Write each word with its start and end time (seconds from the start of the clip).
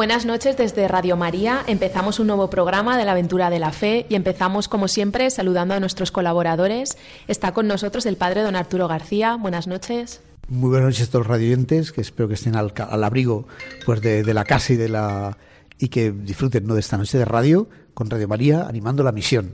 Buenas 0.00 0.24
noches 0.24 0.56
desde 0.56 0.88
Radio 0.88 1.18
María. 1.18 1.62
Empezamos 1.66 2.20
un 2.20 2.26
nuevo 2.26 2.48
programa 2.48 2.96
de 2.96 3.04
la 3.04 3.12
aventura 3.12 3.50
de 3.50 3.58
la 3.58 3.70
fe 3.70 4.06
y 4.08 4.14
empezamos 4.14 4.66
como 4.66 4.88
siempre 4.88 5.28
saludando 5.28 5.74
a 5.74 5.80
nuestros 5.80 6.10
colaboradores. 6.10 6.96
Está 7.28 7.52
con 7.52 7.68
nosotros 7.68 8.06
el 8.06 8.16
padre 8.16 8.40
don 8.40 8.56
Arturo 8.56 8.88
García. 8.88 9.36
Buenas 9.36 9.66
noches. 9.66 10.22
Muy 10.48 10.70
buenas 10.70 10.86
noches 10.86 11.08
a 11.08 11.10
todos 11.10 11.26
los 11.26 11.30
radioyentes, 11.30 11.92
que 11.92 12.00
espero 12.00 12.28
que 12.28 12.34
estén 12.36 12.56
al, 12.56 12.72
abrigo 13.04 13.46
pues 13.84 14.00
de, 14.00 14.22
de, 14.22 14.32
la 14.32 14.44
casa 14.44 14.72
y 14.72 14.76
de 14.76 14.88
la 14.88 15.36
y 15.78 15.88
que 15.88 16.12
disfruten 16.12 16.66
¿no? 16.66 16.72
de 16.72 16.80
esta 16.80 16.96
noche 16.96 17.18
de 17.18 17.26
radio 17.26 17.68
con 17.92 18.08
Radio 18.08 18.26
María 18.26 18.62
animando 18.62 19.02
la 19.02 19.12
misión. 19.12 19.52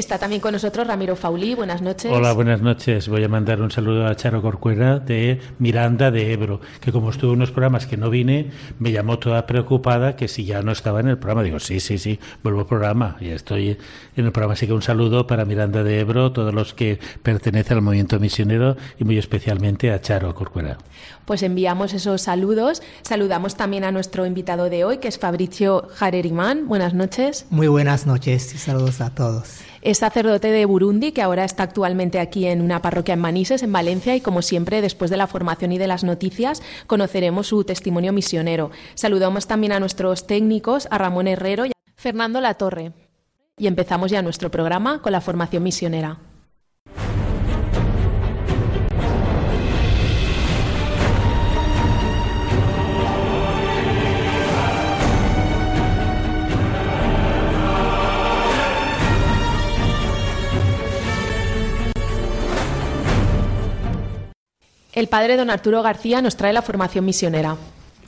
Está 0.00 0.16
también 0.16 0.40
con 0.40 0.52
nosotros 0.52 0.86
Ramiro 0.86 1.14
Faulí. 1.14 1.54
Buenas 1.54 1.82
noches. 1.82 2.10
Hola, 2.10 2.32
buenas 2.32 2.62
noches. 2.62 3.06
Voy 3.06 3.22
a 3.22 3.28
mandar 3.28 3.60
un 3.60 3.70
saludo 3.70 4.06
a 4.06 4.16
Charo 4.16 4.40
Corcuera 4.40 4.98
de 4.98 5.42
Miranda 5.58 6.10
de 6.10 6.32
Ebro, 6.32 6.62
que 6.80 6.90
como 6.90 7.10
estuvo 7.10 7.32
en 7.32 7.36
unos 7.36 7.50
programas 7.50 7.86
que 7.86 7.98
no 7.98 8.08
vine, 8.08 8.50
me 8.78 8.92
llamó 8.92 9.18
toda 9.18 9.46
preocupada 9.46 10.16
que 10.16 10.26
si 10.26 10.46
ya 10.46 10.62
no 10.62 10.72
estaba 10.72 11.00
en 11.00 11.08
el 11.08 11.18
programa. 11.18 11.42
Digo, 11.42 11.60
sí, 11.60 11.80
sí, 11.80 11.98
sí, 11.98 12.18
vuelvo 12.42 12.60
al 12.60 12.66
programa. 12.66 13.18
Y 13.20 13.28
estoy 13.28 13.76
en 14.16 14.24
el 14.24 14.32
programa. 14.32 14.54
Así 14.54 14.66
que 14.66 14.72
un 14.72 14.80
saludo 14.80 15.26
para 15.26 15.44
Miranda 15.44 15.82
de 15.82 16.00
Ebro, 16.00 16.32
todos 16.32 16.54
los 16.54 16.72
que 16.72 16.98
pertenecen 17.22 17.76
al 17.76 17.82
movimiento 17.82 18.18
misionero 18.18 18.78
y 18.98 19.04
muy 19.04 19.18
especialmente 19.18 19.92
a 19.92 20.00
Charo 20.00 20.34
Corcuera. 20.34 20.78
Pues 21.26 21.42
enviamos 21.42 21.92
esos 21.92 22.22
saludos. 22.22 22.82
Saludamos 23.02 23.54
también 23.54 23.84
a 23.84 23.92
nuestro 23.92 24.24
invitado 24.24 24.70
de 24.70 24.82
hoy, 24.82 24.96
que 24.96 25.08
es 25.08 25.18
Fabricio 25.18 25.88
Jarerimán. 25.94 26.68
Buenas 26.68 26.94
noches. 26.94 27.44
Muy 27.50 27.68
buenas 27.68 28.06
noches 28.06 28.54
y 28.54 28.56
saludos 28.56 29.02
a 29.02 29.14
todos. 29.14 29.60
Es 29.90 29.98
sacerdote 29.98 30.52
de 30.52 30.66
Burundi, 30.66 31.10
que 31.10 31.20
ahora 31.20 31.44
está 31.44 31.64
actualmente 31.64 32.20
aquí 32.20 32.46
en 32.46 32.62
una 32.62 32.80
parroquia 32.80 33.14
en 33.14 33.18
Manises, 33.18 33.64
en 33.64 33.72
Valencia, 33.72 34.14
y 34.14 34.20
como 34.20 34.40
siempre, 34.40 34.82
después 34.82 35.10
de 35.10 35.16
la 35.16 35.26
formación 35.26 35.72
y 35.72 35.78
de 35.78 35.88
las 35.88 36.04
noticias, 36.04 36.62
conoceremos 36.86 37.48
su 37.48 37.64
testimonio 37.64 38.12
misionero. 38.12 38.70
Saludamos 38.94 39.48
también 39.48 39.72
a 39.72 39.80
nuestros 39.80 40.28
técnicos, 40.28 40.86
a 40.92 40.98
Ramón 40.98 41.26
Herrero 41.26 41.66
y 41.66 41.70
a 41.70 41.72
Fernando 41.96 42.40
Latorre. 42.40 42.92
Y 43.58 43.66
empezamos 43.66 44.12
ya 44.12 44.22
nuestro 44.22 44.48
programa 44.48 45.02
con 45.02 45.10
la 45.10 45.20
formación 45.20 45.64
misionera. 45.64 46.20
El 65.00 65.08
padre 65.08 65.38
don 65.38 65.48
Arturo 65.48 65.82
García 65.82 66.20
nos 66.20 66.36
trae 66.36 66.52
la 66.52 66.60
formación 66.60 67.06
misionera. 67.06 67.56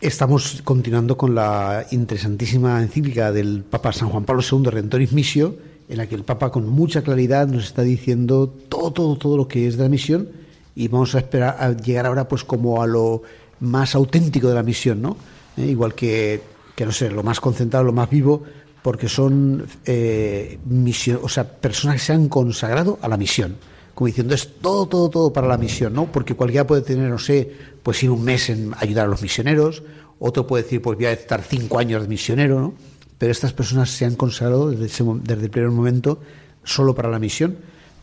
Estamos 0.02 0.60
continuando 0.62 1.16
con 1.16 1.34
la 1.34 1.86
interesantísima 1.90 2.82
encíclica 2.82 3.32
del 3.32 3.64
Papa 3.64 3.94
San 3.94 4.10
Juan 4.10 4.26
Pablo 4.26 4.42
II, 4.42 4.64
Rentoris 4.66 5.10
Missio, 5.12 5.56
en 5.88 5.96
la 5.96 6.06
que 6.06 6.16
el 6.16 6.24
Papa 6.24 6.50
con 6.50 6.68
mucha 6.68 7.00
claridad 7.00 7.46
nos 7.46 7.64
está 7.64 7.80
diciendo 7.80 8.54
todo, 8.68 8.92
todo, 8.92 9.16
todo 9.16 9.38
lo 9.38 9.48
que 9.48 9.66
es 9.66 9.78
de 9.78 9.84
la 9.84 9.88
misión 9.88 10.28
y 10.74 10.88
vamos 10.88 11.14
a 11.14 11.20
esperar 11.20 11.56
a 11.58 11.72
llegar 11.72 12.04
ahora 12.04 12.28
pues 12.28 12.44
como 12.44 12.82
a 12.82 12.86
lo 12.86 13.22
más 13.60 13.94
auténtico 13.94 14.48
de 14.48 14.54
la 14.54 14.62
misión, 14.62 15.00
¿no? 15.00 15.16
Eh, 15.56 15.68
igual 15.68 15.94
que, 15.94 16.42
que, 16.76 16.84
no 16.84 16.92
sé, 16.92 17.10
lo 17.10 17.22
más 17.22 17.40
concentrado, 17.40 17.86
lo 17.86 17.94
más 17.94 18.10
vivo, 18.10 18.42
porque 18.82 19.08
son 19.08 19.66
eh, 19.86 20.58
misión, 20.66 21.20
o 21.22 21.28
sea, 21.30 21.44
personas 21.44 21.96
que 21.96 22.02
se 22.02 22.12
han 22.12 22.28
consagrado 22.28 22.98
a 23.00 23.08
la 23.08 23.16
misión 23.16 23.56
como 24.02 24.08
diciendo 24.08 24.34
es 24.34 24.54
todo, 24.60 24.86
todo, 24.86 25.08
todo 25.08 25.32
para 25.32 25.46
la 25.46 25.56
misión, 25.56 25.92
¿no? 25.92 26.10
Porque 26.10 26.34
cualquiera 26.34 26.66
puede 26.66 26.82
tener, 26.82 27.08
no 27.08 27.20
sé, 27.20 27.52
pues 27.84 28.02
ir 28.02 28.10
un 28.10 28.24
mes 28.24 28.50
en 28.50 28.72
ayudar 28.76 29.04
a 29.06 29.08
los 29.08 29.22
misioneros, 29.22 29.84
otro 30.18 30.44
puede 30.44 30.64
decir, 30.64 30.82
pues 30.82 30.98
voy 30.98 31.06
a 31.06 31.12
estar 31.12 31.40
cinco 31.40 31.78
años 31.78 32.02
de 32.02 32.08
misionero, 32.08 32.60
¿no? 32.60 32.74
Pero 33.16 33.30
estas 33.30 33.52
personas 33.52 33.90
se 33.90 34.04
han 34.04 34.16
consagrado 34.16 34.72
desde, 34.72 35.04
desde 35.22 35.44
el 35.44 35.50
primer 35.50 35.70
momento 35.70 36.18
solo 36.64 36.96
para 36.96 37.10
la 37.10 37.20
misión. 37.20 37.58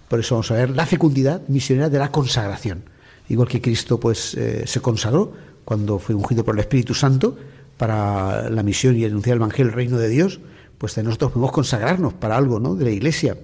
Por 0.07 0.21
eso 0.21 0.35
vamos 0.35 0.49
a 0.51 0.53
ver 0.53 0.69
la 0.69 0.85
fecundidad 0.85 1.41
misionera 1.49 1.89
de 1.89 1.99
la 1.99 2.13
consagración. 2.13 2.83
Igual 3.27 3.49
que 3.49 3.59
Cristo 3.59 3.99
pues 3.99 4.35
eh, 4.35 4.63
se 4.67 4.79
consagró 4.79 5.33
cuando 5.65 5.99
fue 5.99 6.15
ungido 6.15 6.45
por 6.45 6.55
el 6.55 6.61
Espíritu 6.61 6.93
Santo 6.93 7.35
para 7.75 8.49
la 8.49 8.63
misión 8.63 8.95
y 8.95 9.03
anunciar 9.03 9.35
el 9.35 9.41
Evangelio, 9.41 9.69
el 9.71 9.75
reino 9.75 9.97
de 9.97 10.07
Dios, 10.07 10.39
pues 10.77 10.97
nosotros 10.97 11.33
podemos 11.33 11.51
consagrarnos 11.51 12.13
para 12.13 12.37
algo, 12.37 12.61
¿no? 12.61 12.75
De 12.75 12.85
la 12.85 12.91
Iglesia 12.91 13.35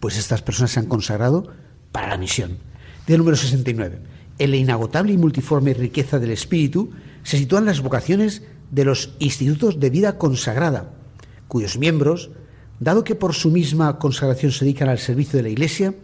pues 0.00 0.16
estas 0.16 0.42
personas 0.42 0.70
se 0.70 0.80
han 0.80 0.86
consagrado 0.86 1.48
para 1.92 2.08
la 2.08 2.18
misión. 2.18 2.58
Día 3.06 3.18
número 3.18 3.36
69. 3.36 3.98
En 4.38 4.50
la 4.50 4.56
inagotable 4.56 5.12
y 5.12 5.18
multiforme 5.18 5.74
riqueza 5.74 6.18
del 6.18 6.30
espíritu 6.30 6.90
se 7.22 7.38
sitúan 7.38 7.64
las 7.64 7.80
vocaciones 7.80 8.42
de 8.70 8.84
los 8.84 9.14
institutos 9.18 9.80
de 9.80 9.90
vida 9.90 10.18
consagrada, 10.18 10.92
cuyos 11.48 11.78
miembros, 11.78 12.30
dado 12.80 13.04
que 13.04 13.14
por 13.14 13.34
su 13.34 13.50
misma 13.50 13.98
consagración 13.98 14.52
se 14.52 14.64
dedican 14.64 14.88
al 14.88 14.98
servicio 14.98 15.38
de 15.38 15.42
la 15.42 15.48
Iglesia, 15.48 15.94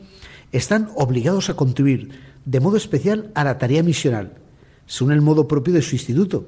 están 0.53 0.91
obligados 0.97 1.51
a 1.51 1.55
contribuir 1.55 2.11
de 2.45 2.61
modo 2.61 2.77
especial 2.77 3.31
a 3.35 3.45
la 3.45 3.59
tarea 3.59 3.83
misional, 3.83 4.35
según 4.87 5.13
el 5.13 5.21
modo 5.21 5.49
propio 5.49 5.75
de 5.75 5.83
su 5.83 5.95
instituto. 5.95 6.47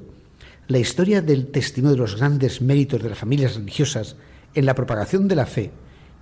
La 0.68 0.78
historia 0.78 1.22
del 1.22 1.48
testimonio 1.48 1.94
de 1.94 2.02
los 2.02 2.16
grandes 2.16 2.60
méritos 2.60 3.02
de 3.02 3.08
las 3.08 3.18
familias 3.18 3.54
religiosas 3.54 4.16
en 4.54 4.66
la 4.66 4.74
propagación 4.74 5.28
de 5.28 5.36
la 5.36 5.46
fe 5.46 5.70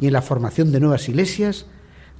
y 0.00 0.06
en 0.06 0.12
la 0.12 0.22
formación 0.22 0.70
de 0.70 0.80
nuevas 0.80 1.08
iglesias, 1.08 1.66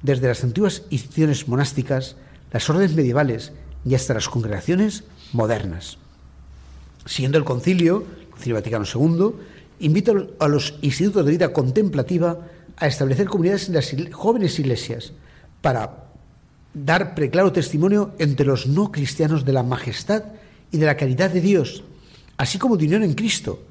desde 0.05 0.27
las 0.27 0.43
antiguas 0.43 0.83
instituciones 0.91 1.47
monásticas, 1.47 2.15
las 2.51 2.69
órdenes 2.69 2.95
medievales 2.95 3.51
y 3.83 3.95
hasta 3.95 4.13
las 4.13 4.29
congregaciones 4.29 5.03
modernas. 5.33 5.97
Siendo 7.05 7.37
el 7.37 7.43
concilio, 7.43 8.05
el 8.19 8.27
Concilio 8.27 8.55
Vaticano 8.55 8.85
II, 8.85 9.35
invita 9.79 10.13
a 10.39 10.47
los 10.47 10.75
institutos 10.81 11.25
de 11.25 11.31
vida 11.31 11.53
contemplativa 11.53 12.39
a 12.77 12.87
establecer 12.87 13.27
comunidades 13.27 13.67
en 13.67 13.75
las 13.75 13.95
jóvenes 14.11 14.59
iglesias 14.59 15.13
para 15.61 16.05
dar 16.73 17.15
preclaro 17.15 17.51
testimonio 17.51 18.13
entre 18.19 18.45
los 18.45 18.67
no 18.67 18.91
cristianos 18.91 19.43
de 19.43 19.53
la 19.53 19.63
majestad 19.63 20.23
y 20.71 20.77
de 20.77 20.85
la 20.85 20.97
caridad 20.97 21.31
de 21.31 21.41
Dios, 21.41 21.83
así 22.37 22.59
como 22.59 22.77
de 22.77 22.85
unión 22.85 23.03
en 23.03 23.13
Cristo, 23.13 23.63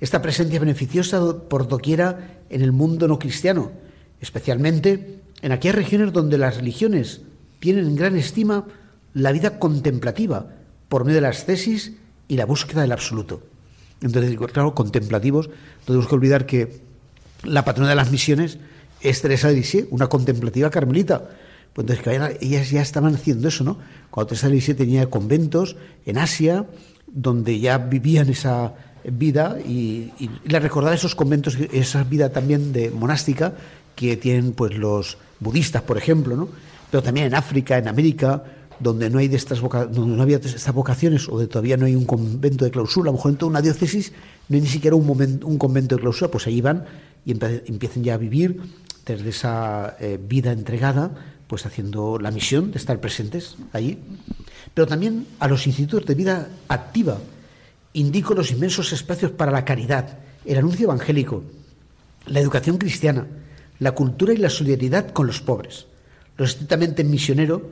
esta 0.00 0.20
presencia 0.20 0.58
beneficiosa 0.58 1.20
por 1.48 1.68
doquiera 1.68 2.40
en 2.50 2.62
el 2.62 2.72
mundo 2.72 3.08
no 3.08 3.18
cristiano, 3.18 3.72
especialmente 4.20 5.20
en 5.46 5.52
aquellas 5.52 5.76
regiones 5.76 6.12
donde 6.12 6.38
las 6.38 6.56
religiones 6.56 7.20
tienen 7.60 7.86
en 7.86 7.94
gran 7.94 8.16
estima 8.16 8.64
la 9.14 9.30
vida 9.30 9.60
contemplativa 9.60 10.48
por 10.88 11.04
medio 11.04 11.18
de 11.18 11.20
las 11.20 11.46
tesis 11.46 11.92
y 12.26 12.34
la 12.34 12.46
búsqueda 12.46 12.80
del 12.80 12.90
absoluto. 12.90 13.44
Entonces, 14.00 14.36
claro, 14.52 14.74
contemplativos, 14.74 15.46
no 15.46 15.84
tenemos 15.86 16.08
que 16.08 16.14
olvidar 16.16 16.46
que 16.46 16.80
la 17.44 17.64
patrona 17.64 17.90
de 17.90 17.94
las 17.94 18.10
misiones 18.10 18.58
es 19.02 19.22
Teresa 19.22 19.46
de 19.46 19.54
Lisieux, 19.54 19.86
una 19.92 20.08
contemplativa 20.08 20.68
carmelita. 20.68 21.30
Pues 21.72 21.88
entonces, 21.88 22.02
que 22.02 22.44
ellas 22.44 22.68
ya 22.72 22.82
estaban 22.82 23.14
haciendo 23.14 23.46
eso, 23.46 23.62
¿no? 23.62 23.78
Cuando 24.10 24.30
Teresa 24.30 24.48
de 24.48 24.54
Lisieux 24.54 24.76
tenía 24.76 25.08
conventos 25.10 25.76
en 26.06 26.18
Asia, 26.18 26.66
donde 27.06 27.60
ya 27.60 27.78
vivían 27.78 28.30
esa, 28.30 28.74
vida 29.04 29.58
y, 29.64 30.10
y, 30.18 30.28
la 30.46 30.58
recordar 30.58 30.92
esos 30.92 31.14
conventos, 31.14 31.56
esa 31.72 32.02
vida 32.02 32.32
también 32.32 32.72
de 32.72 32.90
monástica 32.90 33.54
que 33.94 34.16
tienen 34.16 34.52
pues 34.52 34.74
los 34.74 35.18
budistas, 35.40 35.82
por 35.82 35.98
ejemplo, 35.98 36.36
¿no? 36.36 36.48
pero 36.90 37.02
también 37.02 37.26
en 37.26 37.34
África, 37.34 37.78
en 37.78 37.88
América, 37.88 38.42
donde 38.78 39.08
no 39.10 39.18
hay 39.18 39.28
de 39.28 39.36
estas 39.36 39.60
donde 39.60 40.16
no 40.16 40.22
había 40.22 40.36
estas 40.36 40.72
vocaciones 40.72 41.28
o 41.28 41.38
de 41.38 41.46
todavía 41.46 41.76
no 41.76 41.86
hay 41.86 41.94
un 41.94 42.04
convento 42.04 42.64
de 42.64 42.70
clausura, 42.70 43.08
a 43.08 43.12
lo 43.12 43.16
mejor 43.16 43.32
en 43.32 43.38
toda 43.38 43.50
una 43.50 43.62
diócesis 43.62 44.12
no 44.48 44.56
hay 44.56 44.60
ni 44.60 44.68
siquiera 44.68 44.96
un, 44.96 45.06
momento, 45.06 45.46
un 45.46 45.58
convento 45.58 45.96
de 45.96 46.00
clausura, 46.00 46.30
pues 46.30 46.46
ahí 46.46 46.60
van 46.60 46.84
y 47.24 47.32
empiezan 47.32 48.04
ya 48.04 48.14
a 48.14 48.16
vivir 48.18 48.60
desde 49.04 49.30
esa 49.30 49.96
eh, 49.98 50.18
vida 50.20 50.52
entregada, 50.52 51.10
pues 51.46 51.64
haciendo 51.64 52.18
la 52.18 52.30
misión 52.30 52.70
de 52.70 52.78
estar 52.78 53.00
presentes 53.00 53.56
allí. 53.72 53.98
Pero 54.74 54.86
también 54.86 55.26
a 55.38 55.48
los 55.48 55.66
institutos 55.66 56.06
de 56.06 56.14
vida 56.14 56.48
activa, 56.68 57.18
indico 57.94 58.34
los 58.34 58.50
inmensos 58.50 58.92
espacios 58.92 59.30
para 59.30 59.50
la 59.50 59.64
caridad, 59.64 60.18
el 60.44 60.58
anuncio 60.58 60.84
evangélico, 60.84 61.42
la 62.26 62.40
educación 62.40 62.78
cristiana, 62.78 63.26
la 63.78 63.92
cultura 63.92 64.32
y 64.32 64.36
la 64.36 64.50
solidaridad 64.50 65.10
con 65.10 65.26
los 65.26 65.40
pobres, 65.40 65.86
los 66.36 66.50
estrictamente 66.50 67.04
misioneros, 67.04 67.62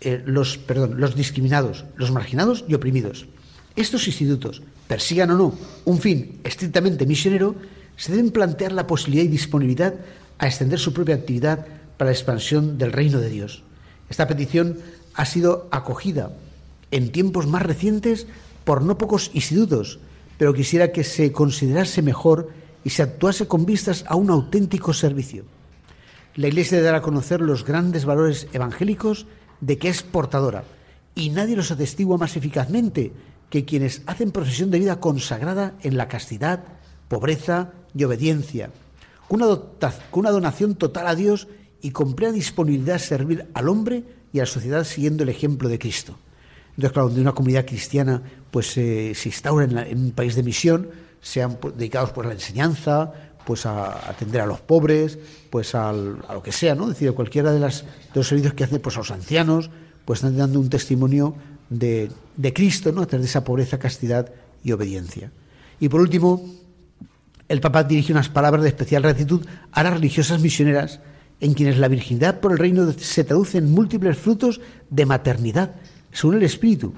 eh, 0.00 0.22
los, 0.24 0.58
perdón, 0.58 1.00
los 1.00 1.14
discriminados, 1.14 1.84
los 1.96 2.10
marginados 2.10 2.64
y 2.68 2.74
oprimidos. 2.74 3.26
Estos 3.76 4.06
institutos, 4.06 4.62
persigan 4.88 5.30
o 5.30 5.36
no 5.36 5.58
un 5.84 5.98
fin 6.00 6.40
estrictamente 6.44 7.06
misionero, 7.06 7.54
se 7.96 8.12
deben 8.12 8.30
plantear 8.30 8.72
la 8.72 8.86
posibilidad 8.86 9.24
y 9.24 9.28
disponibilidad 9.28 9.94
a 10.38 10.46
extender 10.46 10.78
su 10.78 10.92
propia 10.92 11.14
actividad 11.14 11.66
para 11.96 12.10
la 12.10 12.16
expansión 12.16 12.78
del 12.78 12.92
reino 12.92 13.20
de 13.20 13.30
Dios. 13.30 13.62
Esta 14.10 14.26
petición 14.26 14.78
ha 15.14 15.24
sido 15.24 15.68
acogida 15.70 16.32
en 16.90 17.12
tiempos 17.12 17.46
más 17.46 17.62
recientes 17.62 18.26
por 18.64 18.82
no 18.82 18.98
pocos 18.98 19.30
institutos, 19.34 20.00
pero 20.36 20.52
quisiera 20.54 20.92
que 20.92 21.04
se 21.04 21.32
considerase 21.32 22.02
mejor 22.02 22.50
y 22.84 22.90
se 22.90 23.02
actuase 23.02 23.46
con 23.46 23.66
vistas 23.66 24.04
a 24.08 24.16
un 24.16 24.30
auténtico 24.30 24.92
servicio. 24.92 25.44
La 26.34 26.48
Iglesia 26.48 26.78
debe 26.78 26.86
dar 26.86 26.96
a 26.96 27.02
conocer 27.02 27.40
los 27.40 27.64
grandes 27.64 28.04
valores 28.04 28.48
evangélicos 28.52 29.26
de 29.60 29.78
que 29.78 29.88
es 29.88 30.02
portadora, 30.02 30.64
y 31.14 31.30
nadie 31.30 31.56
los 31.56 31.70
atestigua 31.70 32.16
más 32.16 32.36
eficazmente 32.36 33.12
que 33.50 33.64
quienes 33.64 34.02
hacen 34.06 34.30
profesión 34.30 34.70
de 34.70 34.78
vida 34.78 34.98
consagrada 34.98 35.74
en 35.82 35.98
la 35.98 36.08
castidad, 36.08 36.64
pobreza 37.08 37.72
y 37.94 38.04
obediencia, 38.04 38.70
con 39.28 39.42
una, 39.42 40.30
donación 40.30 40.74
total 40.74 41.06
a 41.06 41.14
Dios 41.14 41.48
y 41.82 41.90
con 41.90 42.14
plena 42.14 42.32
disponibilidad 42.32 42.96
a 42.96 42.98
servir 42.98 43.46
al 43.54 43.68
hombre 43.68 44.04
y 44.32 44.38
a 44.38 44.42
la 44.42 44.46
sociedad 44.46 44.84
siguiendo 44.84 45.22
el 45.22 45.28
ejemplo 45.28 45.68
de 45.68 45.78
Cristo. 45.78 46.16
Entonces, 46.70 46.92
claro, 46.92 47.08
donde 47.08 47.20
una 47.20 47.32
comunidad 47.32 47.66
cristiana 47.66 48.22
pues, 48.50 48.68
se 48.68 49.14
instaura 49.24 49.64
en, 49.64 49.98
un 49.98 50.10
país 50.12 50.34
de 50.34 50.42
misión, 50.42 50.88
sean 51.22 51.54
pues, 51.54 51.76
dedicados 51.76 52.10
pues, 52.10 52.26
a 52.26 52.28
la 52.28 52.34
enseñanza, 52.34 53.12
pues 53.46 53.64
a 53.64 54.10
atender 54.10 54.42
a 54.42 54.46
los 54.46 54.60
pobres, 54.60 55.18
pues 55.48 55.74
a 55.74 55.92
lo 55.92 56.42
que 56.42 56.52
sea, 56.52 56.74
¿no? 56.74 56.84
Es 56.84 56.90
decir, 56.90 57.12
cualquiera 57.14 57.52
de, 57.52 57.60
las, 57.60 57.82
de 57.82 58.14
los 58.14 58.28
servicios 58.28 58.52
que 58.54 58.64
hacen 58.64 58.80
pues, 58.80 58.96
a 58.96 59.00
los 59.00 59.10
ancianos, 59.10 59.70
pues 60.04 60.18
están 60.18 60.36
dando 60.36 60.60
un 60.60 60.68
testimonio 60.68 61.34
de, 61.70 62.10
de 62.36 62.52
Cristo, 62.52 62.92
¿no? 62.92 63.02
A 63.02 63.06
través 63.06 63.24
de 63.26 63.30
esa 63.30 63.44
pobreza, 63.44 63.78
castidad 63.78 64.30
y 64.62 64.72
obediencia. 64.72 65.32
Y 65.80 65.88
por 65.88 66.00
último, 66.00 66.44
el 67.48 67.60
Papa 67.60 67.84
dirige 67.84 68.12
unas 68.12 68.28
palabras 68.28 68.62
de 68.62 68.68
especial 68.68 69.02
gratitud 69.02 69.46
a 69.72 69.82
las 69.82 69.94
religiosas 69.94 70.40
misioneras, 70.40 71.00
en 71.40 71.54
quienes 71.54 71.78
la 71.78 71.88
virginidad 71.88 72.38
por 72.38 72.52
el 72.52 72.58
reino 72.58 72.90
se 72.92 73.24
traduce 73.24 73.58
en 73.58 73.72
múltiples 73.72 74.16
frutos 74.16 74.60
de 74.90 75.06
maternidad, 75.06 75.74
según 76.12 76.36
el 76.36 76.44
Espíritu. 76.44 76.94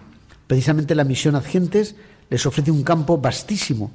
Precisamente 0.47 0.95
la 0.95 1.05
misión 1.05 1.35
Adgentes 1.35 1.97
les 2.29 2.45
ofrece 2.45 2.71
un 2.71 2.83
campo 2.83 3.17
vastísimo 3.17 3.91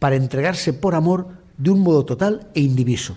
para 0.00 0.16
entregarse 0.16 0.72
por 0.72 0.96
amor 0.96 1.28
de 1.58 1.70
un 1.70 1.80
modo 1.80 2.04
total 2.04 2.48
e 2.54 2.60
indiviso. 2.60 3.16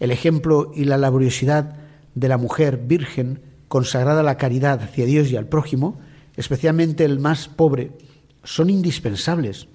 El 0.00 0.10
ejemplo 0.10 0.72
y 0.74 0.84
la 0.84 0.98
laboriosidad 0.98 1.76
de 2.16 2.28
la 2.28 2.38
mujer 2.38 2.78
virgen 2.78 3.40
consagrada 3.68 4.20
a 4.20 4.24
la 4.24 4.36
caridad 4.36 4.82
hacia 4.82 5.06
Dios 5.06 5.30
y 5.30 5.36
al 5.36 5.46
prójimo, 5.46 6.00
especialmente 6.36 7.04
el 7.04 7.20
más 7.20 7.46
pobre, 7.46 7.92
son 8.42 8.70
indispensables 8.70 9.68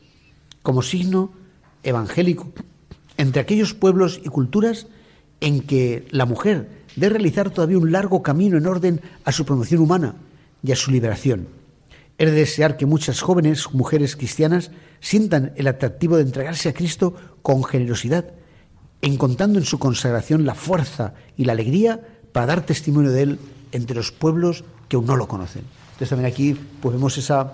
como 0.62 0.81
signo 0.81 1.31
evangélico 1.84 2.51
entre 3.18 3.42
aquellos 3.42 3.74
pueblos 3.74 4.19
y 4.24 4.30
culturas 4.30 4.88
en 5.42 5.62
que 5.62 6.07
la 6.12 6.25
mujer 6.25 6.69
debe 6.96 7.16
realizar 7.16 7.50
todavía 7.50 7.78
un 7.78 7.92
largo 7.92 8.24
camino 8.24 8.57
en 8.57 8.66
orden 8.66 9.01
a 9.24 9.31
su 9.31 9.46
promoción 9.46 9.81
humana 9.81 10.16
y 10.63 10.72
a 10.72 10.75
su 10.75 10.92
liberación. 10.92 11.59
Es 12.19 12.30
de 12.30 12.36
desear 12.36 12.75
que 12.75 12.86
muchas 12.86 13.21
jóvenes 13.21 13.74
mujeres 13.74 14.18
cristianas 14.18 14.71
sientan 15.00 15.54
el 15.56 15.68
atractivo 15.68 16.18
de 16.18 16.24
entregarse 16.24 16.68
a 16.68 16.74
Cristo 16.74 17.16
con 17.42 17.63
generosidad, 17.63 18.25
encontrando 19.01 19.57
en 19.57 19.63
su 19.63 19.80
consagración 19.80 20.45
la 20.45 20.54
fuerza 20.54 21.13
y 21.38 21.45
la 21.45 21.54
alegría 21.54 22.01
para 22.33 22.48
dar 22.48 22.66
testimonio 22.66 23.12
de 23.12 23.21
Él 23.21 23.39
entre 23.71 23.95
los 23.95 24.12
pueblos 24.12 24.66
que 24.89 24.98
aún 24.98 25.06
no 25.06 25.16
lo 25.16 25.30
conocen. 25.30 25.63
Entonces 25.94 26.10
también 26.10 26.30
aquí 26.30 26.60
pues, 26.81 26.94
vemos 26.94 27.18
esa, 27.18 27.54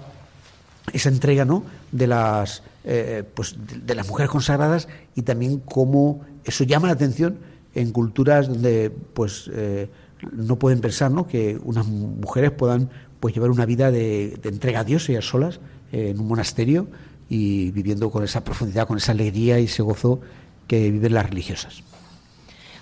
esa 0.93 1.09
entrega 1.09 1.45
¿no? 1.45 1.63
de, 1.91 2.07
las, 2.07 2.63
eh, 2.85 3.23
pues, 3.35 3.55
de, 3.85 3.93
las 3.93 4.07
mujeres 4.07 4.31
consagradas 4.31 4.87
y 5.13 5.21
también 5.21 5.59
cómo 5.59 6.21
eso 6.43 6.63
llama 6.63 6.87
la 6.87 6.93
atención 6.93 7.37
en 7.75 7.91
culturas 7.91 8.47
donde 8.47 8.89
pues 9.13 9.47
eh, 9.53 9.89
no 10.31 10.57
pueden 10.57 10.79
pensar 10.81 11.11
¿no? 11.11 11.27
que 11.27 11.59
unas 11.63 11.85
mujeres 11.85 12.49
puedan 12.51 12.89
pues 13.19 13.33
llevar 13.33 13.51
una 13.51 13.65
vida 13.65 13.91
de, 13.91 14.39
entrega 14.43 14.81
a 14.81 14.83
Dios 14.83 15.09
ellas 15.09 15.25
solas 15.25 15.59
eh, 15.91 16.09
en 16.09 16.19
un 16.19 16.27
monasterio 16.27 16.87
y 17.29 17.71
viviendo 17.71 18.11
con 18.11 18.23
esa 18.23 18.43
profundidad, 18.43 18.87
con 18.87 18.97
esa 18.97 19.11
alegría 19.11 19.59
y 19.59 19.65
ese 19.65 19.81
gozo 19.81 20.21
que 20.67 20.91
viven 20.91 21.13
las 21.13 21.29
religiosas. 21.29 21.83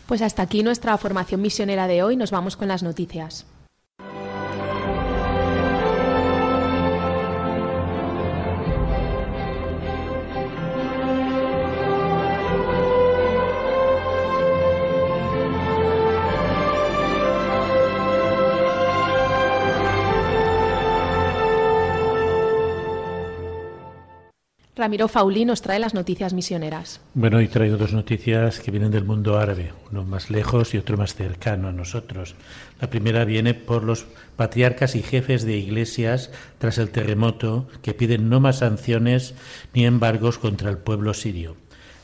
Pues 0.06 0.22
hasta 0.22 0.42
aquí 0.42 0.64
nuestra 0.64 0.98
formación 0.98 1.42
misionera 1.42 1.88
de 1.88 2.04
hoy. 2.04 2.18
Nos 2.18 2.32
vamos 2.32 2.58
con 2.58 2.68
las 2.68 2.84
noticias. 2.84 3.46
Ramiro 24.84 25.08
Faulí 25.08 25.46
nos 25.46 25.62
trae 25.62 25.80
las 25.80 25.94
noticias 25.94 26.34
misioneras. 26.34 27.00
Bueno, 27.14 27.38
hoy 27.38 27.48
traigo 27.48 27.78
dos 27.78 27.94
noticias 27.94 28.60
que 28.60 28.70
vienen 28.70 28.92
del 28.92 29.06
mundo 29.06 29.40
árabe, 29.40 29.72
uno 29.90 30.04
más 30.04 30.30
lejos 30.30 30.74
y 30.74 30.78
otro 30.78 30.98
más 30.98 31.16
cercano 31.16 31.70
a 31.70 31.72
nosotros. 31.72 32.36
La 32.82 32.90
primera 32.90 33.24
viene 33.24 33.54
por 33.54 33.86
los 33.86 34.06
patriarcas 34.36 34.98
y 34.98 35.02
jefes 35.02 35.46
de 35.46 35.56
iglesias 35.56 36.32
tras 36.58 36.80
el 36.80 36.90
terremoto 36.90 37.70
que 37.82 37.94
piden 37.94 38.28
no 38.28 38.42
más 38.42 38.58
sanciones 38.58 39.36
ni 39.74 39.86
embargos 39.86 40.38
contra 40.38 40.70
el 40.70 40.80
pueblo 40.80 41.14
sirio. 41.14 41.56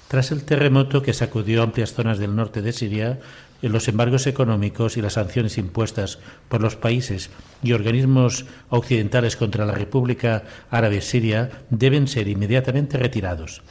Tras 0.07 0.31
el 0.31 0.45
terremoto 0.45 1.03
que 1.03 1.13
sacudió 1.13 1.63
amplias 1.63 1.93
zonas 1.93 2.17
del 2.17 2.33
norte 2.33 2.61
de 2.61 2.71
Siria, 2.71 3.19
los 3.67 3.87
embargos 3.87 4.25
económicos 4.27 4.95
y 4.95 5.01
las 5.01 5.13
sanciones 5.13 5.57
impuestas 5.57 6.19
por 6.47 6.61
los 6.61 6.75
países 6.77 7.29
y 7.61 7.73
organismos 7.73 8.45
occidentales 8.69 9.35
contra 9.35 9.65
la 9.65 9.73
República 9.73 10.43
Árabe 10.71 11.01
Siria 11.01 11.49
deben 11.69 12.07
ser 12.07 12.27
inmediatamente 12.27 12.97
retirados. 12.97 13.61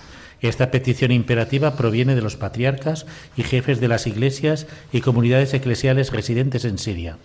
Esta 0.41 0.71
petición 0.71 1.11
imperativa 1.11 1.77
proviene 1.77 2.15
de 2.15 2.23
los 2.23 2.37
patriarcas 2.37 3.07
y 3.37 3.43
jefes 3.43 3.81
de 3.81 3.89
las 3.89 4.07
iglesias 4.07 4.67
y 4.93 5.01
comunidades 5.01 5.53
eclesiales 5.53 6.13
residentes 6.13 6.65
en 6.65 6.79
Siria. 6.79 7.19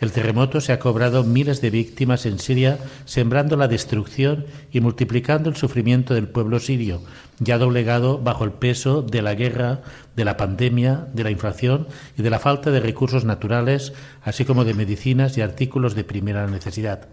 El 0.00 0.12
terremoto 0.12 0.60
se 0.60 0.72
ha 0.72 0.78
cobrado 0.78 1.24
miles 1.24 1.60
de 1.60 1.70
víctimas 1.70 2.26
en 2.26 2.38
Siria, 2.38 2.78
sembrando 3.04 3.56
la 3.56 3.68
destrucción 3.68 4.46
y 4.70 4.80
multiplicando 4.80 5.48
el 5.48 5.56
sufrimiento 5.56 6.14
del 6.14 6.28
pueblo 6.28 6.60
sirio, 6.60 7.02
ya 7.40 7.58
doblegado 7.58 8.18
bajo 8.18 8.44
el 8.44 8.52
peso 8.52 9.02
de 9.02 9.22
la 9.22 9.34
guerra, 9.34 9.80
de 10.14 10.24
la 10.24 10.36
pandemia, 10.36 11.08
de 11.14 11.24
la 11.24 11.30
inflación 11.30 11.88
y 12.16 12.22
de 12.22 12.30
la 12.30 12.38
falta 12.38 12.70
de 12.70 12.80
recursos 12.80 13.24
naturales, 13.24 13.92
así 14.22 14.44
como 14.44 14.64
de 14.64 14.74
medicinas 14.74 15.36
y 15.38 15.40
artículos 15.40 15.94
de 15.94 16.04
primera 16.04 16.46
necesidad. 16.46 17.08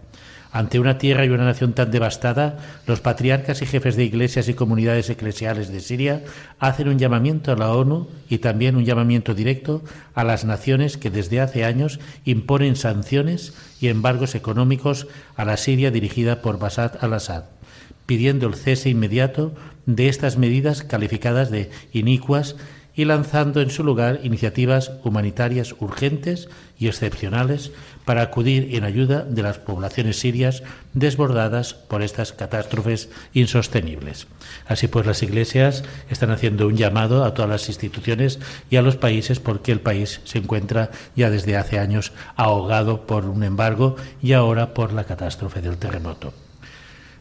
Ante 0.56 0.80
una 0.80 0.96
tierra 0.96 1.26
y 1.26 1.28
una 1.28 1.44
nación 1.44 1.74
tan 1.74 1.90
devastada, 1.90 2.56
los 2.86 3.02
patriarcas 3.02 3.60
y 3.60 3.66
jefes 3.66 3.94
de 3.94 4.04
iglesias 4.04 4.48
y 4.48 4.54
comunidades 4.54 5.10
eclesiales 5.10 5.70
de 5.70 5.80
Siria 5.80 6.24
hacen 6.58 6.88
un 6.88 6.98
llamamiento 6.98 7.52
a 7.52 7.56
la 7.56 7.74
ONU 7.74 8.08
y 8.30 8.38
también 8.38 8.74
un 8.74 8.86
llamamiento 8.86 9.34
directo 9.34 9.84
a 10.14 10.24
las 10.24 10.46
naciones 10.46 10.96
que 10.96 11.10
desde 11.10 11.42
hace 11.42 11.66
años 11.66 12.00
imponen 12.24 12.74
sanciones 12.74 13.52
y 13.82 13.88
embargos 13.88 14.34
económicos 14.34 15.08
a 15.36 15.44
la 15.44 15.58
Siria 15.58 15.90
dirigida 15.90 16.40
por 16.40 16.58
Bashar 16.58 16.96
al-Assad, 17.02 17.44
pidiendo 18.06 18.46
el 18.46 18.54
cese 18.54 18.88
inmediato 18.88 19.54
de 19.84 20.08
estas 20.08 20.38
medidas 20.38 20.82
calificadas 20.82 21.50
de 21.50 21.70
inicuas 21.92 22.56
y 22.94 23.04
lanzando 23.04 23.60
en 23.60 23.68
su 23.68 23.84
lugar 23.84 24.20
iniciativas 24.22 24.92
humanitarias 25.04 25.74
urgentes 25.80 26.48
y 26.78 26.86
excepcionales 26.88 27.72
para 28.06 28.22
acudir 28.22 28.74
en 28.76 28.84
ayuda 28.84 29.22
de 29.24 29.42
las 29.42 29.58
poblaciones 29.58 30.20
sirias 30.20 30.62
desbordadas 30.94 31.74
por 31.74 32.02
estas 32.02 32.32
catástrofes 32.32 33.10
insostenibles. 33.34 34.28
Así 34.66 34.88
pues, 34.88 35.04
las 35.04 35.22
iglesias 35.22 35.84
están 36.08 36.30
haciendo 36.30 36.68
un 36.68 36.76
llamado 36.76 37.24
a 37.24 37.34
todas 37.34 37.50
las 37.50 37.68
instituciones 37.68 38.38
y 38.70 38.76
a 38.76 38.82
los 38.82 38.96
países 38.96 39.40
porque 39.40 39.72
el 39.72 39.80
país 39.80 40.20
se 40.24 40.38
encuentra 40.38 40.90
ya 41.16 41.30
desde 41.30 41.56
hace 41.56 41.80
años 41.80 42.12
ahogado 42.36 43.06
por 43.06 43.26
un 43.26 43.42
embargo 43.42 43.96
y 44.22 44.32
ahora 44.32 44.72
por 44.72 44.92
la 44.92 45.04
catástrofe 45.04 45.60
del 45.60 45.76
terremoto. 45.76 46.45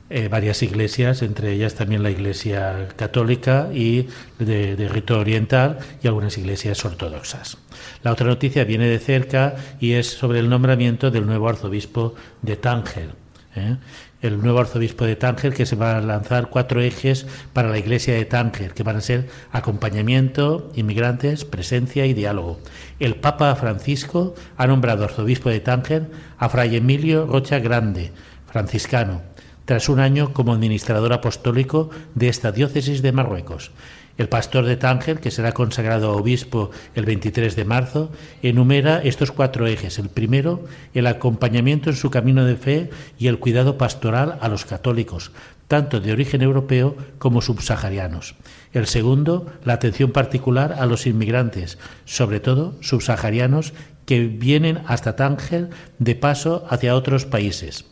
Eh, 0.07 0.27
varias 0.27 0.61
iglesias, 0.61 1.23
entre 1.23 1.51
ellas 1.51 1.73
también 1.73 2.03
la 2.03 2.11
Iglesia 2.11 2.89
católica 2.95 3.69
y 3.73 4.07
de, 4.37 4.87
rito 4.87 5.17
oriental 5.17 5.79
y 6.03 6.07
algunas 6.07 6.37
iglesias 6.37 6.85
ortodoxas. 6.85 7.57
La 8.03 8.11
otra 8.11 8.27
noticia 8.27 8.65
viene 8.65 8.87
de 8.87 8.99
cerca 8.99 9.55
y 9.79 9.93
es 9.93 10.11
sobre 10.11 10.37
el 10.37 10.47
nombramiento 10.47 11.09
del 11.09 11.25
nuevo 11.25 11.49
arzobispo 11.49 12.13
de 12.43 12.55
Tánger. 12.55 13.15
¿eh? 13.55 13.77
El 14.21 14.43
nuevo 14.43 14.59
arzobispo 14.59 15.05
de 15.05 15.15
Tánger 15.15 15.55
que 15.55 15.65
se 15.65 15.75
va 15.75 15.97
a 15.97 16.01
lanzar 16.01 16.51
cuatro 16.51 16.81
ejes 16.81 17.25
para 17.51 17.69
la 17.69 17.79
iglesia 17.79 18.13
de 18.13 18.25
Tánger, 18.25 18.75
que 18.75 18.83
van 18.83 18.97
a 18.97 19.01
ser 19.01 19.27
acompañamiento, 19.51 20.71
inmigrantes, 20.75 21.45
presencia 21.45 22.05
y 22.05 22.13
diálogo. 22.13 22.59
El 22.99 23.15
Papa 23.15 23.55
Francisco 23.55 24.35
ha 24.55 24.67
nombrado 24.67 25.03
arzobispo 25.03 25.49
de 25.49 25.61
Tánger 25.61 26.11
a 26.37 26.47
Fray 26.47 26.75
Emilio 26.75 27.25
Rocha 27.25 27.57
Grande, 27.57 28.11
franciscano 28.45 29.33
tras 29.65 29.89
un 29.89 29.99
año 29.99 30.33
como 30.33 30.53
administrador 30.53 31.11
apostólico 31.13 31.89
de 32.13 32.29
esta 32.29 32.51
diócesis 32.51 33.01
de 33.01 33.11
Marruecos. 33.11 33.71
El 34.17 34.29
pastor 34.29 34.63
de 34.63 34.77
Tánger, 34.77 35.19
que 35.19 35.29
será 35.29 35.51
consagrado 35.51 36.15
obispo 36.15 36.71
el 36.95 37.03
23 37.03 37.53
de 37.55 37.65
marzo, 37.65 38.11
enumera 38.41 39.01
estos 39.03 39.33
cuatro 39.33 39.67
ejes. 39.67 39.99
El 39.99 40.07
primero, 40.07 40.63
el 40.93 41.07
acompañamiento 41.07 41.89
en 41.89 41.97
su 41.97 42.09
camino 42.09 42.45
de 42.45 42.55
fe 42.55 42.89
y 43.19 43.27
el 43.27 43.39
cuidado 43.39 43.77
pastoral 43.77 44.37
a 44.39 44.47
los 44.47 44.63
católicos, 44.63 45.33
tanto 45.67 45.99
de 45.99 46.13
origen 46.13 46.41
europeo 46.41 46.95
como 47.17 47.41
subsaharianos. 47.41 48.35
El 48.71 48.87
segundo, 48.87 49.47
la 49.65 49.73
atención 49.73 50.11
particular 50.11 50.75
a 50.79 50.85
los 50.85 51.07
inmigrantes, 51.07 51.77
sobre 52.05 52.39
todo 52.39 52.75
subsaharianos 52.81 53.73
que 54.05 54.21
vienen 54.27 54.81
hasta 54.87 55.17
Tánger 55.17 55.71
de 55.99 56.15
paso 56.15 56.65
hacia 56.69 56.95
otros 56.95 57.25
países. 57.25 57.85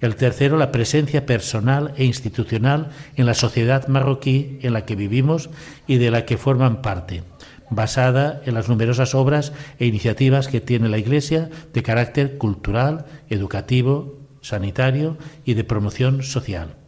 El 0.00 0.16
tercero, 0.16 0.56
la 0.56 0.72
presencia 0.72 1.26
personal 1.26 1.92
e 1.96 2.04
institucional 2.04 2.88
en 3.16 3.26
la 3.26 3.34
sociedad 3.34 3.86
marroquí 3.88 4.58
en 4.62 4.72
la 4.72 4.86
que 4.86 4.96
vivimos 4.96 5.50
y 5.86 5.98
de 5.98 6.10
la 6.10 6.24
que 6.24 6.38
forman 6.38 6.80
parte, 6.80 7.22
basada 7.68 8.40
en 8.46 8.54
las 8.54 8.68
numerosas 8.68 9.14
obras 9.14 9.52
e 9.78 9.86
iniciativas 9.86 10.48
que 10.48 10.60
tiene 10.60 10.88
la 10.88 10.98
Iglesia 10.98 11.50
de 11.74 11.82
carácter 11.82 12.38
cultural, 12.38 13.04
educativo, 13.28 14.18
sanitario 14.40 15.18
y 15.44 15.54
de 15.54 15.64
promoción 15.64 16.22
social. 16.22 16.79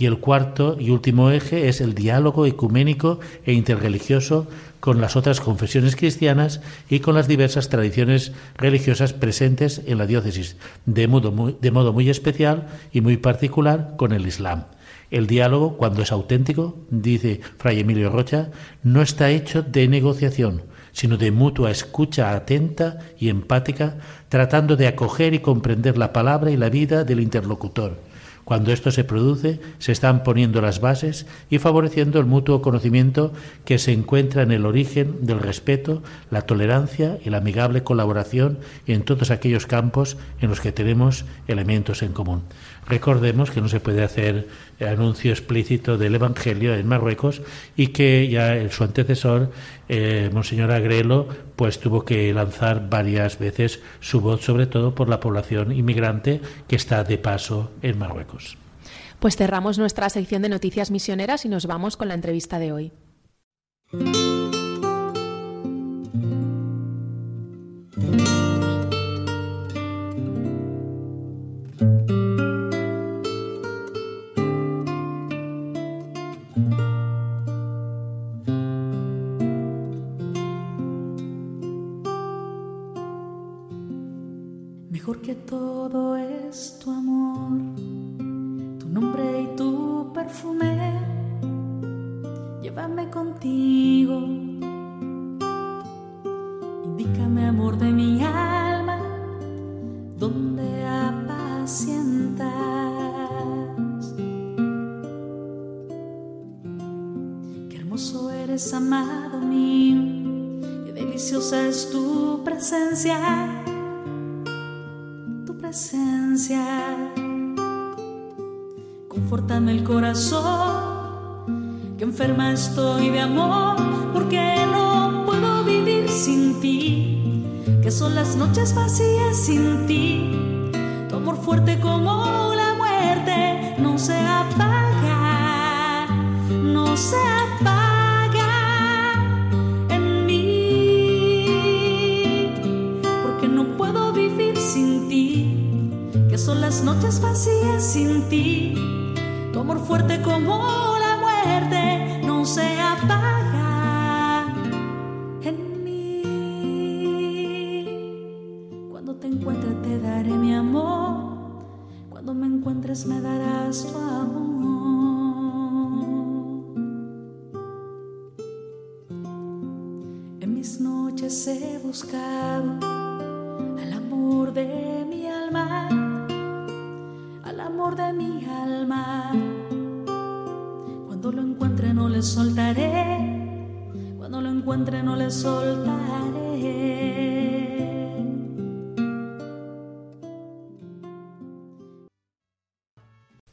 Y 0.00 0.06
el 0.06 0.18
cuarto 0.18 0.78
y 0.80 0.88
último 0.88 1.30
eje 1.30 1.68
es 1.68 1.82
el 1.82 1.94
diálogo 1.94 2.46
ecuménico 2.46 3.20
e 3.44 3.52
interreligioso 3.52 4.46
con 4.80 4.98
las 4.98 5.14
otras 5.14 5.42
confesiones 5.42 5.94
cristianas 5.94 6.62
y 6.88 7.00
con 7.00 7.14
las 7.14 7.28
diversas 7.28 7.68
tradiciones 7.68 8.32
religiosas 8.56 9.12
presentes 9.12 9.82
en 9.84 9.98
la 9.98 10.06
diócesis, 10.06 10.56
de 10.86 11.06
modo 11.06 11.32
muy, 11.32 11.54
de 11.60 11.70
modo 11.70 11.92
muy 11.92 12.08
especial 12.08 12.68
y 12.94 13.02
muy 13.02 13.18
particular 13.18 13.92
con 13.98 14.12
el 14.12 14.26
Islam. 14.26 14.64
El 15.10 15.26
diálogo, 15.26 15.76
cuando 15.76 16.00
es 16.00 16.12
auténtico, 16.12 16.78
dice 16.88 17.42
Fray 17.58 17.80
Emilio 17.80 18.08
Rocha, 18.08 18.52
no 18.82 19.02
está 19.02 19.28
hecho 19.28 19.60
de 19.60 19.86
negociación, 19.86 20.62
sino 20.92 21.18
de 21.18 21.30
mutua 21.30 21.70
escucha 21.70 22.34
atenta 22.34 23.00
y 23.18 23.28
empática, 23.28 23.98
tratando 24.30 24.76
de 24.76 24.86
acoger 24.86 25.34
y 25.34 25.40
comprender 25.40 25.98
la 25.98 26.14
palabra 26.14 26.50
y 26.50 26.56
la 26.56 26.70
vida 26.70 27.04
del 27.04 27.20
interlocutor 27.20 28.08
cuando 28.50 28.72
esto 28.72 28.90
se 28.90 29.04
produce, 29.04 29.60
se 29.78 29.92
están 29.92 30.24
poniendo 30.24 30.60
las 30.60 30.80
bases 30.80 31.24
y 31.50 31.58
favoreciendo 31.58 32.18
el 32.18 32.26
mutuo 32.26 32.62
conocimiento 32.62 33.32
que 33.64 33.78
se 33.78 33.92
encuentra 33.92 34.42
en 34.42 34.50
el 34.50 34.66
origen 34.66 35.24
del 35.24 35.38
respeto, 35.38 36.02
la 36.32 36.42
tolerancia 36.42 37.16
y 37.24 37.30
la 37.30 37.36
amigable 37.36 37.84
colaboración 37.84 38.58
en 38.88 39.02
todos 39.02 39.30
aquellos 39.30 39.68
campos 39.68 40.16
en 40.40 40.48
los 40.48 40.60
que 40.60 40.72
tenemos 40.72 41.26
elementos 41.46 42.02
en 42.02 42.12
común. 42.12 42.42
Recordemos 42.90 43.52
que 43.52 43.60
no 43.60 43.68
se 43.68 43.78
puede 43.78 44.02
hacer 44.02 44.48
anuncio 44.80 45.30
explícito 45.30 45.96
del 45.96 46.16
Evangelio 46.16 46.74
en 46.74 46.88
Marruecos 46.88 47.40
y 47.76 47.88
que 47.88 48.28
ya 48.28 48.68
su 48.68 48.82
antecesor, 48.82 49.52
eh, 49.88 50.28
Monseñor 50.32 50.72
Agrelo, 50.72 51.28
pues 51.54 51.78
tuvo 51.78 52.04
que 52.04 52.34
lanzar 52.34 52.90
varias 52.90 53.38
veces 53.38 53.80
su 54.00 54.20
voz, 54.20 54.42
sobre 54.42 54.66
todo 54.66 54.92
por 54.96 55.08
la 55.08 55.20
población 55.20 55.70
inmigrante 55.70 56.40
que 56.66 56.74
está 56.74 57.04
de 57.04 57.18
paso 57.18 57.70
en 57.80 57.96
Marruecos. 57.96 58.58
Pues 59.20 59.36
cerramos 59.36 59.78
nuestra 59.78 60.10
sección 60.10 60.42
de 60.42 60.48
noticias 60.48 60.90
misioneras 60.90 61.44
y 61.44 61.48
nos 61.48 61.66
vamos 61.66 61.96
con 61.96 62.08
la 62.08 62.14
entrevista 62.14 62.58
de 62.58 62.72
hoy. 62.72 62.92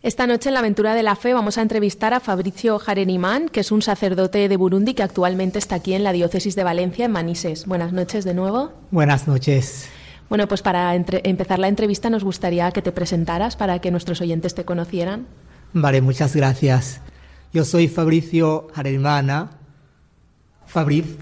Esta 0.07 0.25
noche 0.25 0.47
en 0.47 0.53
la 0.53 0.61
aventura 0.61 0.95
de 0.95 1.03
la 1.03 1.17
fe 1.17 1.33
vamos 1.33 1.57
a 1.57 1.61
entrevistar 1.61 2.13
a 2.13 2.21
Fabrizio 2.21 2.79
Jarenimán, 2.79 3.49
que 3.49 3.59
es 3.59 3.73
un 3.73 3.81
sacerdote 3.81 4.47
de 4.47 4.55
Burundi 4.55 4.93
que 4.93 5.03
actualmente 5.03 5.59
está 5.59 5.75
aquí 5.75 5.95
en 5.95 6.05
la 6.05 6.13
diócesis 6.13 6.55
de 6.55 6.63
Valencia, 6.63 7.03
en 7.03 7.11
Manises. 7.11 7.65
Buenas 7.65 7.91
noches 7.91 8.23
de 8.23 8.33
nuevo. 8.33 8.71
Buenas 8.89 9.27
noches. 9.27 9.89
Bueno, 10.29 10.47
pues 10.47 10.61
para 10.61 10.95
empezar 10.95 11.59
la 11.59 11.67
entrevista 11.67 12.09
nos 12.09 12.23
gustaría 12.23 12.71
que 12.71 12.81
te 12.81 12.93
presentaras 12.93 13.57
para 13.57 13.79
que 13.79 13.91
nuestros 13.91 14.21
oyentes 14.21 14.55
te 14.55 14.63
conocieran. 14.63 15.27
Vale, 15.73 15.99
muchas 15.99 16.33
gracias. 16.33 17.01
Yo 17.51 17.65
soy 17.65 17.89
Fabricio 17.89 18.69
Jaremana, 18.73 19.57
Fabriz, 20.67 21.17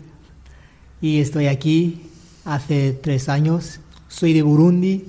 y 1.01 1.21
estoy 1.21 1.47
aquí 1.47 2.03
hace 2.45 2.91
tres 2.91 3.29
años. 3.29 3.79
Soy 4.09 4.33
de 4.33 4.43
Burundi, 4.43 5.05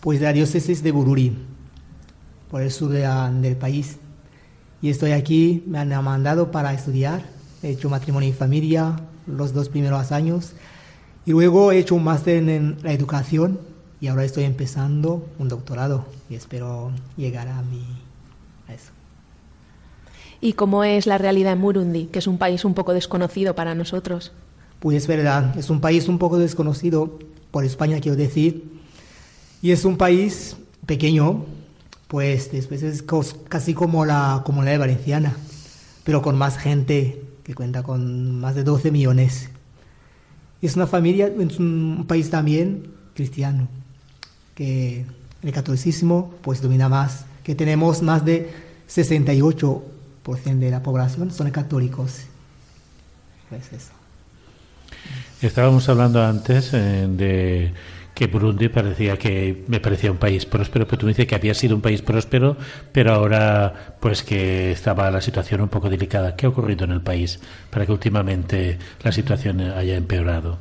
pues 0.00 0.20
de 0.20 0.24
la 0.24 0.32
diócesis 0.32 0.82
de 0.82 0.90
Bururi, 0.90 1.36
por 2.54 2.62
el 2.62 2.70
sur 2.70 2.92
del 2.92 3.56
país. 3.56 3.96
Y 4.80 4.88
estoy 4.88 5.10
aquí, 5.10 5.64
me 5.66 5.80
han 5.80 5.88
mandado 6.04 6.52
para 6.52 6.72
estudiar. 6.72 7.24
He 7.64 7.70
hecho 7.70 7.90
matrimonio 7.90 8.28
y 8.28 8.32
familia 8.32 8.94
los 9.26 9.52
dos 9.52 9.68
primeros 9.68 10.12
años. 10.12 10.52
Y 11.26 11.32
luego 11.32 11.72
he 11.72 11.78
hecho 11.78 11.96
un 11.96 12.04
máster 12.04 12.48
en 12.48 12.76
la 12.84 12.92
educación 12.92 13.58
y 14.00 14.06
ahora 14.06 14.22
estoy 14.22 14.44
empezando 14.44 15.26
un 15.40 15.48
doctorado 15.48 16.04
y 16.30 16.36
espero 16.36 16.92
llegar 17.16 17.48
a 17.48 17.60
mi 17.62 17.84
a 18.68 18.74
eso 18.74 18.92
y 20.40 20.52
cómo 20.52 20.84
es 20.84 21.08
la 21.08 21.18
realidad 21.18 21.54
en 21.54 21.60
Burundi, 21.60 22.04
que 22.06 22.20
es 22.20 22.28
un 22.28 22.38
país 22.38 22.64
un 22.64 22.74
poco 22.74 22.94
desconocido 22.94 23.56
para 23.56 23.74
nosotros. 23.74 24.30
Pues 24.78 24.98
es 24.98 25.08
verdad, 25.08 25.58
es 25.58 25.70
un 25.70 25.80
país 25.80 26.06
un 26.06 26.18
poco 26.20 26.38
desconocido 26.38 27.18
por 27.50 27.64
España, 27.64 27.98
quiero 27.98 28.16
decir, 28.16 28.62
y 29.60 29.72
es 29.72 29.84
un 29.84 29.96
país 29.96 30.56
pequeño, 30.86 31.46
pues 32.14 32.52
después 32.52 32.84
es 32.84 33.02
casi 33.48 33.74
como 33.74 34.06
la 34.06 34.42
comunidad 34.46 34.78
valenciana, 34.78 35.34
pero 36.04 36.22
con 36.22 36.38
más 36.38 36.56
gente, 36.56 37.20
que 37.42 37.56
cuenta 37.56 37.82
con 37.82 38.38
más 38.38 38.54
de 38.54 38.62
12 38.62 38.92
millones. 38.92 39.50
Es 40.62 40.76
una 40.76 40.86
familia, 40.86 41.26
es 41.26 41.58
un 41.58 42.04
país 42.06 42.30
también 42.30 42.86
cristiano, 43.16 43.66
que 44.54 45.06
el 45.42 45.52
catolicismo 45.52 46.32
pues 46.40 46.62
domina 46.62 46.88
más, 46.88 47.24
que 47.42 47.56
tenemos 47.56 48.00
más 48.00 48.24
de 48.24 48.48
68% 48.88 49.82
de 50.60 50.70
la 50.70 50.84
población 50.84 51.32
son 51.32 51.50
católicos. 51.50 52.26
Pues 53.48 53.72
eso. 53.72 53.90
Estábamos 55.42 55.88
hablando 55.88 56.22
antes 56.22 56.70
eh, 56.74 57.08
de 57.10 57.72
que 58.14 58.28
Burundi 58.28 58.68
parecía 58.68 59.18
que 59.18 59.64
me 59.66 59.80
parecía 59.80 60.12
un 60.12 60.18
país 60.18 60.46
próspero, 60.46 60.86
pero 60.86 60.98
tú 60.98 61.06
me 61.06 61.10
dices 61.10 61.26
que 61.26 61.34
había 61.34 61.52
sido 61.52 61.74
un 61.74 61.82
país 61.82 62.00
próspero, 62.00 62.56
pero 62.92 63.12
ahora 63.12 63.96
pues 64.00 64.22
que 64.22 64.70
estaba 64.70 65.10
la 65.10 65.20
situación 65.20 65.60
un 65.60 65.68
poco 65.68 65.90
delicada. 65.90 66.36
¿Qué 66.36 66.46
ha 66.46 66.48
ocurrido 66.48 66.84
en 66.84 66.92
el 66.92 67.00
país 67.00 67.40
para 67.70 67.84
que 67.84 67.92
últimamente 67.92 68.78
la 69.02 69.10
situación 69.10 69.60
haya 69.60 69.96
empeorado? 69.96 70.58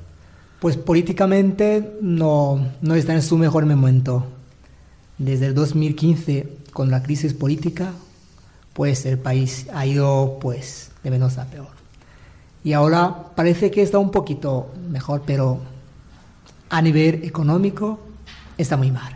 Pues 0.60 0.78
políticamente 0.78 1.98
no, 2.02 2.72
no 2.82 2.96
está 2.96 3.14
en 3.14 3.22
su 3.22 3.38
mejor 3.38 3.66
momento. 3.68 4.26
Desde 5.20 5.46
el 5.46 5.54
2015, 5.54 6.48
con 6.74 6.90
la 6.90 7.04
crisis 7.04 7.36
política, 7.36 7.92
pues 8.74 9.06
el 9.06 9.20
país 9.20 9.68
ha 9.74 9.86
ido 9.86 10.40
pues 10.42 10.92
de 11.04 11.12
menos 11.12 11.38
a 11.38 11.46
peor. 11.46 11.68
Y 12.64 12.74
ahora 12.74 13.14
parece 13.36 13.70
que 13.70 13.84
está 13.84 14.00
un 14.00 14.10
poquito 14.10 14.72
mejor, 14.90 15.24
pero 15.26 15.60
a 16.74 16.82
nivel 16.82 17.24
económico 17.24 18.00
está 18.58 18.78
muy 18.78 18.90
mal. 18.90 19.14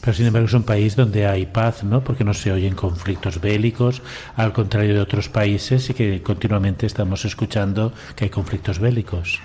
Pero 0.00 0.14
sin 0.14 0.26
embargo 0.26 0.46
es 0.46 0.54
un 0.54 0.62
país 0.62 0.94
donde 0.94 1.26
hay 1.26 1.44
paz, 1.44 1.82
¿no? 1.82 2.04
Porque 2.04 2.22
no 2.22 2.34
se 2.34 2.52
oyen 2.52 2.76
conflictos 2.76 3.40
bélicos, 3.40 4.00
al 4.36 4.52
contrario 4.52 4.94
de 4.94 5.00
otros 5.00 5.28
países 5.28 5.90
y 5.90 5.94
que 5.94 6.22
continuamente 6.22 6.86
estamos 6.86 7.24
escuchando 7.24 7.92
que 8.14 8.26
hay 8.26 8.30
conflictos 8.30 8.78
bélicos. 8.78 9.40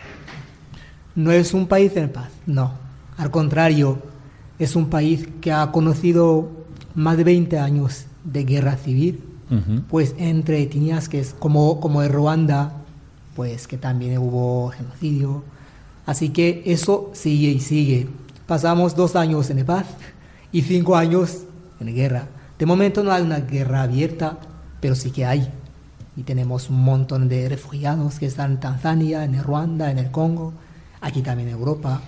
No 1.16 1.32
es 1.32 1.56
un 1.56 1.66
país 1.66 1.98
en 1.98 2.10
paz, 2.10 2.30
no. 2.46 2.74
Al 3.18 3.32
contrario, 3.32 3.98
es 4.60 4.76
un 4.76 4.88
país 4.88 5.28
que 5.42 5.52
ha 5.52 5.72
conocido 5.72 6.52
más 6.94 7.18
de 7.18 7.24
20 7.24 7.58
años 7.58 8.06
de 8.24 8.44
guerra 8.44 8.76
civil, 8.76 9.24
pues 9.90 10.14
entre 10.20 10.62
etnias 10.62 11.10
que 11.10 11.20
es 11.20 11.34
como, 11.34 11.80
como 11.80 12.04
en 12.04 12.12
Ruanda, 12.12 12.74
pues 13.36 13.66
que 13.66 13.78
también 13.78 14.20
hubo 14.20 14.70
genocidio, 14.70 15.44
Así 16.08 16.30
que 16.30 16.64
eso 16.66 17.12
sigue 17.14 17.50
y 17.50 17.60
sigue. 17.60 18.08
Pasamos 18.48 18.96
dos 18.96 19.18
años 19.18 19.50
en 19.50 19.66
paz 19.66 19.86
y 20.54 20.62
cinco 20.62 20.96
años 20.96 21.44
en 21.82 21.94
guerra. 21.94 22.30
De 22.58 22.66
momento 22.66 23.04
no 23.04 23.12
hay 23.12 23.22
una 23.22 23.42
guerra 23.42 23.84
abierta, 23.84 24.40
pero 24.80 24.96
sí 24.96 25.12
que 25.12 25.26
hay. 25.26 25.52
Y 26.16 26.24
tenemos 26.24 26.70
un 26.70 26.82
montón 26.82 27.28
de 27.28 27.50
refugiados 27.50 28.20
que 28.20 28.26
están 28.26 28.54
en 28.54 28.60
Tanzania, 28.62 29.26
en 29.26 29.44
Ruanda, 29.44 29.92
en 29.92 30.00
el 30.00 30.10
Congo, 30.10 30.54
aquí 31.02 31.22
también 31.22 31.50
en 31.50 31.56
Europa. 31.56 32.02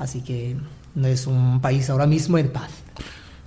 Así 0.00 0.22
que 0.22 0.56
no 0.96 1.06
es 1.06 1.28
un 1.28 1.60
país 1.60 1.88
ahora 1.90 2.08
mismo 2.08 2.38
en 2.38 2.50
paz. 2.50 2.72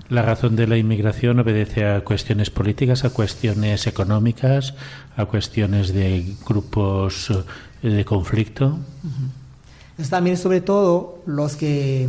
¿La 0.07 0.21
razón 0.21 0.55
de 0.55 0.67
la 0.67 0.77
inmigración 0.77 1.37
obedece 1.41 1.85
a 1.85 1.99
cuestiones 2.05 2.49
políticas, 2.49 3.03
a 3.03 3.09
cuestiones 3.09 3.87
económicas, 3.87 4.73
a 5.17 5.25
cuestiones 5.25 5.93
de 5.93 6.33
grupos 6.47 7.29
eh, 7.83 7.89
de 7.89 8.05
conflicto? 8.05 8.79
Es 9.97 10.09
también 10.09 10.37
sobre 10.37 10.61
todo 10.61 11.21
los 11.25 11.55
que, 11.55 12.07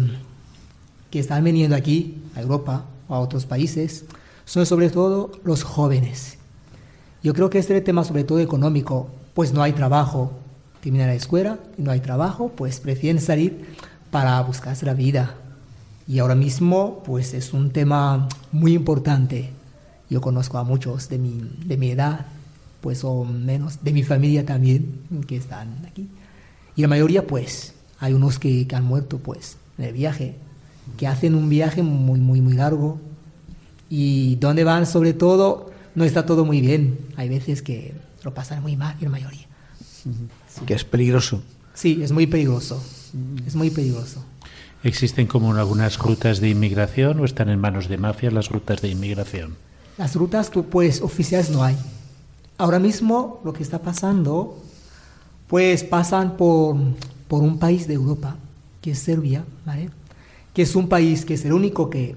que 1.10 1.18
están 1.18 1.44
viniendo 1.44 1.74
aquí, 1.74 2.22
a 2.34 2.40
Europa 2.42 2.84
o 3.08 3.14
a 3.14 3.20
otros 3.20 3.46
países, 3.46 4.04
son 4.44 4.66
sobre 4.66 4.90
todo 4.90 5.32
los 5.44 5.62
jóvenes. 5.62 6.38
Yo 7.22 7.34
creo 7.34 7.50
que 7.50 7.58
este 7.58 7.74
es 7.74 7.78
el 7.78 7.84
tema 7.84 8.04
sobre 8.04 8.24
todo 8.24 8.40
económico, 8.40 9.08
pues 9.34 9.52
no 9.52 9.62
hay 9.62 9.72
trabajo, 9.72 10.32
terminan 10.82 11.08
la 11.08 11.14
escuela 11.14 11.58
y 11.76 11.82
no 11.82 11.90
hay 11.90 12.00
trabajo, 12.00 12.52
pues 12.54 12.80
prefieren 12.80 13.20
salir 13.20 13.66
para 14.10 14.40
buscarse 14.42 14.86
la 14.86 14.94
vida. 14.94 15.34
Y 16.06 16.18
ahora 16.18 16.34
mismo, 16.34 17.02
pues 17.04 17.34
es 17.34 17.52
un 17.52 17.70
tema 17.70 18.28
muy 18.52 18.74
importante. 18.74 19.50
Yo 20.08 20.20
conozco 20.20 20.58
a 20.58 20.64
muchos 20.64 21.08
de 21.08 21.18
mi, 21.18 21.42
de 21.64 21.76
mi 21.76 21.90
edad, 21.90 22.26
pues 22.80 23.04
o 23.04 23.24
menos, 23.24 23.82
de 23.82 23.92
mi 23.92 24.02
familia 24.02 24.46
también, 24.46 25.02
que 25.26 25.36
están 25.36 25.84
aquí. 25.86 26.08
Y 26.76 26.82
la 26.82 26.88
mayoría, 26.88 27.26
pues, 27.26 27.74
hay 28.00 28.12
unos 28.12 28.38
que, 28.38 28.66
han 28.72 28.84
muerto 28.84 29.18
pues 29.18 29.56
en 29.78 29.84
el 29.84 29.92
viaje, 29.92 30.36
que 30.96 31.06
hacen 31.06 31.34
un 31.34 31.48
viaje 31.48 31.82
muy, 31.82 32.20
muy, 32.20 32.40
muy 32.40 32.54
largo 32.54 32.98
y 33.88 34.36
donde 34.36 34.64
van 34.64 34.86
sobre 34.86 35.12
todo 35.12 35.70
no 35.94 36.04
está 36.04 36.26
todo 36.26 36.44
muy 36.44 36.60
bien. 36.60 36.98
Hay 37.16 37.28
veces 37.28 37.62
que 37.62 37.94
lo 38.22 38.34
pasan 38.34 38.62
muy 38.62 38.76
mal, 38.76 38.96
la 39.00 39.08
mayoría. 39.08 39.46
Que 40.66 40.74
es 40.74 40.84
peligroso. 40.84 41.42
Sí, 41.74 42.00
es 42.02 42.12
muy 42.12 42.26
peligroso. 42.26 42.82
Es 43.46 43.54
muy 43.54 43.70
peligroso. 43.70 44.24
¿Existen 44.84 45.26
como 45.26 45.52
algunas 45.54 45.98
rutas 45.98 46.40
de 46.40 46.50
inmigración 46.50 47.18
o 47.20 47.24
están 47.24 47.48
en 47.48 47.58
manos 47.58 47.88
de 47.88 47.98
mafias 47.98 48.32
las 48.32 48.48
rutas 48.48 48.80
de 48.80 48.88
inmigración? 48.88 49.56
Las 49.96 50.14
rutas, 50.14 50.50
pues, 50.70 51.02
oficiales 51.02 51.50
no 51.50 51.64
hay. 51.64 51.76
Ahora 52.58 52.78
mismo 52.78 53.40
lo 53.44 53.52
que 53.52 53.62
está 53.62 53.80
pasando, 53.80 54.56
pues 55.48 55.82
pasan 55.82 56.36
por 56.36 56.76
por 57.28 57.42
un 57.42 57.58
país 57.58 57.86
de 57.86 57.94
Europa, 57.94 58.36
que 58.80 58.92
es 58.92 58.98
Serbia, 58.98 59.44
¿vale? 59.64 59.90
que 60.58 60.62
es 60.62 60.74
un 60.74 60.88
país 60.88 61.24
que 61.24 61.34
es 61.34 61.44
el 61.44 61.52
único 61.52 61.88
que 61.88 62.16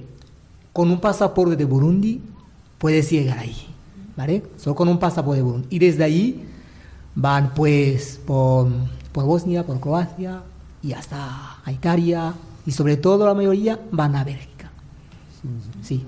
con 0.73 0.89
un 0.89 0.99
pasaporte 0.99 1.55
de 1.55 1.63
Burundi 1.63 2.21
puedes 2.79 3.11
llegar 3.11 3.37
ahí, 3.37 3.55
¿vale? 4.17 4.41
Solo 4.57 4.75
con 4.75 4.87
un 4.87 4.97
pasaporte 4.97 5.37
de 5.37 5.43
Burundi. 5.43 5.67
Y 5.69 5.77
desde 5.77 6.03
ahí 6.03 6.43
van 7.13 7.53
pues 7.53 8.19
por, 8.25 8.67
por 9.11 9.25
Bosnia, 9.25 9.63
por 9.63 9.79
Croacia 9.79 10.41
y 10.81 10.93
hasta 10.93 11.57
Italia 11.67 12.33
y 12.65 12.71
sobre 12.71 12.97
todo 12.97 13.27
la 13.27 13.35
mayoría 13.35 13.79
van 13.91 14.15
a 14.15 14.23
Bélgica. 14.23 14.71
Sí. 15.83 16.03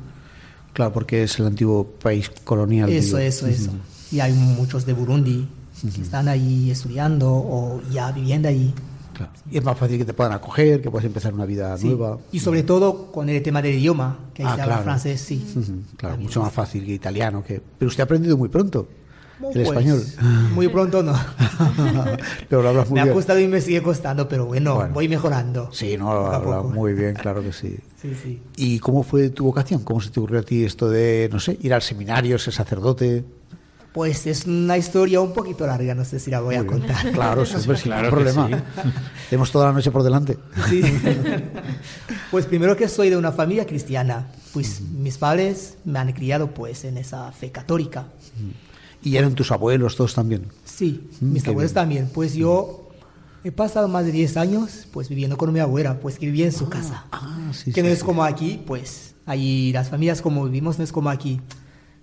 Claro, 0.73 0.91
porque 0.91 1.21
es 1.21 1.37
el 1.37 1.45
antiguo 1.45 1.85
país 1.85 2.31
colonial. 2.43 2.89
Eso, 2.89 3.19
eso, 3.19 3.45
eso. 3.45 3.69
Y 4.11 4.21
hay 4.21 4.33
muchos 4.33 4.87
de 4.87 4.93
Burundi 4.93 5.47
que 5.81 6.01
están 6.01 6.27
ahí 6.27 6.71
estudiando 6.71 7.31
o 7.31 7.79
ya 7.91 8.11
viviendo 8.11 8.47
ahí. 8.47 8.73
Y 9.51 9.57
es 9.57 9.63
más 9.63 9.77
fácil 9.77 9.97
que 9.97 10.05
te 10.05 10.13
puedan 10.13 10.33
acoger, 10.33 10.81
que 10.81 10.89
puedas 10.89 11.05
empezar 11.05 11.33
una 11.33 11.45
vida 11.45 11.75
nueva. 11.81 12.17
Y 12.31 12.39
sobre 12.39 12.63
todo 12.63 13.11
con 13.11 13.29
el 13.29 13.41
tema 13.41 13.61
del 13.61 13.75
idioma, 13.75 14.19
que 14.33 14.43
ahí 14.43 14.59
ah, 14.59 14.81
francés, 14.83 15.21
sí. 15.21 15.45
Claro, 15.97 16.17
mucho 16.17 16.41
más 16.41 16.53
fácil 16.53 16.85
que 16.85 16.93
italiano. 16.93 17.43
Que... 17.43 17.61
Pero 17.77 17.89
usted 17.89 18.01
ha 18.01 18.05
aprendido 18.05 18.37
muy 18.37 18.49
pronto. 18.49 18.87
el 19.39 19.51
pues, 19.51 19.67
español. 19.67 20.03
Muy 20.53 20.67
pronto 20.67 21.03
no. 21.03 21.13
pero 22.49 22.61
lo 22.61 22.69
hablas 22.69 22.89
muy 22.89 23.01
me 23.01 23.09
ha 23.09 23.13
costado 23.13 23.39
y 23.39 23.47
me 23.47 23.61
sigue 23.61 23.81
costando, 23.81 24.27
pero 24.27 24.45
bueno, 24.45 24.89
voy 24.93 25.07
mejorando. 25.07 25.69
Sí, 25.71 25.97
no, 25.97 26.13
lo 26.13 26.27
hablas 26.27 26.65
muy 26.65 26.93
bien, 26.93 27.13
claro 27.13 27.41
que 27.41 27.53
sí. 27.53 27.77
sí, 28.01 28.13
sí. 28.21 28.41
¿Y 28.57 28.79
cómo 28.79 29.03
fue 29.03 29.29
tu 29.29 29.45
vocación? 29.45 29.83
¿Cómo 29.83 30.01
se 30.01 30.09
te 30.09 30.19
ocurrió 30.19 30.39
a 30.39 30.43
ti 30.43 30.63
esto 30.63 30.89
de, 30.89 31.29
no 31.31 31.39
sé, 31.39 31.57
ir 31.61 31.73
al 31.73 31.81
seminario, 31.81 32.37
ser 32.39 32.53
sacerdote? 32.53 33.23
Pues 33.93 34.25
es 34.25 34.45
una 34.47 34.75
historia 34.75 35.21
un 35.21 35.33
poquito 35.33 35.67
larga, 35.67 35.93
no 35.93 36.03
sé 36.03 36.19
si 36.19 36.31
la 36.31 36.41
voy 36.41 36.55
a 36.55 36.65
contar. 36.65 37.11
Claro, 37.11 37.45
siempre 37.45 37.77
sin 37.77 37.91
problema. 37.91 38.49
Tenemos 39.29 39.51
toda 39.51 39.67
la 39.67 39.73
noche 39.73 39.91
por 39.91 40.01
delante. 40.01 40.39
Sí. 40.67 40.81
pues 42.31 42.47
primero 42.47 42.75
que 42.75 42.87
soy 42.89 43.11
de 43.11 43.17
una 43.17 43.31
familia 43.31 43.67
cristiana, 43.67 44.27
pues 44.51 44.81
mis 44.81 45.19
padres 45.19 45.75
me 45.85 45.99
han 45.99 46.11
criado 46.13 46.47
pues 46.47 46.85
en 46.85 46.97
esa 46.97 47.31
fe 47.31 47.51
católica. 47.51 48.07
¿Y 49.03 49.17
eran 49.17 49.35
tus 49.35 49.51
abuelos 49.51 49.95
todos 49.95 50.15
también? 50.15 50.47
Sí, 50.65 51.07
mm, 51.21 51.31
mis 51.31 51.47
abuelos 51.47 51.73
también. 51.73 52.09
Pues 52.11 52.33
yo 52.33 52.89
he 53.43 53.51
pasado 53.51 53.87
más 53.87 54.05
de 54.05 54.11
10 54.11 54.37
años 54.37 54.87
pues 54.91 55.07
viviendo 55.07 55.37
con 55.37 55.53
mi 55.53 55.59
abuela, 55.59 55.99
pues 55.99 56.17
que 56.17 56.25
vivía 56.25 56.45
en 56.45 56.51
su 56.51 56.65
ah, 56.65 56.69
casa. 56.69 57.05
Ah, 57.11 57.51
sí, 57.51 57.71
que 57.71 57.83
no 57.83 57.89
es 57.89 58.03
como 58.03 58.23
aquí, 58.23 58.59
pues 58.65 59.13
ahí 59.27 59.71
las 59.71 59.89
familias 59.89 60.21
como 60.21 60.45
vivimos 60.45 60.79
no 60.79 60.83
es 60.83 60.91
como 60.91 61.09
aquí 61.11 61.39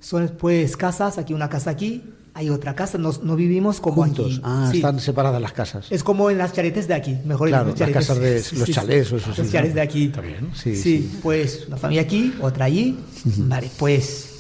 son 0.01 0.33
pues 0.39 0.77
casas, 0.77 1.19
aquí 1.19 1.35
una 1.35 1.49
casa 1.49 1.71
aquí, 1.71 2.03
hay 2.35 2.49
otra 2.49 2.75
casa, 2.75 2.97
no, 2.97 3.13
no 3.23 3.37
vivimos 3.37 3.81
como 3.81 4.03
Juntos. 4.05 4.41
Ah, 4.43 4.71
están 4.73 5.01
separadas 5.01 5.41
las 5.43 5.53
casas. 5.53 5.87
Es 5.91 6.03
como 6.03 6.31
en 6.31 6.39
las 6.39 6.53
charetes 6.53 6.89
de 6.89 6.95
aquí, 6.95 7.19
mejor 7.25 7.49
claro, 7.49 7.75
las 7.77 7.91
casas 7.91 8.19
de 8.19 8.43
los 8.53 8.71
chalés 8.71 9.13
o 9.13 9.17
eso. 9.17 9.33
Los 9.37 9.51
chalés 9.51 9.75
de 9.75 9.81
aquí. 9.81 10.09
También. 10.09 10.51
Sí, 10.55 10.77
sí, 10.77 11.19
pues 11.23 11.67
una 11.67 11.77
familia 11.77 12.03
aquí, 12.03 12.35
otra 12.41 12.67
allí. 12.67 12.99
Vale, 13.25 13.71
pues 13.79 14.31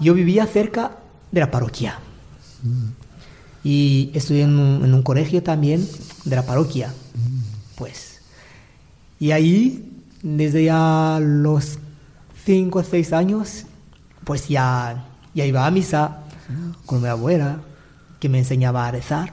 yo 0.00 0.14
vivía 0.14 0.46
cerca 0.46 0.98
de 1.30 1.40
la 1.40 1.50
parroquia. 1.50 1.98
Y 3.64 4.10
estudié 4.14 4.42
en 4.42 4.58
un, 4.58 4.84
en 4.84 4.92
un, 4.92 5.02
colegio 5.02 5.42
también 5.42 5.86
de 6.24 6.36
la 6.36 6.44
parroquia. 6.44 6.92
Pues. 7.76 8.20
Y 9.20 9.30
ahí, 9.30 9.88
desde 10.22 10.64
ya 10.64 11.20
los 11.20 11.78
cinco 12.44 12.80
o 12.80 12.82
seis 12.82 13.12
años, 13.12 13.66
pues 14.24 14.48
ya, 14.48 15.04
ya 15.34 15.44
iba 15.46 15.66
a 15.66 15.70
misa 15.70 16.18
con 16.86 17.02
mi 17.02 17.08
abuela, 17.08 17.58
que 18.20 18.28
me 18.28 18.38
enseñaba 18.38 18.86
a 18.86 18.90
rezar, 18.90 19.32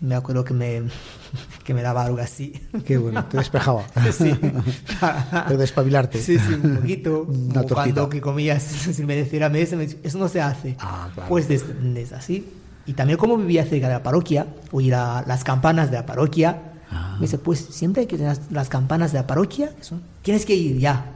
me 0.00 0.14
acuerdo 0.14 0.44
que 0.44 0.54
me, 0.54 0.82
que 1.64 1.74
me 1.74 1.82
daba 1.82 2.04
algo 2.04 2.18
así. 2.20 2.52
Qué 2.86 2.98
bueno, 2.98 3.24
te 3.26 3.36
despejaba. 3.38 3.84
Sí. 4.12 4.32
Te 5.48 5.56
despabilarte. 5.56 6.20
Sí, 6.20 6.38
sí, 6.38 6.54
un 6.54 6.76
poquito. 6.76 7.22
Una 7.22 7.62
cuando 7.64 8.08
que 8.08 8.20
comías 8.20 8.62
sin 8.62 9.06
merecer 9.06 9.42
a 9.44 9.48
mesa, 9.48 9.76
me 9.76 9.84
dice, 9.86 9.98
eso 10.02 10.18
no 10.18 10.28
se 10.28 10.40
hace. 10.40 10.76
Ah, 10.80 11.08
claro. 11.14 11.28
Pues 11.28 11.48
desde 11.48 12.14
así. 12.14 12.46
Y 12.86 12.94
también 12.94 13.18
como 13.18 13.36
vivía 13.36 13.64
cerca 13.64 13.86
de 13.88 13.94
la 13.94 14.02
parroquia, 14.02 14.46
oír 14.72 14.94
a 14.94 15.24
las 15.26 15.44
campanas 15.44 15.90
de 15.90 15.96
la 15.98 16.06
parroquia, 16.06 16.62
Ah. 16.94 17.14
me 17.14 17.22
dice, 17.22 17.38
pues 17.38 17.58
siempre 17.70 18.02
hay 18.02 18.06
que 18.06 18.18
tener 18.18 18.36
las, 18.50 18.68
campanas 18.68 19.12
de 19.12 19.18
la 19.20 19.26
parroquia, 19.26 19.70
que 19.74 19.82
son- 19.84 20.02
tienes 20.20 20.44
que 20.44 20.54
ir 20.54 20.78
ya. 20.78 21.06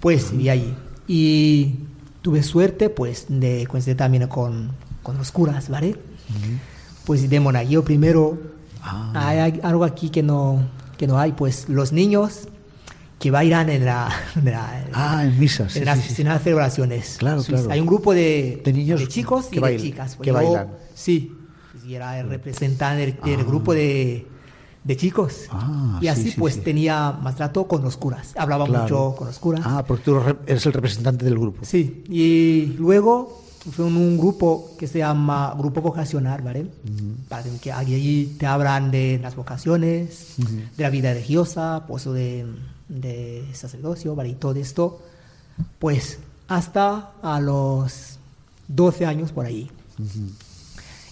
Pues 0.00 0.36
vi 0.36 0.48
allí. 0.48 0.74
Y 1.06 1.76
tuve 2.24 2.42
suerte, 2.42 2.88
pues, 2.88 3.26
de 3.28 3.66
coincidir 3.68 3.98
también 3.98 4.26
con, 4.28 4.70
con 5.02 5.18
los 5.18 5.30
curas, 5.30 5.68
¿vale? 5.68 5.94
Pues 7.04 7.28
de 7.28 7.38
monaguillo 7.38 7.84
primero, 7.84 8.38
Ah. 8.82 9.12
hay, 9.14 9.60
algo 9.62 9.84
aquí 9.84 10.08
que 10.08 10.22
no, 10.22 10.62
que 10.96 11.06
no 11.06 11.18
hay, 11.18 11.32
pues 11.32 11.68
los 11.68 11.92
niños 11.92 12.48
que 13.18 13.30
bailan 13.30 13.68
en 13.68 13.84
la, 13.84 14.10
en 14.36 14.44
la- 14.46 14.84
Ah, 14.94 15.24
en 15.24 15.38
misas. 15.38 15.72
sí, 15.74 15.80
en, 15.80 15.84
las, 15.84 15.98
sí, 16.00 16.08
sí, 16.08 16.14
sí. 16.16 16.22
en 16.22 16.28
las 16.28 16.42
celebraciones. 16.42 17.16
Claro, 17.18 17.42
Sí, 17.42 17.52
claro. 17.52 17.70
Hay 17.70 17.80
un 17.80 17.86
grupo 17.86 18.14
de, 18.14 18.62
De 18.64 18.72
niños 18.72 19.06
chicos 19.08 19.46
que 19.46 19.56
y 19.56 19.60
bailan- 19.60 19.76
de 19.76 19.82
chicas. 19.82 20.16
que 20.16 20.28
Yo- 20.28 20.34
bailan. 20.34 20.68
Sí, 20.94 21.30
y 21.86 21.92
era 21.94 22.18
el 22.18 22.28
representante 22.30 23.04
del, 23.04 23.20
del 23.36 23.44
grupo 23.44 23.74
de, 23.74 24.26
de 24.84 24.96
chicos. 24.96 25.46
Ah, 25.50 25.96
y 26.00 26.04
sí, 26.04 26.08
así 26.08 26.30
sí, 26.30 26.36
pues 26.38 26.54
sí. 26.54 26.60
tenía 26.60 27.12
más 27.12 27.36
trato 27.36 27.66
con 27.66 27.82
los 27.82 27.96
curas. 27.96 28.32
Hablaba 28.36 28.66
Claro. 28.66 28.82
mucho 28.82 29.14
con 29.16 29.26
los 29.28 29.38
curas. 29.38 29.62
Ah, 29.64 29.82
porque 29.86 30.04
tú 30.04 30.18
re- 30.20 30.36
eres 30.46 30.64
el 30.66 30.72
representante 30.74 31.24
del 31.24 31.38
grupo. 31.38 31.64
Sí, 31.64 32.04
y 32.08 32.74
luego 32.78 33.42
fue 33.72 33.86
un, 33.86 33.96
un 33.96 34.18
grupo 34.18 34.72
que 34.78 34.86
se 34.86 34.98
llama 34.98 35.54
Grupo 35.58 35.80
Vocacional, 35.80 36.42
¿vale? 36.42 36.66
Para 37.30 37.44
que 37.62 37.72
allí 37.72 38.36
te 38.38 38.44
hablan 38.46 38.90
de 38.90 39.18
las 39.22 39.36
vocaciones, 39.36 40.34
de 40.76 40.82
la 40.82 40.90
vida 40.90 41.14
religiosa, 41.14 41.84
pues 41.88 42.04
de, 42.04 42.44
de 42.88 43.42
sacerdocio, 43.54 44.14
¿vale? 44.14 44.28
Y 44.28 44.34
todo 44.34 44.54
esto, 44.60 45.00
pues 45.78 46.18
hasta 46.46 47.12
a 47.22 47.40
los 47.40 48.18
12 48.68 49.06
años 49.06 49.32
por 49.32 49.46
ahí. 49.46 49.70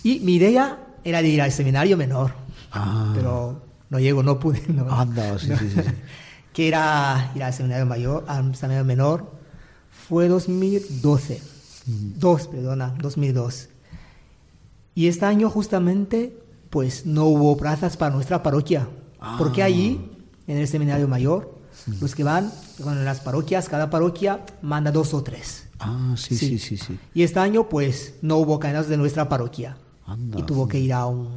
Y 0.03 0.21
mi 0.21 0.35
idea 0.35 0.79
era 1.05 1.23
de 1.23 1.29
ir 1.29 1.41
al 1.41 1.53
seminario 1.53 1.97
menor, 1.97 2.33
Ah. 2.73 3.13
pero 3.15 3.63
no 3.91 3.99
llego, 3.99 4.23
no 4.23 4.39
pude. 4.39 4.63
No, 4.69 4.91
Anda, 4.91 5.39
sí, 5.39 5.49
no. 5.49 5.59
sí, 5.59 5.69
sí, 5.69 5.83
sí. 5.83 5.91
que 6.53 6.69
era 6.69 7.31
ir 7.35 7.43
al 7.43 7.53
seminario 7.53 7.87
mayor, 7.87 8.25
al 8.29 8.55
seminario 8.55 8.85
menor, 8.85 9.31
fue 10.09 10.29
2012. 10.29 11.41
Dos, 11.87 12.47
perdona, 12.49 12.95
2002. 13.01 13.69
Y 14.95 15.09
este 15.09 15.25
año 15.25 15.51
justamente, 15.51 16.39
pues 16.71 17.07
no 17.07 17.25
hubo 17.27 17.57
plazas 17.57 17.97
para 17.97 18.15
nuestra 18.15 18.43
parroquia, 18.43 18.89
porque 19.39 19.63
allí, 19.63 20.01
en 20.47 20.59
el 20.59 20.69
seminario 20.69 21.09
mayor, 21.09 21.59
los 22.01 22.15
que 22.15 22.23
van 22.25 22.53
con 22.83 23.05
las 23.05 23.21
parroquias, 23.21 23.69
cada 23.69 23.91
parroquia 23.91 24.45
manda 24.61 24.93
dos 24.93 25.13
o 25.15 25.23
tres. 25.23 25.65
Ah, 25.81 26.15
sí, 26.17 26.37
sí, 26.37 26.59
Sí. 26.59 26.59
sí, 26.59 26.77
sí. 26.77 26.99
Y 27.15 27.23
este 27.25 27.41
año, 27.41 27.69
pues, 27.69 28.15
no 28.23 28.37
hubo 28.37 28.61
cadenas 28.61 28.89
de 28.89 28.97
nuestra 28.97 29.29
parroquia. 29.29 29.77
Anda. 30.07 30.39
y 30.39 30.43
tuvo 30.43 30.69
que 30.69 30.79
ir 30.79 30.93
a 30.93 31.07
un, 31.07 31.29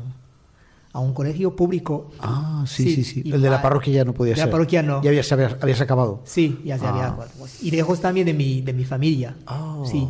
a 0.96 1.00
un 1.00 1.14
colegio 1.14 1.58
público. 1.58 2.10
Ah, 2.22 2.64
sí, 2.66 2.96
sí, 2.96 3.04
sí. 3.04 3.22
El 3.30 3.42
de 3.42 3.50
la 3.50 3.62
parroquia 3.62 3.96
ya 3.96 4.06
no 4.06 4.14
podía 4.14 4.32
de 4.32 4.38
ser. 4.38 4.46
la 4.48 4.52
parroquia 4.52 4.82
no. 4.82 5.04
Ya 5.04 5.10
habías, 5.10 5.30
habías, 5.30 5.58
habías 5.62 5.82
acabado. 5.82 6.22
Sí, 6.24 6.62
ya 6.64 6.80
se 6.80 6.88
había. 6.88 7.08
Ah. 7.08 7.28
pues, 7.38 7.62
y 7.62 7.70
lejos 7.72 8.00
también 8.00 8.26
de 8.26 8.34
mi, 8.34 8.62
de 8.62 8.72
mi 8.72 8.86
familia. 8.86 9.36
Oh. 9.46 9.86
Sí, 9.86 10.08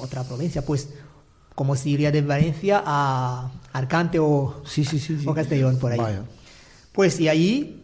otra 0.00 0.22
provincia. 0.22 0.64
Pues, 0.64 0.90
como 1.56 1.74
si 1.74 1.90
iría 1.90 2.12
de 2.12 2.22
Valencia 2.22 2.80
a 2.86 3.50
Arcante 3.72 4.20
o, 4.20 4.62
Sí, 4.64 4.84
sí, 4.84 5.00
sí. 5.00 5.18
o 5.26 5.34
Castellón, 5.34 5.78
por 5.80 5.90
ahí. 5.90 5.98
Vaya. 5.98 6.22
Pues, 6.92 7.18
y 7.18 7.28
allí, 7.28 7.82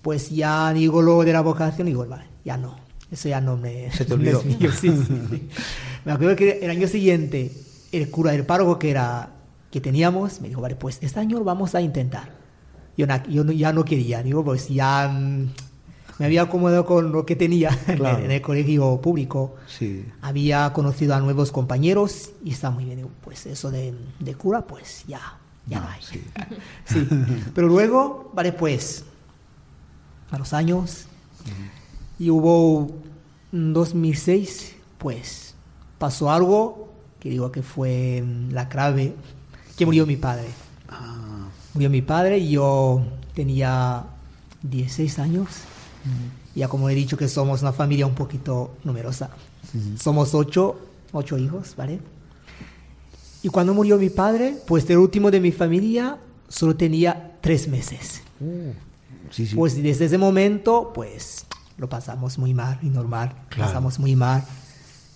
pues 0.00 0.30
ya 0.30 0.72
digo 0.72 1.02
lo 1.02 1.24
de 1.24 1.34
la 1.34 1.42
vocación, 1.42 1.88
digo, 1.88 2.06
vale, 2.06 2.24
ya 2.42 2.56
no. 2.56 2.74
Eso 3.10 3.28
ya 3.28 3.42
no 3.42 3.58
me. 3.58 3.92
Se 3.92 4.06
te 4.06 4.14
olvidó. 4.14 4.42
Me 6.06 6.12
acuerdo 6.12 6.36
que 6.36 6.60
el 6.62 6.70
año 6.70 6.88
siguiente, 6.88 7.52
el 7.92 8.08
cura 8.08 8.32
del 8.32 8.46
párroco 8.46 8.78
que 8.78 8.90
era 8.90 9.39
que 9.70 9.80
teníamos, 9.80 10.40
me 10.40 10.48
dijo, 10.48 10.60
vale, 10.60 10.76
pues 10.76 10.98
este 11.00 11.20
año 11.20 11.38
lo 11.38 11.44
vamos 11.44 11.74
a 11.74 11.80
intentar. 11.80 12.32
Yo, 12.96 13.06
na- 13.06 13.22
yo 13.28 13.44
no- 13.44 13.52
ya 13.52 13.72
no 13.72 13.84
quería, 13.84 14.22
digo, 14.22 14.44
pues 14.44 14.68
ya 14.68 15.08
mm, 15.08 15.48
me 16.18 16.26
había 16.26 16.42
acomodado 16.42 16.84
con 16.84 17.12
lo 17.12 17.24
que 17.24 17.36
tenía 17.36 17.70
en 17.86 17.92
el- 17.92 17.98
Claro. 17.98 18.24
en 18.24 18.30
el 18.30 18.40
colegio 18.42 19.00
público. 19.00 19.54
Sí. 19.66 20.04
Había 20.22 20.72
conocido 20.72 21.14
a 21.14 21.20
nuevos 21.20 21.52
compañeros 21.52 22.30
y 22.44 22.50
está 22.50 22.70
muy 22.70 22.84
bien. 22.84 22.96
Digo, 22.96 23.10
pues 23.22 23.46
eso 23.46 23.70
de, 23.70 23.94
de 24.18 24.34
cura, 24.34 24.62
pues 24.66 25.04
ya, 25.06 25.20
ya 25.66 25.78
no, 25.80 25.84
No, 25.86 25.90
hay. 25.92 26.02
sí. 26.02 26.22
Sí. 26.84 27.08
Pero 27.54 27.68
luego, 27.68 28.30
vale, 28.34 28.52
pues, 28.52 29.04
a 30.30 30.38
los 30.38 30.52
años, 30.52 31.06
y 32.18 32.28
hubo 32.30 32.90
en 33.52 33.72
2006, 33.72 34.74
pues, 34.98 35.54
pasó 35.98 36.30
algo 36.30 36.92
que 37.18 37.30
digo 37.30 37.50
que 37.52 37.62
fue 37.62 38.22
mm, 38.24 38.50
la 38.52 38.68
clave, 38.68 39.14
que 39.80 39.86
murió 39.86 40.04
mi 40.04 40.16
padre. 40.16 40.44
Ah, 40.90 41.48
Murió 41.72 41.88
mi 41.88 42.02
padre 42.02 42.36
y 42.36 42.50
yo 42.50 43.02
tenía 43.34 44.04
16 44.62 45.18
años. 45.18 45.48
Ya 46.54 46.68
como 46.68 46.90
he 46.90 46.94
dicho 46.94 47.16
que 47.16 47.28
somos 47.28 47.62
una 47.62 47.72
familia 47.72 48.06
un 48.06 48.14
poquito 48.14 48.76
numerosa. 48.84 49.30
Somos 49.98 50.34
ocho, 50.34 50.78
ocho 51.12 51.38
hijos, 51.38 51.74
¿vale? 51.78 51.98
Y 53.42 53.48
cuando 53.48 53.72
murió 53.72 53.96
mi 53.96 54.10
padre, 54.10 54.54
pues 54.66 54.88
el 54.90 54.98
último 54.98 55.30
de 55.30 55.40
mi 55.40 55.50
familia 55.50 56.18
solo 56.46 56.76
tenía 56.76 57.38
tres 57.40 57.66
meses. 57.66 58.20
sí, 59.30 59.46
sí. 59.46 59.56
Pues 59.56 59.82
desde 59.82 60.04
ese 60.04 60.18
momento, 60.18 60.92
pues 60.94 61.46
lo 61.78 61.88
pasamos 61.88 62.36
muy 62.36 62.52
mal 62.52 62.78
y 62.82 62.90
normal. 62.90 63.32
Claro. 63.48 63.68
Pasamos 63.70 63.98
muy 63.98 64.14
mal, 64.14 64.44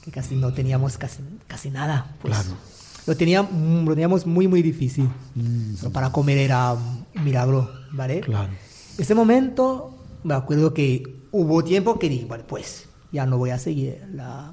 que 0.02 0.10
casi 0.10 0.36
no 0.36 0.54
teníamos 0.54 0.96
casi, 0.96 1.18
casi 1.46 1.70
nada. 1.70 2.06
Pues, 2.22 2.32
Claro. 2.32 2.56
Lo, 3.06 3.16
tenía, 3.16 3.42
mm, 3.42 3.84
lo 3.86 3.90
teníamos 3.94 4.26
muy, 4.26 4.48
muy 4.48 4.62
difícil. 4.62 5.08
Mm, 5.34 5.88
para 5.92 6.10
comer 6.10 6.38
era 6.38 6.72
un 6.72 7.04
milagro, 7.24 7.70
¿vale? 7.92 8.20
claro. 8.20 8.52
Ese 8.96 9.14
momento, 9.14 9.94
me 10.22 10.34
acuerdo 10.34 10.72
que 10.72 11.02
hubo 11.32 11.62
tiempo 11.64 11.98
que 11.98 12.08
dije, 12.08 12.24
bueno, 12.26 12.44
pues 12.46 12.84
ya 13.12 13.26
no 13.26 13.38
voy 13.38 13.50
a 13.50 13.58
seguir 13.58 14.02
la, 14.14 14.52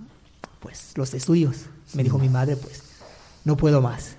pues, 0.59 0.91
los 0.95 1.13
estudios. 1.13 1.57
Me 1.93 2.03
dijo 2.03 2.17
mi 2.17 2.27
madre, 2.29 2.55
pues 2.57 2.81
no 3.45 3.55
puedo 3.55 3.81
más. 3.81 4.15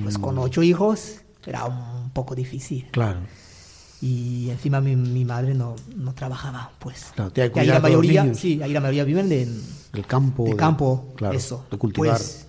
Pues 0.00 0.18
Mm. 0.18 0.22
con 0.22 0.38
ocho 0.38 0.62
hijos 0.62 1.16
era 1.46 1.64
un 1.64 2.10
poco 2.10 2.34
difícil. 2.34 2.86
Claro. 2.92 3.20
Y 4.00 4.50
encima 4.50 4.80
mi, 4.80 4.96
mi 4.96 5.24
madre 5.24 5.54
no, 5.54 5.76
no 5.96 6.14
trabajaba, 6.14 6.70
pues. 6.78 7.06
Claro, 7.14 7.32
Y 7.34 7.40
ahí 7.58 7.66
la 7.66 7.80
mayoría, 7.80 8.34
sí, 8.34 8.60
ahí 8.62 8.72
la 8.72 8.80
mayoría 8.80 9.04
viven 9.04 9.28
de, 9.28 9.48
El 9.92 10.06
campo. 10.06 10.44
de 10.44 10.50
de- 10.50 10.56
campo, 10.56 11.12
claro, 11.16 11.36
eso. 11.36 11.64
De 11.70 11.78
cultivar. 11.78 12.16
Pues, 12.16 12.43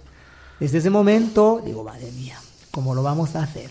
desde 0.60 0.78
ese 0.80 0.90
momento, 0.90 1.62
digo, 1.66 1.84
madre 1.84 2.12
mía, 2.14 2.38
¿cómo 2.72 2.96
lo 2.96 3.04
vamos 3.04 3.36
a 3.36 3.44
hacer? 3.44 3.70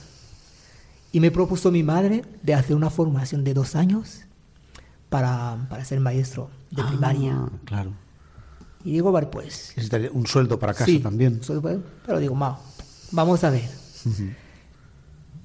Y 1.13 1.21
me 1.21 1.31
propuso 1.31 1.71
mi 1.71 1.83
madre 1.83 2.25
de 2.43 2.55
hacer 2.55 2.75
una 2.77 2.91
formación 2.91 3.45
de 3.45 3.55
dos 3.55 3.75
años 3.77 4.21
para, 5.09 5.57
para 5.71 5.85
ser 5.85 6.01
maestro 6.01 6.51
de 6.71 6.83
Ah, 6.83 6.89
primaria. 6.89 7.39
Claro. 7.65 7.93
Y 8.85 8.93
digo, 8.93 9.13
vale, 9.13 9.29
pues. 9.29 9.73
Necesitaría 9.77 10.11
un 10.13 10.27
sueldo 10.27 10.59
para 10.59 10.73
casa 10.75 10.87
sí, 10.87 10.99
también. 10.99 11.41
pero 12.05 12.19
digo, 12.19 12.35
ma, 12.35 12.59
vamos 13.13 13.43
a 13.45 13.51
ver. 13.51 13.71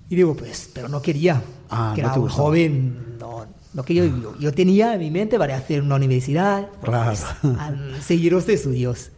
Y 0.10 0.15
digo, 0.15 0.36
pues, 0.36 0.69
pero 0.73 0.89
no 0.89 1.02
quería. 1.02 1.41
Ah, 1.69 1.93
que 1.95 2.02
no 2.02 2.10
era 2.12 2.19
un 2.19 2.30
joven, 2.30 3.17
no, 3.19 3.45
no 3.73 3.84
quería. 3.84 4.06
Yo, 4.08 4.38
yo 4.39 4.54
tenía 4.54 4.95
en 4.95 4.99
mi 4.99 5.12
mente 5.12 5.38
para 5.38 5.56
hacer 5.56 5.84
una 5.84 5.95
universidad, 5.95 6.67
Claro. 6.82 7.15
pues, 7.41 8.04
seguir 8.04 8.34
los 8.34 8.49
estudios. 8.49 9.12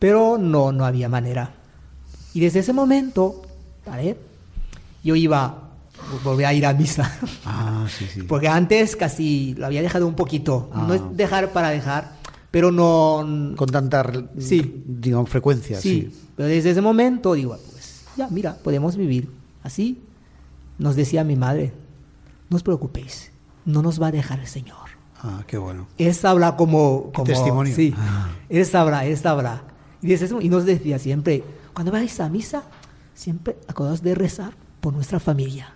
Pero 0.00 0.36
no, 0.38 0.72
no 0.72 0.84
había 0.84 1.08
manera. 1.08 1.52
Y 2.34 2.40
desde 2.40 2.58
ese 2.60 2.72
momento, 2.72 3.42
¿vale? 3.86 4.16
Yo 5.04 5.14
iba, 5.14 5.68
volví 6.24 6.42
a 6.44 6.52
ir 6.52 6.66
a 6.66 6.72
misa. 6.72 7.16
Ah, 7.44 7.86
sí, 7.88 8.06
sí. 8.12 8.22
Porque 8.22 8.48
antes 8.48 8.96
casi 8.96 9.54
lo 9.56 9.66
había 9.66 9.82
dejado 9.82 10.06
un 10.08 10.14
poquito. 10.14 10.70
No 10.74 10.92
es 10.94 11.00
Ah. 11.00 11.08
dejar 11.12 11.52
para 11.52 11.68
dejar, 11.70 12.12
pero 12.50 12.72
no. 12.72 13.54
Con 13.56 13.68
tanta, 13.70 14.10
Sí. 14.38 14.82
digamos, 14.86 15.30
frecuencia. 15.30 15.80
Sí, 15.80 16.10
Sí. 16.10 16.20
pero 16.36 16.48
desde 16.48 16.70
ese 16.70 16.80
momento 16.80 17.34
digo, 17.34 17.56
pues 17.72 18.02
ya, 18.16 18.28
mira, 18.28 18.56
podemos 18.56 18.96
vivir 18.96 19.30
así. 19.62 20.02
Nos 20.78 20.96
decía 20.96 21.24
mi 21.24 21.36
madre, 21.36 21.72
no 22.48 22.56
os 22.56 22.62
preocupéis, 22.62 23.30
no 23.66 23.82
nos 23.82 24.00
va 24.00 24.06
a 24.06 24.12
dejar 24.12 24.40
el 24.40 24.46
Señor. 24.46 24.88
Ah, 25.22 25.42
qué 25.46 25.58
bueno. 25.58 25.86
Él 25.98 26.14
sabrá 26.14 26.56
como... 26.56 27.10
como 27.12 27.26
testimonio. 27.26 27.74
Sí, 27.76 27.92
Ah. 27.98 28.28
Él 28.48 28.64
sabrá, 28.64 29.04
Él 29.04 29.18
sabrá. 29.18 29.62
Y, 30.02 30.12
ese- 30.12 30.28
y 30.40 30.48
nos 30.48 30.64
decía 30.64 30.98
siempre, 30.98 31.44
cuando 31.74 31.92
vais 31.92 32.18
a 32.20 32.28
misa, 32.28 32.64
siempre 33.14 33.56
acordaos 33.68 34.02
de 34.02 34.14
rezar 34.14 34.54
por 34.80 34.92
nuestra 34.94 35.20
familia, 35.20 35.72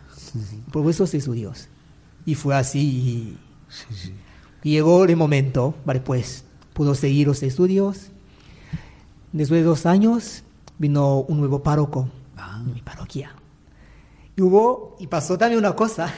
por 0.73 0.83
vuestros 0.83 1.13
estudios. 1.15 1.69
Y 2.27 2.35
fue 2.35 2.55
así 2.57 2.81
y 2.81 3.39
Sí, 3.69 3.95
sí. 3.95 4.15
llegó 4.63 5.05
el 5.05 5.17
momento, 5.17 5.75
vale, 5.85 6.01
pues 6.01 6.45
pudo 6.73 6.95
seguir 6.95 7.27
los 7.27 7.43
estudios. 7.43 8.09
Después 9.33 9.61
de 9.61 9.65
dos 9.65 9.85
años 9.87 10.43
vino 10.79 11.19
un 11.21 11.39
nuevo 11.39 11.63
párroco 11.63 12.09
Ah. 12.37 12.61
en 12.65 12.73
mi 12.75 12.81
parroquia. 12.83 13.31
Y 14.37 14.43
hubo, 14.43 14.97
y 14.99 15.07
pasó 15.07 15.37
también 15.39 15.59
una 15.59 15.75
cosa. 15.77 16.13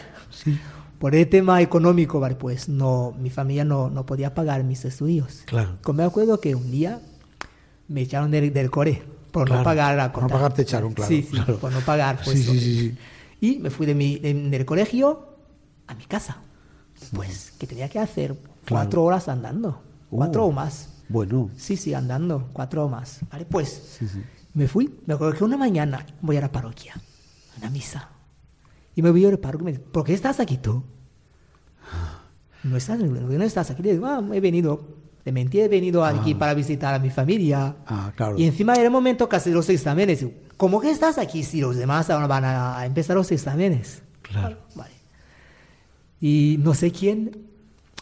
Por 0.99 1.15
el 1.15 1.29
tema 1.29 1.61
económico, 1.61 2.21
¿vale? 2.21 2.37
pues 2.37 2.69
no, 2.71 3.15
mi 3.21 3.29
familia 3.31 3.65
no, 3.65 3.91
no 3.91 4.07
podía 4.07 4.33
pagar 4.35 4.65
mis 4.65 4.85
estudios. 4.87 5.43
Claro. 5.45 5.77
Como 5.83 5.99
me 5.99 6.05
acuerdo 6.05 6.41
que 6.41 6.55
un 6.55 6.71
día 6.71 7.01
me 7.89 8.03
echaron 8.03 8.31
del, 8.31 8.53
del 8.53 8.71
core 8.71 9.03
por 9.33 9.47
Claro, 9.47 9.61
no 9.61 9.65
pagar 9.65 9.97
la 9.97 10.13
por 10.13 10.23
no 10.23 10.29
cuota. 10.29 10.43
pagar 10.43 10.55
te 10.55 10.63
echaron, 10.63 10.93
claro, 10.95 11.09
Sí, 11.09 11.23
sí, 11.23 11.31
claro. 11.31 11.59
por 11.59 11.73
no 11.73 11.81
pagar. 11.81 12.21
Pues, 12.25 12.43
Sí, 12.45 12.59
sí. 12.61 12.99
Y 13.41 13.59
me 13.59 13.71
fui 13.71 13.85
de 13.87 13.95
mi, 13.95 14.19
de- 14.19 14.33
del 14.35 14.65
colegio 14.65 15.37
a 15.87 15.95
mi 15.95 16.05
casa. 16.07 16.39
Pues, 17.13 17.53
¿qué 17.59 17.67
tenía 17.67 17.89
que 17.89 17.99
hacer? 17.99 18.35
Cuatro 18.69 19.05
horas 19.05 19.29
andando. 19.29 19.83
Cuatro 20.11 20.47
Uh. 20.47 20.49
o 20.49 20.53
más. 20.53 20.89
Bueno, 21.09 21.51
Sí, 21.57 21.77
sí, 21.77 21.93
andando, 21.95 22.49
cuatro 22.53 22.85
o 22.87 22.89
más. 22.89 23.21
Vale, 23.31 23.45
pues 23.45 23.99
me 24.55 24.67
fui. 24.67 24.99
Me 25.07 25.15
acuerdo 25.15 25.37
que 25.37 25.45
una 25.45 25.57
mañana 25.57 26.05
voy 26.23 26.37
a 26.39 26.41
la 26.41 26.51
parroquia, 26.51 26.95
a 27.57 27.61
la 27.61 27.71
misa. 27.71 28.09
Y 28.95 29.03
me 29.03 29.11
voy 29.11 29.25
al 29.27 29.39
parroquia 29.39 29.63
y 29.63 29.67
me 29.67 29.79
dice, 29.79 29.85
¿por 29.93 30.03
qué 30.05 30.15
estás 30.15 30.41
aquí 30.41 30.57
tú? 30.57 30.83
No 32.65 32.77
estás, 32.77 32.99
no 32.99 33.43
estás 33.45 33.71
aquí. 33.71 33.83
Le 33.83 33.93
digo, 33.93 34.07
ah, 34.07 34.23
he 34.33 34.41
venido, 34.41 34.96
de 35.27 35.33
mentira, 35.33 35.65
he 35.65 35.69
venido 35.69 36.05
aquí 36.05 36.37
para 36.37 36.55
visitar 36.55 36.95
a 36.95 37.01
mi 37.01 37.11
familia. 37.11 37.75
Ah, 37.85 38.13
claro. 38.15 38.39
Y 38.39 38.45
encima 38.45 38.75
era 38.75 38.85
el 38.85 38.93
momento 38.93 39.29
casi 39.29 39.51
de 39.51 39.57
los 39.57 39.69
exámenes. 39.69 40.25
¿Cómo 40.57 40.81
que 40.81 40.89
estás 40.89 41.19
aquí 41.19 41.43
si 41.43 41.61
los 41.61 41.75
demás 41.75 42.09
ahora 42.11 42.29
van 42.29 42.45
a, 42.45 42.87
empezar 42.87 43.17
los 43.17 43.33
exámenes? 43.33 44.03
Claro. 44.23 44.57
Vale. 44.77 44.95
Y 46.21 46.61
no 46.61 46.75
sé 46.75 46.93
quién 46.93 47.49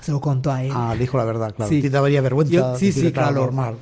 se 0.02 0.12
lo 0.12 0.20
contó 0.20 0.52
a 0.52 0.64
él. 0.64 0.72
ah, 0.74 0.94
dijo 0.98 1.16
la 1.16 1.24
verdad, 1.24 1.54
claro. 1.54 1.70
Sí. 1.70 1.80
Te 1.80 1.88
daría 1.88 2.20
vergüenza. 2.20 2.52
Yo- 2.52 2.78
sí, 2.78 2.92
sí, 2.92 3.10
claro. 3.10 3.36
normal. 3.40 3.76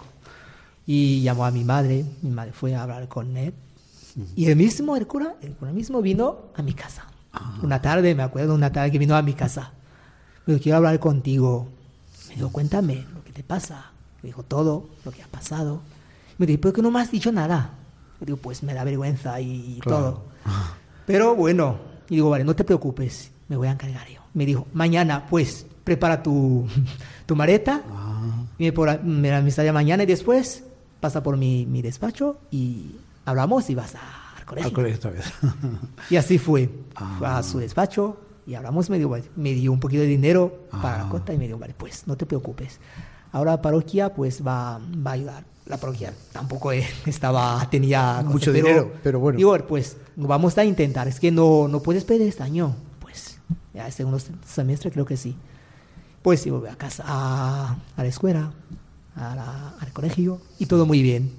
Y 0.87 1.23
llamó 1.23 1.45
a 1.45 1.51
mi 1.51 1.65
madre, 1.65 2.05
mi 2.23 2.31
madre 2.31 2.53
fue 2.53 2.77
a 2.77 2.85
hablar 2.85 3.09
con 3.09 3.37
él. 3.37 3.53
Y 4.37 4.47
el 4.47 4.55
mismo, 4.55 4.95
el 4.95 5.09
cura, 5.09 5.35
el 5.43 5.55
cura 5.55 5.73
mismo 5.73 6.01
vino 6.01 6.53
a 6.55 6.63
mi 6.63 6.75
casa. 6.75 7.09
Una 7.61 7.83
tarde, 7.83 8.15
me 8.15 8.23
acuerdo, 8.23 8.55
una 8.55 8.71
tarde 8.71 8.93
que 8.93 9.01
vino 9.01 9.17
a 9.17 9.23
mi 9.23 9.33
casa. 9.33 9.73
Dijo, 10.47 10.61
quiero 10.63 10.77
hablar 10.79 11.01
contigo. 11.01 11.67
Me 12.33 12.37
dijo, 12.37 12.51
cuéntame 12.51 13.05
lo 13.15 13.23
que 13.25 13.33
te 13.33 13.43
pasa. 13.43 13.91
Me 14.23 14.29
dijo 14.29 14.43
todo 14.43 14.89
lo 15.05 15.11
que 15.13 15.23
ha 15.23 15.27
pasado. 15.29 15.81
Me 16.39 16.47
dijo, 16.47 16.61
¿por 16.63 16.73
qué 16.73 16.81
no 16.83 16.91
me 16.91 17.01
has 17.01 17.11
dicho 17.11 17.31
nada? 17.31 17.71
Me 18.21 18.27
digo, 18.27 18.39
pues 18.39 18.63
me 18.63 18.73
da 18.75 18.85
vergüenza 18.85 19.39
y, 19.41 19.79
Claro. 19.81 19.99
todo. 19.99 20.25
Pero 21.07 21.35
bueno, 21.35 21.77
y 22.09 22.15
digo, 22.17 22.31
vale, 22.31 22.45
no 22.45 22.55
te 22.57 22.65
preocupes, 22.65 23.31
me 23.49 23.57
voy 23.57 23.69
a 23.69 23.73
encargar 23.73 24.09
yo. 24.09 24.21
Me 24.35 24.47
dijo, 24.47 24.67
mañana, 24.73 25.27
pues, 25.29 25.67
prepara 25.85 26.23
tu, 26.23 26.67
tu 27.27 27.37
maleta, 27.37 27.83
Ah, 27.91 28.45
viene 28.59 28.73
por 28.73 29.03
me 29.05 29.29
la 29.31 29.39
amistad 29.39 29.65
mañana 29.73 30.05
y 30.05 30.07
después 30.07 30.65
pasa 31.01 31.23
por 31.23 31.37
mi, 31.37 31.67
mi 31.67 31.83
despacho 31.83 32.39
y 32.51 32.93
hablamos 33.27 33.69
y 33.69 33.75
vas 33.75 33.95
a- 33.97 34.37
al 34.39 34.45
colegio. 34.47 34.69
al 34.69 34.75
colegio 34.75 34.97
otra 34.99 35.11
vez. 35.11 35.25
Y 36.11 36.17
así 36.17 36.39
fue. 36.39 36.71
Ah. 36.95 37.15
Fue 37.19 37.27
a 37.29 37.43
su 37.43 37.59
despacho 37.59 38.17
y 38.47 38.55
hablamos, 38.55 38.91
me 38.91 38.99
dio, 38.99 39.09
vale, 39.09 39.25
me 39.37 39.53
dio 39.55 39.73
un 39.73 39.81
poquito 39.81 40.03
de 40.03 40.09
dinero 40.09 40.67
para 40.71 40.97
Ah. 41.01 41.05
la 41.05 41.09
cuota 41.11 41.33
y 41.33 41.39
me 41.39 41.47
dijo, 41.47 41.59
vale, 41.59 41.75
pues 41.77 42.07
no 42.07 42.17
te 42.17 42.27
preocupes. 42.27 42.81
Ahora 43.33 43.53
la 43.53 43.63
parroquia 43.63 44.13
pues 44.13 44.45
va, 44.47 44.79
va 44.79 45.11
a 45.13 45.15
ayudar. 45.15 45.45
La 45.67 45.77
parroquia 45.79 46.13
tampoco 46.33 46.73
eh, 46.73 46.85
estaba, 47.07 47.67
tenía 47.71 48.23
Mucho 48.27 48.53
dinero, 48.53 48.93
pero 49.03 49.21
bueno. 49.21 49.37
Digo, 49.37 49.57
pues 49.69 49.97
vamos 50.17 50.59
a 50.59 50.65
intentar. 50.65 51.07
Es 51.09 51.21
que 51.21 51.31
no, 51.31 51.69
no 51.69 51.81
puedes 51.81 52.05
perder 52.05 52.29
este 52.29 52.43
año. 52.43 52.75
Pues 53.01 53.39
ya 53.73 53.87
el 53.87 53.93
segundo 53.93 54.19
semestre 54.47 54.91
creo 54.91 55.05
que 55.07 55.17
sí. 55.17 55.37
Pues 56.23 56.45
yo 56.45 56.61
voy 56.61 56.69
a 56.69 56.77
casa, 56.77 57.05
a, 57.07 57.77
a 57.97 58.03
la 58.03 58.09
escuela, 58.09 58.53
a 59.17 59.35
la- 59.37 59.75
al 59.81 59.93
colegio 59.93 60.41
y 60.59 60.67
todo 60.67 60.85
muy 60.87 61.01
bien. 61.03 61.31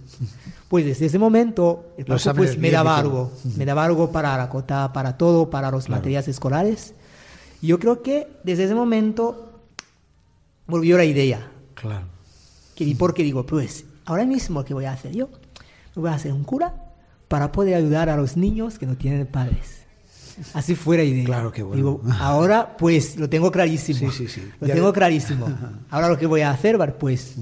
Pues 0.73 0.86
desde 0.86 1.05
ese 1.05 1.19
momento 1.19 1.93
el 1.99 2.05
banco, 2.05 2.33
pues 2.36 2.57
me 2.57 2.71
daba 2.71 2.97
algo, 2.97 3.31
me 3.57 3.63
daba 3.63 3.86
algo 3.86 4.12
para 4.12 4.36
la 4.36 4.49
cota, 4.49 4.91
para 4.91 5.15
todo, 5.19 5.47
para 5.51 5.69
los 5.69 5.86
Claro. 5.86 5.99
materiales 5.99 6.27
escolares. 6.29 6.95
Yo 7.62 7.77
creo 7.77 8.01
que 8.01 8.27
desde 8.43 8.63
ese 8.63 8.73
momento 8.73 9.51
volvió 10.65 10.97
la 10.97 11.05
idea. 11.05 11.47
claro. 11.75 12.07
Que, 12.73 12.86
¿Y 12.86 12.95
por 12.95 13.13
qué 13.13 13.21
digo? 13.21 13.45
Pues 13.45 13.86
ahora 14.05 14.25
mismo, 14.25 14.63
¿qué 14.65 14.73
voy 14.73 14.86
a 14.86 14.93
hacer 14.93 15.12
yo? 15.12 15.29
Me 15.95 16.01
voy 16.01 16.09
a 16.09 16.15
hacer 16.15 16.33
un 16.33 16.43
cura 16.43 16.73
para 17.27 17.51
poder 17.51 17.75
ayudar 17.75 18.09
a 18.09 18.17
los 18.17 18.36
niños 18.36 18.79
que 18.79 18.88
no 18.88 18.97
tienen 18.97 19.27
padres. 19.27 19.83
Así 20.55 20.73
fuera 20.73 21.03
idea. 21.03 21.23
Claro, 21.23 21.51
qué 21.51 21.62
bueno. 21.62 21.75
Digo, 21.75 22.01
ahora 22.19 22.75
pues 22.77 23.15
lo 23.17 23.29
tengo 23.29 23.51
clarísimo. 23.51 23.99
Sí, 23.99 24.09
sí, 24.09 24.27
sí. 24.27 24.51
Lo 24.59 24.65
Ya- 24.65 24.73
tengo 24.73 24.91
clarísimo. 24.91 25.47
Ahora 25.91 26.09
lo 26.09 26.17
que 26.17 26.25
voy 26.25 26.41
a 26.41 26.49
hacer. 26.49 26.79
Pues, 26.97 27.36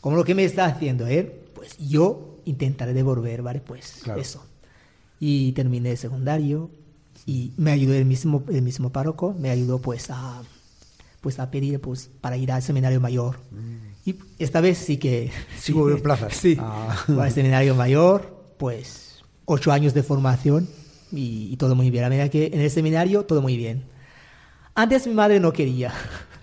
como 0.00 0.16
lo 0.16 0.24
que 0.24 0.34
me 0.34 0.44
está 0.44 0.64
haciendo 0.66 1.06
él, 1.06 1.32
pues 1.54 1.78
yo 1.78 2.30
intentaré 2.44 2.92
devolver, 2.92 3.42
¿vale? 3.42 3.60
Pues 3.60 4.00
Claro. 4.02 4.20
eso. 4.20 4.44
Y 5.20 5.52
terminé 5.52 5.92
el 5.92 5.98
secundario 5.98 6.70
y 7.26 7.52
me 7.56 7.70
ayudó 7.70 7.94
el 7.94 8.04
mismo, 8.04 8.42
el 8.48 8.62
mismo 8.62 8.90
párroco, 8.90 9.34
me 9.38 9.50
ayudó 9.50 9.80
pues 9.80 10.10
a, 10.10 10.42
pues 11.20 11.38
a 11.38 11.50
pedir 11.50 11.80
pues 11.80 12.10
para 12.20 12.36
ir 12.36 12.50
al 12.52 12.62
seminario 12.62 13.00
mayor. 13.00 13.38
Y 14.04 14.16
esta 14.38 14.60
vez 14.60 14.78
sí 14.78 14.96
que... 14.96 15.26
Mm. 15.30 15.60
Sí 15.60 15.72
hubo 15.72 15.96
plazas. 16.02 16.34
Sí. 16.34 16.56
Ah. 16.58 17.04
El 17.08 17.30
seminario 17.32 17.74
mayor, 17.76 18.54
pues 18.58 19.22
ocho 19.44 19.70
años 19.70 19.94
de 19.94 20.02
formación 20.02 20.68
y, 21.12 21.48
y 21.52 21.56
todo 21.56 21.74
muy 21.76 21.90
bien. 21.90 22.04
A 22.04 22.08
medida 22.08 22.28
que 22.28 22.46
en 22.46 22.60
el 22.60 22.70
seminario, 22.70 23.24
todo 23.24 23.40
muy 23.42 23.56
bien. 23.56 23.84
Antes 24.74 25.06
mi 25.06 25.14
madre 25.14 25.38
no 25.38 25.52
quería. 25.52 25.92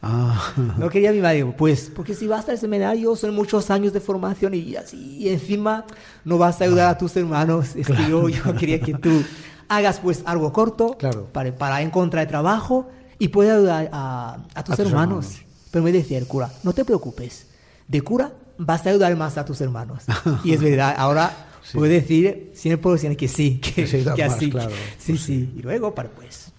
Ah, 0.02 0.54
No 0.78 0.90
quería 0.90 1.12
mi 1.12 1.20
madre, 1.20 1.46
pues, 1.58 1.92
porque 1.94 2.14
si 2.14 2.26
vas 2.28 2.48
al 2.48 2.58
seminario 2.58 3.16
son 3.16 3.36
muchos 3.36 3.70
años 3.70 3.92
de 3.94 4.00
formación 4.00 4.54
y 4.54 4.76
así, 4.76 5.18
y 5.18 5.30
encima 5.30 5.86
no 6.24 6.38
vas 6.38 6.62
a 6.62 6.64
ayudar 6.66 6.90
a 6.90 6.98
tus 6.98 7.16
hermanos. 7.18 7.76
Es 7.76 7.88
que 7.88 8.10
yo, 8.10 8.30
yo 8.30 8.56
quería 8.56 8.80
que 8.80 8.94
tú 8.94 9.24
hagas 9.68 10.00
pues 10.00 10.22
algo 10.26 10.52
corto 10.54 10.96
Claro. 10.98 11.28
para, 11.32 11.54
para 11.56 11.82
encontrar 11.82 12.28
trabajo 12.28 12.90
y 13.20 13.28
puedas 13.28 13.58
ayudar 13.58 13.90
a, 13.92 14.38
a 14.56 14.64
tus 14.64 14.80
A 14.80 14.84
hermanos. 14.84 15.26
hermanos. 15.26 15.42
Pero 15.72 15.84
me 15.84 15.92
decía 15.92 16.18
el 16.18 16.26
cura, 16.28 16.50
no 16.64 16.74
te 16.74 16.86
preocupes, 16.86 17.46
de 17.88 18.02
cura 18.02 18.32
vas 18.58 18.86
a 18.86 18.90
ayudar 18.92 19.16
más 19.16 19.38
a 19.38 19.46
tus 19.46 19.60
hermanos. 19.62 20.04
y 20.44 20.54
es 20.54 20.62
verdad, 20.62 20.96
ahora 20.98 21.46
Sí. 21.62 21.78
puedo 21.78 21.92
decir 21.92 22.52
100% 22.56 23.16
que 23.18 23.28
sí, 23.28 23.60
que, 23.60 23.84
Que 23.86 24.04
que 24.04 24.26
más, 24.26 24.34
así. 24.38 24.50
claro. 24.50 24.72
Sí, 24.98 25.12
Pues 25.14 25.22
sí. 25.22 25.54
Y 25.58 25.62
luego, 25.62 25.94
para 25.94 26.10
pues, 26.10 26.52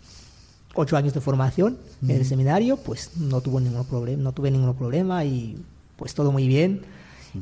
ocho 0.75 0.97
años 0.97 1.15
de 1.15 1.21
formación 1.21 1.79
en 2.03 2.11
el 2.11 2.25
seminario, 2.25 2.77
pues 2.77 3.17
no 3.17 3.41
tuvo 3.41 3.61
ningún 3.61 3.85
problema, 3.85 4.23
no 4.23 4.33
tuve 4.33 4.51
ningún 4.51 4.75
problema 4.75 5.25
y 5.25 5.63
pues 5.97 6.15
todo 6.15 6.33
muy 6.33 6.47
bien. 6.47 6.83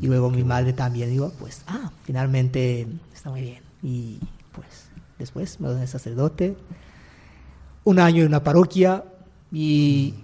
Y 0.01 0.07
luego 0.07 0.31
mi 0.31 0.45
madre 0.45 0.73
también 0.75 1.09
digo, 1.09 1.33
pues, 1.38 1.62
ah, 1.67 1.91
finalmente 2.05 2.87
está 3.14 3.31
muy 3.31 3.41
bien. 3.41 3.62
Y 3.83 4.19
pues 4.53 4.67
después 5.19 5.61
me 5.61 5.69
ordené 5.69 5.87
sacerdote, 5.87 6.57
un 7.85 7.99
año 7.99 8.23
en 8.23 8.29
una 8.29 8.45
parroquia 8.45 9.05
y 9.51 10.14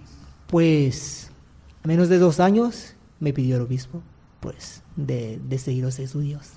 pues 0.47 1.31
a 1.83 1.87
menos 1.87 2.09
de 2.09 2.19
dos 2.19 2.39
años 2.39 2.93
me 3.19 3.33
pidió 3.33 3.55
el 3.55 3.63
obispo, 3.63 4.01
pues, 4.39 4.83
de, 4.95 5.39
de 5.47 5.57
seguir 5.57 5.83
los 5.83 5.97
estudios. 5.99 6.51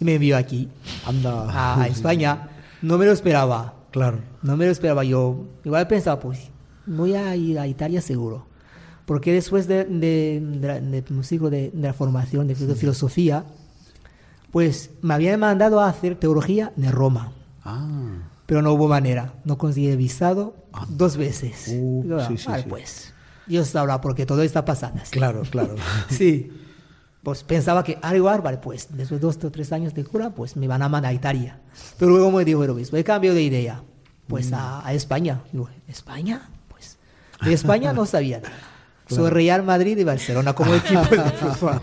Y 0.00 0.04
me 0.04 0.14
envió 0.14 0.36
aquí, 0.36 0.68
anda. 1.06 1.80
a 1.80 1.86
España. 1.88 2.50
No 2.82 2.98
me 2.98 3.06
lo 3.06 3.12
esperaba. 3.12 3.75
Claro. 3.96 4.18
No 4.42 4.58
me 4.58 4.66
lo 4.66 4.72
esperaba 4.72 5.04
yo. 5.04 5.46
Igual 5.64 5.88
pensaba, 5.88 6.20
pues, 6.20 6.50
voy 6.84 7.14
a 7.14 7.34
ir 7.34 7.58
a 7.58 7.66
Italia 7.66 8.02
seguro. 8.02 8.44
Porque 9.06 9.32
después 9.32 9.66
de, 9.66 9.86
de, 9.86 10.38
de, 10.42 10.80
de 10.82 11.00
de, 11.02 11.50
de 11.50 11.72
la 11.80 11.94
formación 11.94 12.46
de, 12.46 12.54
de 12.54 12.74
filosofía, 12.74 13.46
pues 14.50 14.90
me 15.00 15.14
habían 15.14 15.40
mandado 15.40 15.80
a 15.80 15.88
hacer 15.88 16.16
teología 16.16 16.74
en 16.76 16.92
Roma. 16.92 17.32
Ah, 17.64 18.18
Pero 18.44 18.60
no 18.60 18.74
hubo 18.74 18.86
manera. 18.86 19.32
No 19.46 19.56
conseguí 19.56 19.86
el 19.88 19.96
visado 19.96 20.56
dos 20.90 21.16
veces. 21.16 21.66
Uh, 21.68 22.02
Digo, 22.02 22.20
sí, 22.28 22.36
sí, 22.36 22.48
vale, 22.48 22.64
sí. 22.64 22.68
pues, 22.68 23.14
Dios 23.46 23.68
sabrá 23.68 24.02
porque 24.02 24.26
todo 24.26 24.42
está 24.42 24.62
pasando 24.66 25.00
así. 25.00 25.12
claro, 25.12 25.40
claro. 25.50 25.74
Sí. 26.10 26.52
Pues 27.26 27.42
pensaba 27.42 27.82
que 27.82 27.98
al 28.02 28.14
igual, 28.14 28.40
vale, 28.40 28.58
pues 28.58 28.86
después 28.88 29.20
de 29.20 29.26
dos 29.26 29.36
o 29.42 29.50
tres 29.50 29.72
años 29.72 29.92
de 29.94 30.04
cura, 30.04 30.30
pues 30.30 30.54
me 30.54 30.68
van 30.68 30.80
a 30.82 30.88
mandar 30.88 31.10
a 31.10 31.12
Italia. 31.12 31.58
Pero 31.98 32.12
luego 32.12 32.30
me 32.30 32.44
dijo 32.44 32.62
el 32.62 32.70
obispo, 32.70 32.96
he 32.96 33.02
cambiado 33.02 33.34
de 33.34 33.42
idea, 33.42 33.82
pues 34.28 34.52
a, 34.52 34.86
a 34.86 34.94
España. 34.94 35.40
Digo, 35.50 35.68
¿España? 35.88 36.48
Pues 36.68 36.98
de 37.42 37.52
España 37.52 37.92
no 37.92 38.06
sabía 38.06 38.38
nada. 38.38 38.54
Soy 39.08 39.28
Real 39.30 39.64
Madrid 39.64 39.98
y 39.98 40.04
Barcelona 40.04 40.52
como 40.52 40.72
equipos 40.76 41.10
de 41.10 41.18
fútbol. 41.18 41.80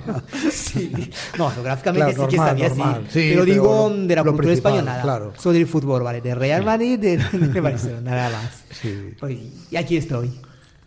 Sí. 0.49 1.11
No, 1.37 1.49
geográficamente 1.51 2.13
Claro, 2.13 2.29
sí 2.29 2.37
que 2.37 2.37
sabía, 2.41 2.69
normal. 2.69 3.01
sí. 3.09 3.11
Sí, 3.11 3.19
pero 3.31 3.43
pero 3.43 3.45
digo 3.45 3.89
lo- 3.89 4.07
de 4.07 4.15
la 4.15 4.23
cultura 4.23 4.53
española 4.53 4.83
nada. 4.91 5.01
claro. 5.03 5.33
Soy 5.37 5.55
del 5.55 5.67
fútbol, 5.67 6.03
¿vale? 6.03 6.21
De 6.21 6.35
Real 6.35 6.63
Madrid 6.63 6.97
de, 6.99 7.17
de 7.17 7.59
Barcelona, 7.61 8.11
nada 8.11 8.29
más. 8.29 8.63
Sí. 8.81 9.13
Pues, 9.19 9.37
y 9.71 9.75
aquí 9.75 9.97
estoy. 9.97 10.31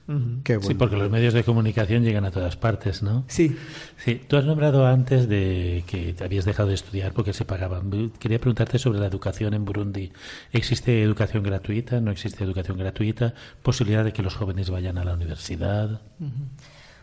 Ujú. 0.08 0.42
Qué 0.44 0.56
bueno. 0.56 0.68
Sí, 0.68 0.74
porque 0.74 0.96
los 0.96 1.10
medios 1.10 1.34
de 1.34 1.42
comunicación 1.42 2.04
llegan 2.04 2.24
a 2.24 2.30
todas 2.30 2.56
partes, 2.56 3.02
¿no? 3.02 3.24
Sí. 3.26 3.56
Sí, 4.04 4.20
tú 4.28 4.36
has 4.36 4.44
nombrado 4.44 4.86
antes 4.86 5.28
de 5.28 5.82
que 5.86 6.12
te 6.12 6.24
habías 6.24 6.44
dejado 6.44 6.68
de 6.68 6.74
estudiar 6.74 7.12
porque 7.12 7.32
se 7.32 7.44
pagaban. 7.44 8.12
Quería 8.18 8.38
preguntarte 8.38 8.78
sobre 8.78 9.00
la 9.00 9.06
educación 9.06 9.54
en 9.54 9.64
Burundi. 9.64 10.12
¿Existe 10.52 11.02
educación 11.02 11.42
gratuita? 11.42 12.00
¿No 12.00 12.12
existe 12.12 12.44
educación 12.44 12.78
gratuita? 12.78 13.34
¿Posibilidad 13.62 14.04
de 14.04 14.12
que 14.12 14.22
los 14.22 14.36
jóvenes 14.36 14.70
vayan 14.70 14.96
a 14.98 15.04
la 15.04 15.14
universidad? 15.14 16.00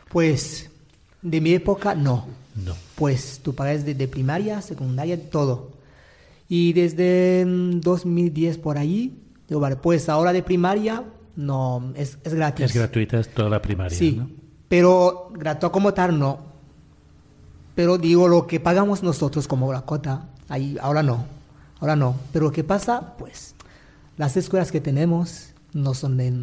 Pues 0.10 0.72
de 1.22 1.42
mi 1.42 1.54
época 1.54 1.96
no. 1.96 2.28
No. 2.56 2.74
Pues 2.96 3.42
tú 3.44 3.54
pagas 3.54 3.86
de, 3.86 3.96
de 3.96 4.08
primaria, 4.08 4.62
secundaria, 4.62 5.30
todo. 5.30 5.72
Y 6.48 6.72
desde 6.74 7.44
2010 7.46 8.60
por 8.60 8.78
ahí, 8.78 9.20
digo, 9.50 9.60
vale, 9.60 9.76
pues 9.76 10.08
ahora 10.08 10.32
de 10.32 10.44
primaria 10.44 11.04
no, 11.36 11.92
es, 11.96 12.18
es 12.24 12.34
gratis. 12.34 12.66
Es 12.66 12.74
gratuita 12.76 13.20
es 13.20 13.34
toda 13.34 13.50
la 13.50 13.62
primaria. 13.62 13.98
Sí, 13.98 14.14
¿no? 14.18 14.30
pero 14.68 15.30
gratuito 15.34 15.72
como 15.72 15.94
tal 15.94 16.18
no. 16.20 16.40
Pero 17.76 17.98
digo, 17.98 18.28
lo 18.28 18.46
que 18.46 18.60
pagamos 18.60 19.02
nosotros 19.04 19.48
como 19.48 19.72
la 19.74 19.82
cota, 19.82 20.30
ahí, 20.48 20.78
ahora 20.82 21.02
no, 21.02 21.26
ahora 21.80 21.96
no. 21.96 22.16
Pero 22.32 22.52
¿qué 22.52 22.64
pasa? 22.64 23.16
Pues 23.18 23.56
las 24.18 24.38
escuelas 24.38 24.72
que 24.72 24.80
tenemos 24.80 25.50
no 25.74 25.94
son 25.96 26.18
de, 26.18 26.34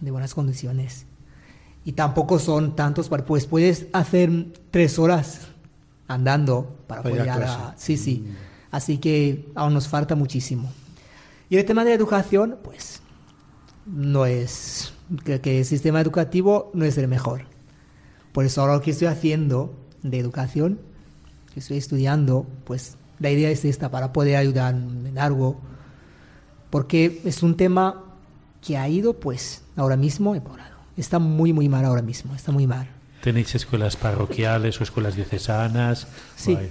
de 0.00 0.10
buenas 0.10 0.32
condiciones. 0.34 1.04
Y 1.84 1.92
tampoco 1.92 2.38
son 2.38 2.74
tantos, 2.76 3.08
para- 3.08 3.24
pues 3.26 3.44
puedes 3.46 3.86
hacer 3.92 4.30
tres 4.70 4.98
horas 4.98 5.48
andando 6.08 6.74
para 6.86 7.02
poder 7.02 7.28
a. 7.28 7.74
Sí, 7.76 7.96
sí. 7.98 8.24
Así 8.70 8.96
que 8.98 9.50
aún 9.54 9.74
nos 9.74 9.88
falta 9.88 10.14
muchísimo. 10.14 10.70
Y 11.50 11.58
el 11.58 11.66
tema 11.66 11.84
de 11.84 11.90
la 11.90 11.96
educación, 11.96 12.56
pues 12.64 13.01
no 13.92 14.26
es, 14.26 14.92
creo 15.24 15.40
que 15.40 15.60
el 15.60 15.64
sistema 15.64 16.00
educativo 16.00 16.70
no 16.74 16.84
es 16.84 16.98
el 16.98 17.08
mejor. 17.08 17.44
Por 18.32 18.44
eso 18.44 18.60
ahora 18.62 18.74
lo 18.74 18.82
que 18.82 18.90
estoy 18.92 19.08
haciendo 19.08 19.74
de 20.02 20.18
educación, 20.18 20.80
que 21.52 21.60
estoy 21.60 21.76
estudiando, 21.76 22.46
pues 22.64 22.96
la 23.18 23.30
idea 23.30 23.50
es 23.50 23.64
esta, 23.64 23.90
para 23.90 24.12
poder 24.12 24.36
ayudar 24.36 24.74
en 24.74 25.18
algo, 25.18 25.60
porque 26.70 27.20
es 27.24 27.42
un 27.42 27.56
tema 27.56 28.02
que 28.62 28.78
ha 28.78 28.88
ido, 28.88 29.14
pues, 29.14 29.62
ahora 29.76 29.96
mismo 29.96 30.34
empeorado. 30.34 30.76
Está 30.96 31.18
muy, 31.18 31.52
muy 31.52 31.68
mal 31.68 31.84
ahora 31.84 32.02
mismo, 32.02 32.34
está 32.34 32.52
muy 32.52 32.66
mal. 32.66 32.88
¿Tenéis 33.22 33.54
escuelas 33.54 33.96
parroquiales 33.96 34.80
o 34.80 34.84
escuelas 34.84 35.14
diocesanas? 35.14 36.06
Sí. 36.36 36.54
Guay. 36.54 36.70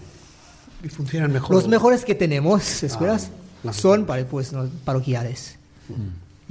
Y 0.83 0.89
funcionan 0.89 1.31
mejor. 1.31 1.55
Los 1.55 1.67
mejores 1.67 2.03
que 2.03 2.15
tenemos, 2.15 2.83
escuelas, 2.83 3.29
Ah, 3.63 3.73
son 3.73 4.05
para, 4.05 4.25
pues, 4.25 4.51
los 4.53 4.69
parroquiales. 4.83 5.57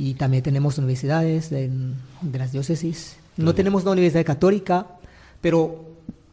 Y 0.01 0.15
también 0.15 0.43
tenemos 0.43 0.79
universidades 0.79 1.51
de, 1.51 1.71
de 2.23 2.39
las 2.39 2.53
diócesis. 2.53 3.17
No 3.37 3.55
tenemos 3.55 3.83
una 3.83 3.93
universidad 3.93 4.25
católica, 4.25 4.87
pero 5.43 5.85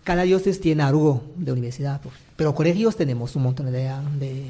cada 0.06 0.24
diócesis 0.24 0.62
tiene 0.62 0.84
algo 0.84 1.22
de 1.36 1.52
universidad. 1.52 2.00
pues. 2.00 2.16
Pero 2.38 2.56
colegios 2.56 2.96
tenemos 2.96 3.36
un 3.36 3.44
montón 3.44 3.66
de, 3.66 3.92
de, 4.20 4.46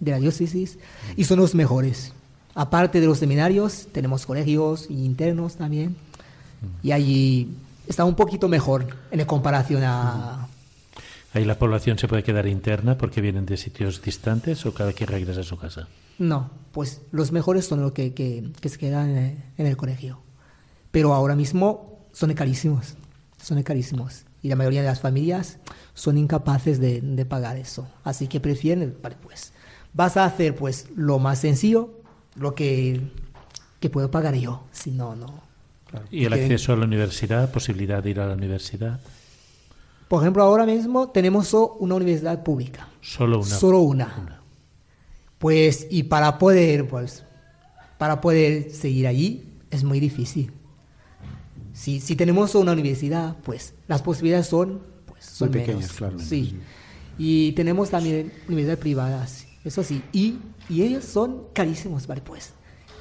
de 0.00 0.10
la 0.10 0.18
diócesis 0.18 0.78
y 1.16 1.22
son 1.22 1.38
los 1.38 1.54
mejores. 1.54 2.12
Aparte 2.56 3.00
de 3.00 3.06
los 3.06 3.18
seminarios, 3.18 3.86
tenemos 3.92 4.26
colegios 4.26 4.90
internos 4.90 5.54
también. 5.54 5.94
Y 6.82 6.90
allí 6.90 7.54
está 7.86 8.04
un 8.04 8.16
poquito 8.16 8.48
mejor 8.48 8.88
en 9.12 9.24
comparación 9.26 9.84
a, 9.84 10.48
¿Ahí 11.32 11.44
la 11.44 11.56
población 11.56 11.96
se 11.96 12.08
puede 12.08 12.24
quedar 12.24 12.48
interna 12.48 12.98
porque 12.98 13.20
vienen 13.20 13.46
de 13.46 13.56
sitios 13.56 14.02
distantes 14.02 14.66
o 14.66 14.74
cada 14.74 14.92
quien 14.92 15.08
regresa 15.08 15.42
a 15.42 15.44
su 15.44 15.56
casa? 15.56 15.86
No, 16.20 16.50
pues 16.72 17.00
los 17.12 17.32
mejores 17.32 17.64
son 17.64 17.80
los 17.80 17.92
que, 17.92 18.12
que, 18.12 18.52
que 18.60 18.68
se 18.68 18.76
quedan 18.76 19.08
en 19.08 19.16
el, 19.16 19.38
en 19.56 19.66
el 19.66 19.76
colegio. 19.78 20.20
Pero 20.90 21.14
ahora 21.14 21.34
mismo 21.34 21.98
son 22.12 22.34
carísimos, 22.34 22.94
son 23.42 23.62
carísimos. 23.62 24.26
Y 24.42 24.48
la 24.48 24.56
mayoría 24.56 24.82
de 24.82 24.88
las 24.88 25.00
familias 25.00 25.58
son 25.94 26.18
incapaces 26.18 26.78
de, 26.78 27.00
de 27.00 27.24
pagar 27.24 27.56
eso. 27.56 27.88
Así 28.04 28.28
que 28.28 28.38
prefieren, 28.38 28.98
vale, 29.02 29.16
pues, 29.22 29.54
vas 29.94 30.18
a 30.18 30.26
hacer 30.26 30.54
pues 30.54 30.88
lo 30.94 31.18
más 31.18 31.38
sencillo, 31.38 31.94
lo 32.36 32.54
que, 32.54 33.00
que 33.80 33.88
puedo 33.88 34.10
pagar 34.10 34.34
yo. 34.34 34.64
Si 34.72 34.90
no, 34.90 35.16
no. 35.16 35.40
¿Y 36.10 36.26
el 36.26 36.34
acceso 36.34 36.74
a 36.74 36.76
la 36.76 36.84
universidad, 36.84 37.50
posibilidad 37.50 38.02
de 38.02 38.10
ir 38.10 38.20
a 38.20 38.26
la 38.26 38.34
universidad? 38.34 39.00
Por 40.06 40.22
ejemplo, 40.22 40.42
ahora 40.42 40.66
mismo 40.66 41.08
tenemos 41.08 41.54
una 41.54 41.94
universidad 41.94 42.42
pública. 42.42 42.88
Solo 43.00 43.38
una. 43.38 43.46
Solo 43.46 43.80
una. 43.80 44.39
Pues, 45.40 45.88
y 45.90 46.04
para 46.04 46.38
poder, 46.38 46.86
pues, 46.86 47.24
para 47.98 48.20
poder 48.20 48.70
seguir 48.70 49.06
allí 49.08 49.42
es 49.70 49.82
muy 49.82 49.98
difícil. 49.98 50.52
Si, 51.72 52.00
si 52.00 52.14
tenemos 52.14 52.54
una 52.54 52.72
universidad, 52.72 53.36
pues, 53.42 53.74
las 53.88 54.02
posibilidades 54.02 54.46
son, 54.46 54.82
pues, 55.06 55.24
son 55.24 55.48
Muy 55.50 55.58
pequeñas, 55.60 55.80
menos. 55.84 55.96
claro. 55.96 56.18
Sí. 56.18 56.56
Y 57.18 57.52
tenemos 57.52 57.90
también 57.90 58.32
universidades 58.48 58.78
privadas, 58.80 59.46
eso 59.64 59.82
sí. 59.82 60.02
Y, 60.12 60.36
y 60.68 60.82
ellos 60.82 61.04
son 61.04 61.44
carísimos, 61.54 62.06
¿vale? 62.06 62.20
Pues, 62.20 62.52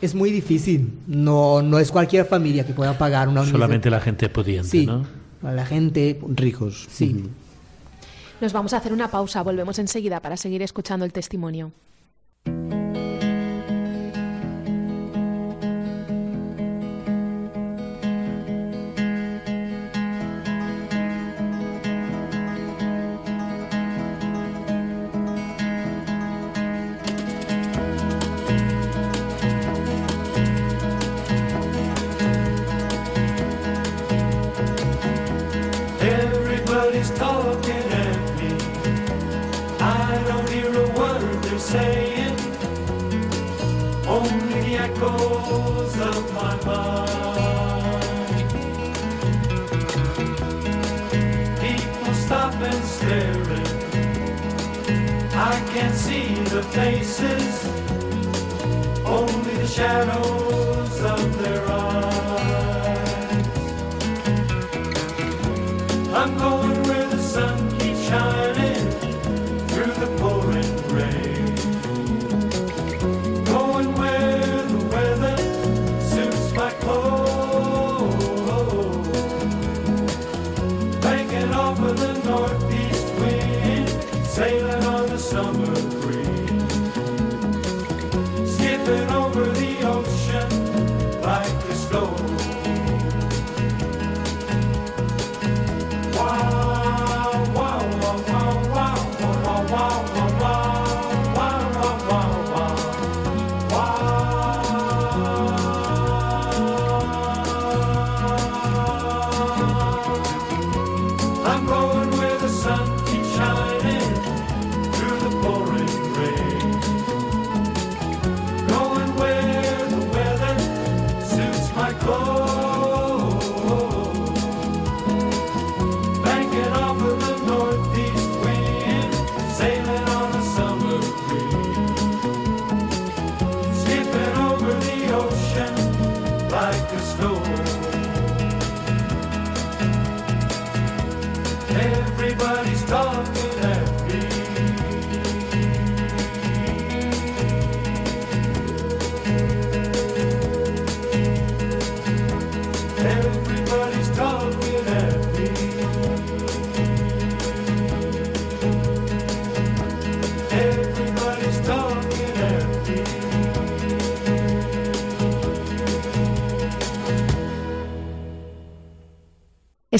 es 0.01 0.15
muy 0.15 0.31
difícil. 0.31 0.97
No, 1.07 1.61
no 1.61 1.77
es 1.77 1.91
cualquier 1.91 2.25
familia 2.25 2.65
que 2.65 2.73
pueda 2.73 2.97
pagar 2.97 3.27
una 3.27 3.41
universidad. 3.41 3.59
Solamente 3.59 3.89
la 3.89 3.99
gente 4.01 4.29
pudiente, 4.29 4.69
Sí. 4.69 4.85
¿no? 4.85 5.05
La 5.41 5.65
gente, 5.65 6.19
Ricos. 6.35 6.87
sí. 6.89 7.25
Nos 8.41 8.53
vamos 8.53 8.71
a 8.73 8.77
hacer 8.77 8.93
una 8.93 9.11
pausa, 9.11 9.41
volvemos 9.43 9.77
enseguida 9.79 10.21
para 10.21 10.37
seguir 10.37 10.61
escuchando 10.61 11.03
el 11.05 11.11
testimonio. 11.11 11.73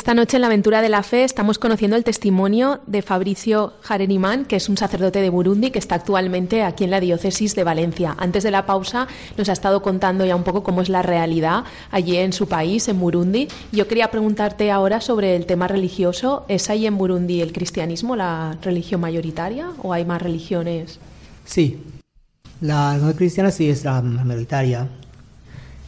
Esta 0.10 0.16
noche 0.16 0.38
en 0.38 0.42
la 0.42 0.48
aventura 0.48 0.82
de 0.82 0.90
la 0.90 1.04
fe 1.04 1.24
estamos 1.24 1.60
conociendo 1.60 1.96
el 1.96 2.04
testimonio 2.04 2.80
de 2.88 3.04
Fabricio 3.04 3.74
Jarenimán, 3.82 4.46
que 4.46 4.56
es 4.56 4.68
un 4.68 4.76
sacerdote 4.76 5.22
de 5.22 5.30
Burundi 5.30 5.70
que 5.70 5.78
está 5.78 5.94
actualmente 5.94 6.64
aquí 6.64 6.84
en 6.84 6.90
la 6.90 7.00
diócesis 7.00 7.54
de 7.54 7.64
Valencia. 7.64 8.16
Antes 8.18 8.42
de 8.42 8.50
la 8.50 8.66
pausa 8.66 9.08
nos 9.38 9.50
ha 9.50 9.54
estado 9.54 9.84
contando 9.84 10.26
ya 10.26 10.36
un 10.36 10.44
poco 10.44 10.64
cómo 10.64 10.82
es 10.82 10.90
la 10.90 11.04
realidad 11.04 11.64
allí 11.92 12.16
en 12.16 12.34
su 12.34 12.48
país, 12.48 12.88
en 12.88 13.00
Burundi. 13.00 13.50
Yo 13.72 13.88
quería 13.88 14.10
preguntarte 14.10 14.72
ahora 14.72 15.00
sobre 15.00 15.36
el 15.36 15.46
tema 15.46 15.68
religioso. 15.68 16.44
¿Es 16.48 16.72
ahí 16.72 16.88
en 16.88 16.98
Burundi 16.98 17.42
el 17.42 17.54
cristianismo 17.54 18.16
la 18.16 18.58
religión 18.64 19.02
mayoritaria 19.02 19.70
o 19.84 19.94
hay 19.94 20.06
más 20.06 20.24
religiones? 20.24 20.98
Sí, 21.46 21.84
la 22.62 22.98
no 22.98 23.14
cristiana 23.14 23.52
sí 23.52 23.70
es 23.70 23.84
la 23.84 24.02
mayoritaria, 24.02 24.88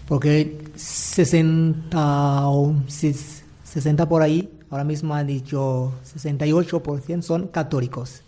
porque 0.08 0.60
60 0.76 2.48
o 2.50 2.76
si- 2.86 3.41
60 3.72 4.08
por 4.10 4.22
ahí, 4.22 4.52
ahora 4.70 4.84
mismo 4.84 5.14
han 5.16 5.28
dicho 5.28 5.94
68% 6.06 7.22
son 7.22 7.48
católicos, 7.48 8.22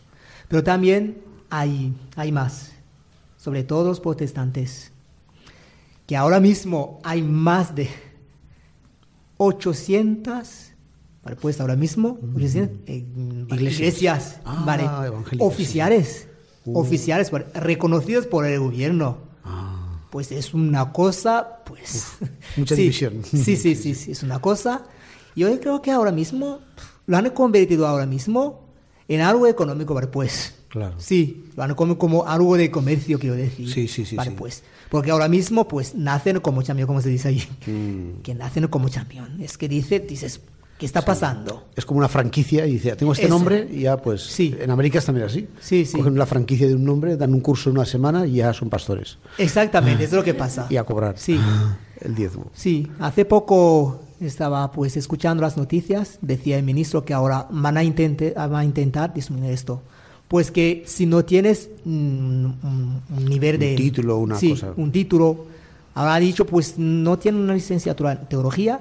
pero 0.48 0.64
también 0.64 1.18
hay, 1.50 1.94
hay 2.16 2.32
más, 2.32 2.72
sobre 3.38 3.64
todo 3.64 3.90
los 3.90 4.00
protestantes, 4.00 4.92
que 6.08 6.16
ahora 6.16 6.40
mismo 6.40 7.00
hay 7.04 7.22
más 7.22 7.76
de 7.76 7.90
800, 9.38 10.72
vale, 11.24 11.36
pues 11.38 11.60
ahora 11.60 11.76
mismo, 11.76 12.20
800, 12.36 12.78
eh, 12.88 13.06
Iglesias. 13.50 13.80
iglesias, 13.80 14.40
Ah, 14.46 14.64
vale, 14.66 14.84
oficiales, 15.40 16.28
Uh. 16.66 16.80
oficiales, 16.80 17.30
vale, 17.30 17.46
reconocidos 17.56 18.26
por 18.26 18.46
el 18.46 18.58
gobierno. 18.60 19.18
Ah, 19.44 20.00
Pues 20.10 20.32
es 20.32 20.54
una 20.54 20.94
cosa, 20.94 21.60
pues... 21.66 22.14
mucha 22.56 22.76
sí, 22.76 22.82
división. 22.84 23.22
Sí, 23.26 23.58
sí, 23.58 23.76
sí, 23.76 23.96
sí, 23.96 24.12
es 24.12 24.24
una 24.24 24.40
cosa. 24.40 24.86
Yo 25.36 25.60
creo 25.60 25.82
que 25.82 25.92
ahora 25.92 26.12
mismo 26.12 26.60
lo 27.08 27.18
han 27.18 27.30
convertido 27.32 27.88
ahora 27.88 28.06
mismo 28.06 28.62
en 29.08 29.22
algo 29.22 29.48
económico, 29.48 29.94
¿vale? 29.94 30.08
Pues. 30.08 30.56
Claro. 30.70 30.96
Sí, 30.98 31.46
lo 31.56 31.62
han 31.64 31.76
como, 31.76 32.00
como 32.00 32.26
algo 32.26 32.58
de 32.58 32.72
comercio, 32.72 33.20
quiero 33.20 33.36
decir. 33.36 33.70
Sí, 33.72 33.88
sí, 33.88 34.06
sí, 34.06 34.16
Vale, 34.16 34.32
sí. 34.32 34.36
pues. 34.38 34.64
Porque 34.90 35.12
ahora 35.12 35.28
mismo, 35.28 35.68
pues, 35.68 35.94
nacen 35.94 36.40
como 36.40 36.64
champion, 36.64 36.88
como 36.88 37.00
se 37.02 37.10
dice 37.10 37.28
allí. 37.28 37.44
Mm. 37.68 38.22
Que 38.24 38.34
nacen 38.34 38.68
como 38.68 38.90
champion. 38.90 39.40
Es 39.40 39.58
que 39.60 39.68
dice, 39.70 40.00
dices, 40.00 40.42
¿qué 40.80 40.86
está 40.88 41.04
pasando? 41.04 41.68
Es 41.76 41.86
como 41.86 42.00
una 42.00 42.08
franquicia 42.10 42.66
y 42.66 42.74
dice, 42.74 42.96
tengo 42.96 43.14
este 43.14 43.30
nombre 43.30 43.68
y 43.72 43.82
ya 43.82 43.98
pues... 43.98 44.24
Sí. 44.24 44.56
En 44.60 44.72
América 44.72 44.98
es 44.98 45.06
también 45.06 45.28
así. 45.28 45.48
Sí, 45.60 45.86
sí. 45.86 45.96
Cogen 45.98 46.18
la 46.18 46.26
franquicia 46.26 46.68
de 46.68 46.74
un 46.74 46.84
nombre, 46.86 47.18
dan 47.18 47.34
un 47.36 47.42
curso 47.42 47.70
en 47.70 47.78
una 47.78 47.86
semana 47.86 48.26
y 48.26 48.34
ya 48.38 48.52
son 48.54 48.70
pastores. 48.72 49.20
Exactamente, 49.38 50.06
es 50.06 50.12
lo 50.12 50.24
que 50.24 50.34
pasa. 50.34 50.66
Y 50.72 50.78
a 50.78 50.84
cobrar 50.84 51.20
Sí. 51.20 51.40
el 52.02 52.16
diezmo. 52.16 52.50
Sí, 52.56 52.92
hace 53.00 53.26
poco 53.26 54.00
estaba 54.28 54.72
pues 54.72 54.98
escuchando 54.98 55.42
las 55.42 55.58
noticias, 55.58 56.18
decía 56.22 56.58
el 56.58 56.64
ministro 56.64 57.04
que 57.06 57.14
ahora 57.14 57.48
van 57.52 57.78
a, 57.78 57.84
intente- 57.84 58.34
van 58.36 58.56
a 58.56 58.66
intentar 58.66 59.14
disminuir 59.14 59.52
esto. 59.52 59.82
Pues 60.28 60.50
que 60.52 60.84
si 60.88 61.06
no 61.06 61.24
tienes 61.26 61.70
mm, 61.86 61.90
un, 62.46 63.02
nivel 63.28 63.56
Un 63.56 63.60
de... 63.62 63.76
título, 63.76 64.18
una 64.18 64.38
sí, 64.38 64.52
cosa. 64.52 64.74
un 64.76 64.92
título. 64.92 65.46
Ahora 65.96 66.16
ha 66.16 66.20
dicho, 66.20 66.46
pues 66.46 66.76
no 66.78 67.20
tienes 67.20 67.42
una 67.42 67.54
licenciatura 67.54 68.14
en 68.14 68.26
teología, 68.28 68.80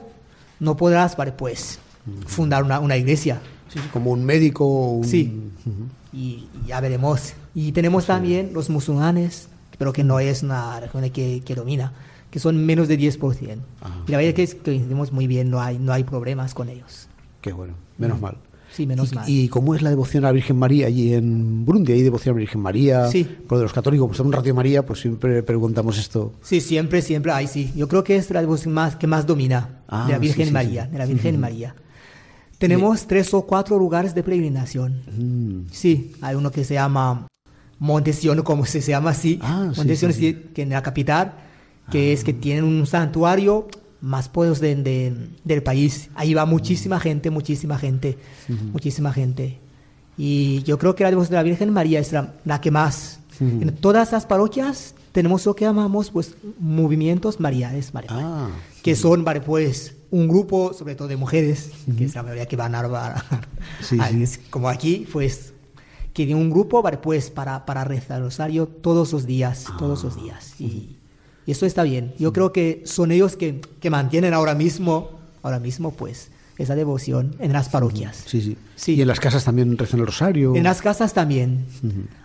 no 0.61 0.77
podrás, 0.77 1.15
vale, 1.17 1.33
pues, 1.33 1.79
fundar 2.27 2.63
una, 2.65 2.81
una 2.81 2.97
iglesia. 2.97 3.43
Sí, 3.69 3.79
sí, 3.79 3.89
como 3.93 4.13
un 4.13 4.25
médico 4.25 4.65
o 4.67 4.93
un... 4.93 5.05
Sí. 5.05 5.51
Y, 6.13 6.19
y 6.65 6.69
ya 6.69 6.81
veremos. 6.81 7.35
Y 7.55 7.73
tenemos 7.73 8.07
también 8.07 8.53
los 8.55 8.71
musulmanes, 8.71 9.49
pero 9.79 9.93
que 9.93 10.05
no 10.05 10.21
es 10.21 10.43
una 10.43 10.81
región 10.81 11.11
que, 11.11 11.43
que 11.45 11.55
domina, 11.55 11.93
que 12.33 12.41
son 12.41 12.65
menos 12.65 12.89
de 12.89 12.99
10%. 12.99 13.59
Ah. 13.83 14.03
Y 14.09 14.11
la 14.11 14.19
verdad 14.19 14.33
que 14.33 14.43
es 14.43 14.55
que 14.55 14.73
entendemos 14.73 15.13
muy 15.13 15.27
bien, 15.27 15.51
no 15.51 15.61
hay, 15.61 15.79
no 15.79 15.93
hay 15.93 16.03
problemas 16.03 16.55
con 16.55 16.71
ellos. 16.71 17.07
Qué 17.43 17.53
bueno, 17.53 17.75
menos 17.99 18.21
mal. 18.21 18.39
Sí, 18.73 18.87
menos 18.87 19.13
¿Y, 19.13 19.15
mal. 19.15 19.25
¿Y 19.29 19.49
cómo 19.49 19.75
es 19.75 19.83
la 19.83 19.91
devoción 19.91 20.25
a 20.25 20.29
la 20.29 20.33
Virgen 20.33 20.57
María 20.59 20.87
allí 20.87 21.13
en 21.13 21.67
Burundi? 21.67 21.93
¿Hay 21.93 22.01
devoción 22.01 22.33
a 22.33 22.37
la 22.37 22.41
Virgen 22.41 22.63
María? 22.63 23.09
Sí. 23.09 23.25
Por 23.47 23.61
los 23.61 23.71
católicos, 23.71 24.09
pues 24.09 24.21
en 24.21 24.27
un 24.27 24.33
Radio 24.33 24.55
María, 24.55 24.87
pues 24.87 25.01
siempre 25.01 25.43
preguntamos 25.43 25.99
esto. 25.99 26.33
Sí, 26.41 26.63
siempre, 26.63 27.03
siempre 27.03 27.33
hay, 27.33 27.49
sí. 27.49 27.71
Yo 27.77 27.87
creo 27.87 28.03
que 28.03 28.17
es 28.17 28.31
la 28.31 28.41
devoción 28.41 28.73
más, 28.73 28.97
que 28.97 29.07
más 29.07 29.27
domina 29.27 29.83
Ah, 29.87 30.07
de 30.07 30.13
la 30.13 30.19
Virgen 30.19 30.47
sí, 30.47 30.53
María, 30.53 30.87
sí. 30.87 30.91
de 30.93 30.99
la 30.99 31.05
Virgen 31.05 31.39
María. 31.39 31.75
Tenemos 32.57 33.07
tres 33.07 33.35
o 33.35 33.43
cuatro 33.43 33.79
lugares 33.79 34.15
de 34.15 34.23
peregrinación. 34.23 35.03
Mm. 35.19 35.67
Sí, 35.71 36.13
hay 36.23 36.35
uno 36.35 36.51
que 36.51 36.65
se 36.65 36.75
llama 36.75 37.27
Montesión, 37.79 38.41
como 38.43 38.65
se 38.65 38.81
llama 38.81 39.11
así. 39.11 39.39
Ah, 39.43 39.71
Montesión, 39.77 40.15
que 40.15 40.63
en 40.63 40.71
la 40.71 40.83
capital, 40.83 41.35
que 41.91 42.13
es 42.13 42.25
que 42.25 42.33
tienen 42.33 42.65
un 42.65 42.87
santuario 42.87 43.69
más 44.01 44.29
poderoso 44.29 44.63
de- 44.63 44.77
de- 44.77 45.15
del 45.45 45.63
país. 45.63 46.11
Ahí 46.15 46.35
va 46.35 46.45
muchísima 46.47 46.99
gente, 47.01 47.31
muchísima 47.31 47.79
gente, 47.79 48.19
muchísima 48.73 49.13
gente. 49.13 49.59
Y 50.19 50.63
yo 50.65 50.79
creo 50.79 50.95
que 50.95 51.05
la 51.05 51.11
devoción 51.11 51.31
de 51.33 51.37
la 51.37 51.43
Virgen 51.43 51.71
María 51.73 52.01
es 52.01 52.13
la, 52.13 52.35
la 52.45 52.61
que 52.61 52.71
más. 52.71 53.21
En 53.41 53.75
todas 53.77 54.13
las 54.13 54.27
parroquias 54.27 54.95
tenemos 55.13 55.45
lo 55.47 55.55
que 55.57 55.65
llamamos 55.65 56.11
pues 56.11 56.35
movimientos 56.61 57.41
mariales. 57.41 57.91
Ah, 58.09 58.49
que 58.83 58.95
son, 58.97 59.25
pues, 59.45 59.95
un 60.11 60.29
grupo, 60.29 60.73
sobre 60.75 60.95
todo 60.95 61.09
de 61.09 61.17
mujeres, 61.17 61.71
que 61.97 62.05
es 62.05 62.15
la 62.15 62.23
mayoría 62.23 62.47
que 62.47 62.57
van 62.57 62.75
a, 62.75 62.81
a- 62.81 63.25
Sí, 63.81 63.99
a- 64.01 64.09
sí. 64.27 64.41
como 64.51 64.69
aquí, 64.69 65.07
pues, 65.13 65.55
que 66.13 66.27
tiene 66.27 66.41
un 66.41 66.51
grupo, 66.51 66.83
pues, 67.03 67.31
para, 67.31 67.65
para 67.65 67.85
rezar 67.85 68.19
el 68.19 68.25
rosario 68.25 68.67
todos 68.67 69.13
los 69.13 69.27
días, 69.27 69.65
todos 69.79 70.05
los 70.05 70.17
días. 70.23 70.55
Y, 70.61 70.99
y 71.47 71.53
eso 71.53 71.67
está 71.67 71.83
bien. 71.83 72.15
Yo 72.19 72.33
creo 72.33 72.53
que 72.53 72.83
son 72.85 73.11
ellos 73.13 73.37
que, 73.37 73.61
que 73.81 73.91
mantienen 73.91 74.35
ahora 74.35 74.55
mismo, 74.55 75.11
ahora 75.43 75.59
mismo, 75.59 75.93
pues, 75.93 76.31
esa 76.59 76.75
devoción 76.75 77.35
en 77.41 77.53
las 77.53 77.69
parroquias. 77.69 78.23
sí, 78.27 78.41
sí, 78.41 78.57
Sí. 78.77 78.95
Y 78.95 79.03
en 79.03 79.09
las 79.09 79.21
casas 79.21 79.45
también 79.45 79.77
rezan 79.79 80.01
el 80.01 80.07
rosario. 80.07 80.55
En 80.57 80.65
las 80.65 80.83
casas 80.83 81.15
también. 81.15 81.67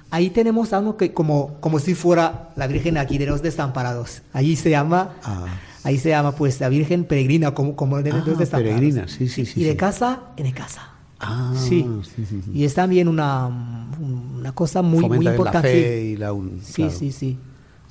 Ahí 0.09 0.29
tenemos 0.29 0.73
algo 0.73 0.97
que 0.97 1.13
como, 1.13 1.55
como 1.59 1.79
si 1.79 1.93
fuera 1.95 2.49
la 2.55 2.67
Virgen 2.67 2.97
aquí 2.97 3.17
de 3.17 3.25
los 3.25 3.41
desamparados. 3.41 4.21
Ahí 4.33 4.55
se 4.55 4.69
llama, 4.69 5.15
Ah. 5.23 5.45
ahí 5.83 5.97
se 5.97 6.09
llama 6.09 6.31
pues 6.33 6.59
la 6.59 6.69
Virgen 6.69 7.03
peregrina, 7.05 7.53
como, 7.53 7.75
como 7.75 8.01
de 8.01 8.11
Ah, 8.11 8.23
los 8.25 8.37
desamparados. 8.37 8.79
peregrina, 8.79 9.07
sí, 9.07 9.27
sí, 9.27 9.45
sí, 9.45 9.61
Y 9.61 9.63
de 9.65 9.71
sí. 9.71 9.77
casa 9.77 10.21
en 10.37 10.51
casa. 10.51 10.89
Ah, 11.19 11.53
sí. 11.57 11.85
sí, 12.15 12.25
sí, 12.29 12.41
sí. 12.45 12.51
Y 12.53 12.63
es 12.63 12.73
también 12.73 13.07
una, 13.07 13.47
una 13.99 14.51
cosa 14.53 14.81
muy, 14.81 15.07
muy 15.07 15.27
importante. 15.27 15.53
la 15.55 15.61
fe 15.61 16.03
y 16.05 16.15
la... 16.17 16.31
un- 16.33 16.61
Sí, 16.63 16.73
claro. 16.83 16.91
sí, 16.91 17.11
sí. 17.11 17.37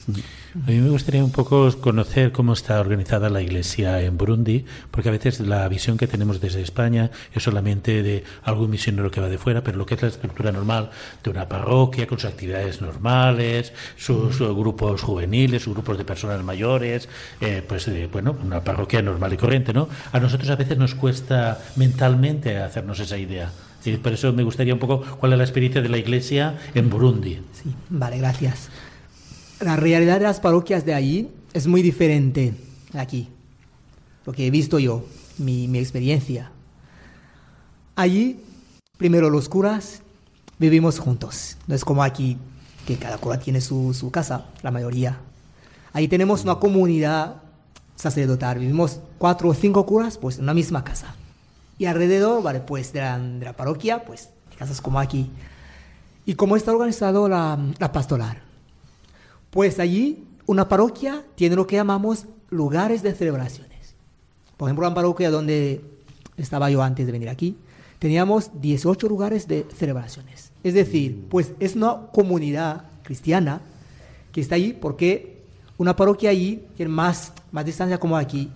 A 0.09 0.71
mí 0.71 0.79
me 0.79 0.89
gustaría 0.89 1.25
un 1.25 1.33
poco 1.33 1.71
conocer 1.81 2.33
cómo 2.33 2.53
está 2.53 2.81
organizada 2.81 3.29
la 3.29 3.43
Iglesia 3.43 4.01
en 4.01 4.17
Burundi, 4.17 4.65
porque 4.91 5.09
a 5.09 5.13
veces 5.13 5.41
la 5.41 5.69
visión 5.69 5.99
que 5.99 6.07
tenemos 6.07 6.41
desde 6.41 6.63
España 6.63 7.11
es 7.35 7.43
solamente 7.43 8.03
de 8.03 8.25
algún 8.45 8.71
misionero 8.71 9.11
que 9.11 9.21
va 9.21 9.29
de 9.29 9.37
fuera, 9.37 9.63
pero 9.63 9.77
lo 9.77 9.85
que 9.85 9.95
es 9.95 10.03
la 10.03 10.09
estructura 10.09 10.53
normal 10.53 10.91
de 11.23 11.31
una 11.31 11.49
parroquia 11.49 12.07
con 12.07 12.19
sus 12.19 12.31
actividades 12.31 12.81
normales, 12.81 13.73
sus, 13.97 14.37
sus 14.37 14.49
grupos 14.55 15.03
juveniles, 15.03 15.63
sus 15.63 15.75
grupos 15.75 15.99
de 15.99 16.05
personas 16.05 16.43
mayores, 16.43 17.09
eh, 17.41 17.63
pues 17.67 17.89
eh, 17.89 18.09
bueno, 18.11 18.37
una 18.45 18.63
parroquia 18.63 19.03
normal 19.03 19.33
y 19.33 19.37
corriente, 19.37 19.73
¿no? 19.73 19.89
A 20.13 20.21
nosotros 20.21 20.49
a 20.51 20.57
veces 20.57 20.79
nos 20.79 20.95
cuesta 20.95 21.59
mentalmente 21.77 22.57
hacernos 22.59 23.01
esa 23.01 23.19
idea. 23.19 23.51
Y 23.85 23.97
por 23.99 24.13
eso 24.13 24.33
me 24.33 24.43
gustaría 24.43 24.75
un 24.75 24.81
poco 24.81 25.01
cuál 25.01 25.33
es 25.33 25.39
la 25.39 25.45
experiencia 25.45 25.81
de 25.81 25.89
la 25.89 25.99
Iglesia 25.99 26.59
en 26.75 26.91
Burundi. 26.91 27.41
Sí, 27.53 27.73
vale, 27.89 28.19
gracias. 28.19 28.69
La 29.61 29.77
realidad 29.77 30.19
de 30.19 30.25
las 30.25 30.41
parroquias 30.41 30.85
de 30.85 30.95
allí 30.95 31.31
es 31.55 31.67
muy 31.67 31.81
diferente 31.81 32.55
de 32.93 33.01
aquí. 33.01 33.29
Lo 34.27 34.33
que 34.33 34.47
he 34.47 34.51
visto 34.51 34.79
yo, 34.79 35.05
mi, 35.39 35.67
mi 35.67 35.79
experiencia. 35.79 36.51
Allí, 37.95 38.41
primero 38.99 39.31
los 39.31 39.49
curas 39.49 40.03
vivimos 40.59 40.99
juntos. 40.99 41.57
No 41.67 41.75
es 41.75 41.85
como 41.85 42.03
aquí, 42.03 42.37
que 42.87 42.97
cada 42.97 43.19
cura 43.19 43.39
tiene 43.39 43.61
su, 43.61 43.95
su 43.95 44.11
casa, 44.11 44.47
la 44.63 44.71
mayoría. 44.71 45.19
Ahí 45.93 46.09
tenemos 46.09 46.45
una 46.45 46.57
comunidad 46.57 47.37
sacerdotal. 47.95 48.59
Vivimos 48.59 49.01
cuatro 49.17 49.49
o 49.49 49.55
cinco 49.55 49.87
curas, 49.87 50.19
pues 50.19 50.37
en 50.37 50.45
una 50.45 50.55
misma 50.55 50.85
casa. 50.85 51.15
Y 51.79 51.87
alrededor, 51.87 52.43
vale, 52.43 52.61
pues 52.61 52.93
de 52.93 53.01
la, 53.01 53.19
de 53.19 53.45
la 53.45 53.55
parroquia, 53.55 54.05
pues 54.05 54.29
casas 54.59 54.83
como 54.83 55.01
aquí. 55.01 55.31
¿Y 56.27 56.35
cómo 56.35 56.57
está 56.57 56.73
organizado 56.73 57.29
la, 57.29 57.59
la 57.79 57.93
pastoral? 57.93 58.43
Pues 59.57 59.79
allí 59.79 60.23
una 60.45 60.69
parroquia 60.69 61.25
tiene 61.35 61.57
lo 61.57 61.67
que 61.67 61.77
llamamos 61.77 62.27
lugares 62.51 63.03
de 63.03 63.15
celebraciones. 63.15 63.95
Por 64.59 64.69
ejemplo, 64.69 64.87
la 64.87 64.95
parroquia 64.95 65.31
donde 65.31 65.81
estaba 66.37 66.69
yo 66.71 66.83
antes 66.83 67.07
de 67.07 67.13
venir 67.13 67.31
aquí, 67.31 67.57
teníamos 67.99 68.51
18 68.61 69.09
lugares 69.09 69.49
de 69.49 69.65
celebraciones. 69.75 70.53
Es 70.63 70.75
decir, 70.75 71.25
pues 71.31 71.53
es 71.59 71.75
una 71.75 72.09
comunidad 72.13 72.85
cristiana 73.03 73.63
que 74.31 74.43
está 74.43 74.57
allí 74.57 74.75
porque 74.75 75.41
una 75.79 75.97
parroquia 75.97 76.29
allí 76.29 76.63
tiene 76.77 76.93
más, 76.93 77.33
más 77.51 77.65
distancia 77.65 77.97
como 77.97 78.19
aquí. 78.19 78.51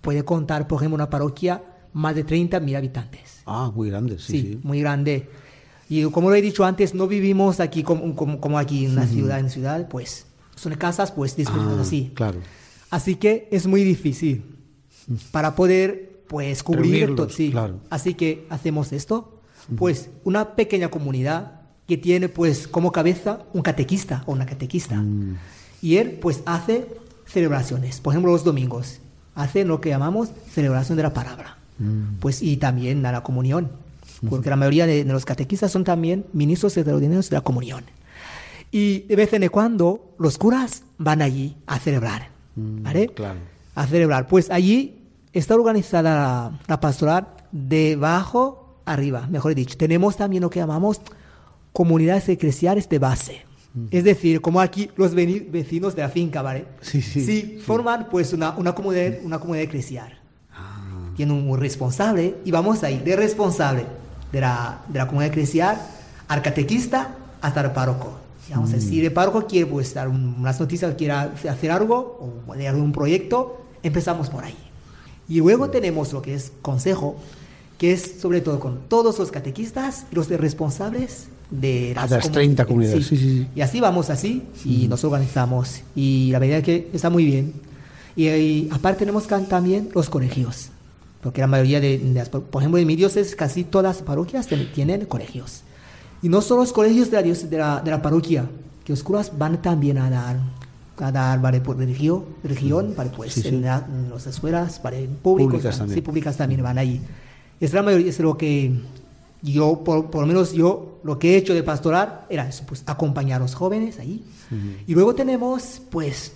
Puede 0.00 0.24
contar, 0.24 0.66
por 0.66 0.78
ejemplo, 0.80 0.94
una 0.94 1.10
parroquia 1.10 1.62
más 1.92 2.14
de 2.14 2.24
30 2.24 2.58
mil 2.60 2.74
habitantes. 2.74 3.42
Ah, 3.44 3.70
muy 3.74 3.90
grande, 3.90 4.18
sí, 4.18 4.32
Sí, 4.32 4.40
sí. 4.54 4.60
muy 4.62 4.80
grande. 4.80 5.28
Y 5.90 6.04
como 6.04 6.30
lo 6.30 6.36
he 6.36 6.40
dicho 6.40 6.64
antes, 6.64 6.94
no 6.94 7.06
vivimos 7.06 7.60
aquí 7.60 7.82
como, 7.82 8.16
como, 8.16 8.40
como 8.40 8.58
aquí 8.58 8.86
en 8.86 8.92
una 8.92 9.06
ciudad, 9.06 9.40
en 9.40 9.50
ciudad, 9.50 9.86
pues 9.88 10.24
son 10.58 10.74
casas 10.74 11.12
pues 11.12 11.36
dispersadas 11.36 11.78
Ah, 11.78 11.82
así. 11.82 12.12
Claro. 12.14 12.38
Así 12.90 13.16
que 13.16 13.48
es 13.50 13.66
muy 13.66 13.84
difícil 13.84 14.44
para 15.30 15.54
poder 15.54 16.22
pues 16.28 16.62
cubrir 16.62 17.14
todo, 17.14 17.30
sí. 17.30 17.50
claro. 17.50 17.80
Así 17.90 18.14
que 18.14 18.46
hacemos 18.50 18.92
esto, 18.92 19.40
pues 19.76 20.10
una 20.24 20.54
pequeña 20.56 20.88
comunidad 20.88 21.62
que 21.86 21.96
tiene 21.96 22.28
pues 22.28 22.68
como 22.68 22.92
cabeza 22.92 23.44
un 23.54 23.62
catequista 23.62 24.22
o 24.26 24.32
una 24.32 24.44
catequista. 24.46 24.96
Mm. 24.96 25.36
Y 25.80 25.96
él 25.96 26.18
pues 26.20 26.42
hace 26.44 26.86
celebraciones, 27.26 28.00
por 28.00 28.12
ejemplo 28.12 28.32
los 28.32 28.44
domingos, 28.44 29.00
hace 29.34 29.64
lo 29.64 29.80
que 29.80 29.88
llamamos 29.90 30.30
celebración 30.52 30.96
de 30.96 31.02
la 31.02 31.14
palabra. 31.14 31.56
Mm. 31.78 32.16
Pues 32.20 32.42
y 32.42 32.56
también 32.58 33.04
a 33.06 33.12
la 33.12 33.22
comunión, 33.22 33.70
porque 34.28 34.50
la 34.50 34.56
mayoría 34.56 34.86
de, 34.86 35.04
de 35.04 35.12
los 35.12 35.24
catequistas 35.24 35.70
son 35.72 35.84
también 35.84 36.26
ministros 36.32 36.76
extraordinarios 36.76 37.30
de 37.30 37.36
la 37.36 37.42
comunión. 37.42 37.84
Y 38.70 39.00
de 39.00 39.16
vez 39.16 39.32
en 39.32 39.48
cuando 39.48 40.14
los 40.18 40.38
curas 40.38 40.82
van 40.98 41.22
allí 41.22 41.56
a 41.66 41.78
celebrar, 41.78 42.28
¿vale? 42.54 43.08
Mm, 43.08 43.12
claro. 43.12 43.38
A 43.74 43.86
celebrar. 43.86 44.26
Pues 44.26 44.50
allí 44.50 44.98
está 45.32 45.54
organizada 45.54 46.14
la, 46.14 46.60
la 46.66 46.80
pastoral 46.80 47.28
de 47.52 47.94
abajo 47.94 48.80
arriba, 48.84 49.26
mejor 49.30 49.54
dicho. 49.54 49.76
Tenemos 49.76 50.16
también 50.16 50.42
lo 50.42 50.50
que 50.50 50.60
llamamos 50.60 51.00
comunidades 51.72 52.28
eclesiales 52.28 52.88
de 52.88 52.98
base. 52.98 53.48
Es 53.90 54.02
decir, 54.04 54.40
como 54.40 54.60
aquí 54.60 54.90
los 54.96 55.14
vecinos 55.14 55.94
de 55.94 56.02
la 56.02 56.08
finca, 56.08 56.42
¿vale? 56.42 56.64
Sí, 56.80 57.00
sí, 57.00 57.24
sí. 57.24 57.62
forman 57.64 58.08
pues 58.10 58.32
una, 58.32 58.56
una, 58.56 58.74
comunidad, 58.74 59.18
una 59.22 59.38
comunidad 59.38 59.64
eclesial. 59.64 60.18
Ah. 60.52 61.10
Tiene 61.16 61.32
un 61.32 61.58
responsable 61.58 62.36
y 62.44 62.50
vamos 62.50 62.82
ahí, 62.82 62.98
de 62.98 63.14
responsable 63.14 63.84
de 64.32 64.40
la, 64.40 64.80
de 64.88 64.98
la 64.98 65.06
comunidad 65.06 65.32
eclesial 65.32 65.80
al 66.26 66.42
catequista 66.42 67.14
hasta 67.40 67.60
el 67.60 67.70
párroco. 67.70 68.18
A 68.54 68.60
Mm. 68.60 68.70
decir, 68.70 69.04
el 69.04 69.12
párroco 69.12 69.46
quiere 69.46 69.66
pues 69.66 69.92
dar 69.94 70.08
un- 70.08 70.36
unas 70.38 70.58
noticias, 70.58 70.94
quiere 70.96 71.12
hacer 71.12 71.70
algo 71.70 72.42
o 72.48 72.54
de 72.54 72.68
algún 72.68 72.92
proyecto, 72.92 73.60
empezamos 73.82 74.28
por 74.30 74.44
ahí. 74.44 74.54
Y 75.28 75.38
luego 75.38 75.68
tenemos 75.70 76.12
lo 76.12 76.22
que 76.22 76.34
es 76.34 76.52
consejo, 76.62 77.16
que 77.76 77.92
es 77.92 78.14
sobre 78.20 78.40
todo 78.40 78.58
con 78.58 78.80
todos 78.88 79.18
los 79.18 79.30
catequistas 79.30 80.06
y 80.10 80.14
los 80.14 80.28
de 80.28 80.36
responsables 80.38 81.26
de 81.50 81.92
las, 81.94 82.10
de 82.10 82.16
las 82.16 82.28
comu- 82.28 82.32
30 82.32 82.64
comunidades, 82.66 83.06
sí, 83.06 83.16
sí, 83.16 83.22
sí. 83.38 83.46
Y 83.54 83.60
así 83.60 83.80
vamos 83.80 84.10
así 84.10 84.42
y 84.64 84.88
nos 84.88 85.04
organizamos. 85.04 85.82
Y 85.94 86.30
la 86.32 86.38
verdad 86.38 86.58
es 86.58 86.64
que 86.64 86.88
está 86.92 87.08
muy 87.10 87.24
bien. 87.24 87.52
Y, 88.16 88.28
y 88.28 88.68
aparte 88.72 89.00
tenemos 89.00 89.26
también 89.26 89.90
los 89.94 90.08
colegios. 90.10 90.70
Porque 91.22 91.40
la 91.40 91.46
mayoría 91.46 91.80
de, 91.80 91.98
de 91.98 92.24
por 92.26 92.62
ejemplo, 92.62 92.78
en 92.78 92.86
mi 92.86 92.96
diócesis 92.96 93.34
casi 93.36 93.64
todas 93.64 93.96
las 93.96 94.02
parroquias 94.06 94.46
tienen 94.74 95.04
colegios. 95.06 95.62
Y 96.22 96.28
no 96.28 96.40
solo 96.40 96.62
los 96.62 96.72
colegios 96.72 97.10
de 97.10 97.16
la, 97.16 97.22
de 97.22 97.56
la, 97.58 97.80
de 97.80 97.90
la 97.90 98.02
parroquia, 98.02 98.48
que 98.84 98.92
los 98.92 99.02
curas 99.02 99.32
van 99.36 99.60
también 99.62 99.98
a 99.98 100.10
dar, 100.10 100.36
a 100.98 101.12
dar 101.12 101.40
vale, 101.40 101.60
por 101.60 101.76
religión, 101.76 102.24
religión 102.42 102.94
vale, 102.96 103.10
pues, 103.16 103.32
Sí, 103.34 103.42
sí. 103.42 103.48
En, 103.48 103.62
la- 103.62 103.86
en 103.88 104.10
las 104.10 104.26
escuelas, 104.26 104.80
vale, 104.82 105.08
públicos, 105.22 105.52
Públicas 105.54 105.78
también. 105.78 105.94
sí, 105.94 106.00
públicas 106.02 106.36
también 106.36 106.62
van 106.62 106.78
ahí. 106.78 107.00
Es 107.60 107.72
la 107.72 107.82
mayoría, 107.82 108.10
es 108.10 108.18
lo 108.20 108.36
que 108.36 108.72
yo, 109.42 109.84
por, 109.84 110.10
por 110.10 110.22
lo 110.22 110.26
menos 110.26 110.52
yo, 110.52 110.98
lo 111.04 111.18
que 111.18 111.34
he 111.34 111.36
hecho 111.36 111.54
de 111.54 111.62
pastoral 111.62 112.22
era 112.28 112.48
eso, 112.48 112.64
pues 112.66 112.82
acompañar 112.86 113.40
a 113.40 113.44
los 113.44 113.54
jóvenes 113.54 113.98
ahí. 114.00 114.24
Y 114.86 114.94
luego 114.94 115.14
tenemos, 115.14 115.82
pues, 115.90 116.32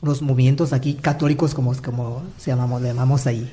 los 0.00 0.22
movimientos 0.22 0.72
aquí 0.72 0.94
católicos, 0.94 1.52
como, 1.54 1.74
como 1.82 2.22
se 2.38 2.50
llamamos, 2.52 2.80
le 2.80 2.88
llamamos 2.88 3.26
ahí. 3.26 3.50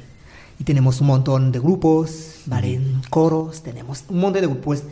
Y 0.59 0.63
tenemos 0.63 1.01
un 1.01 1.07
montón 1.07 1.51
de 1.51 1.59
grupos, 1.59 2.35
¿vale? 2.45 2.79
coros, 3.09 3.63
tenemos 3.63 4.03
un 4.09 4.19
montón 4.19 4.41
de 4.41 4.47
grupos. 4.47 4.63
Pues, 4.63 4.83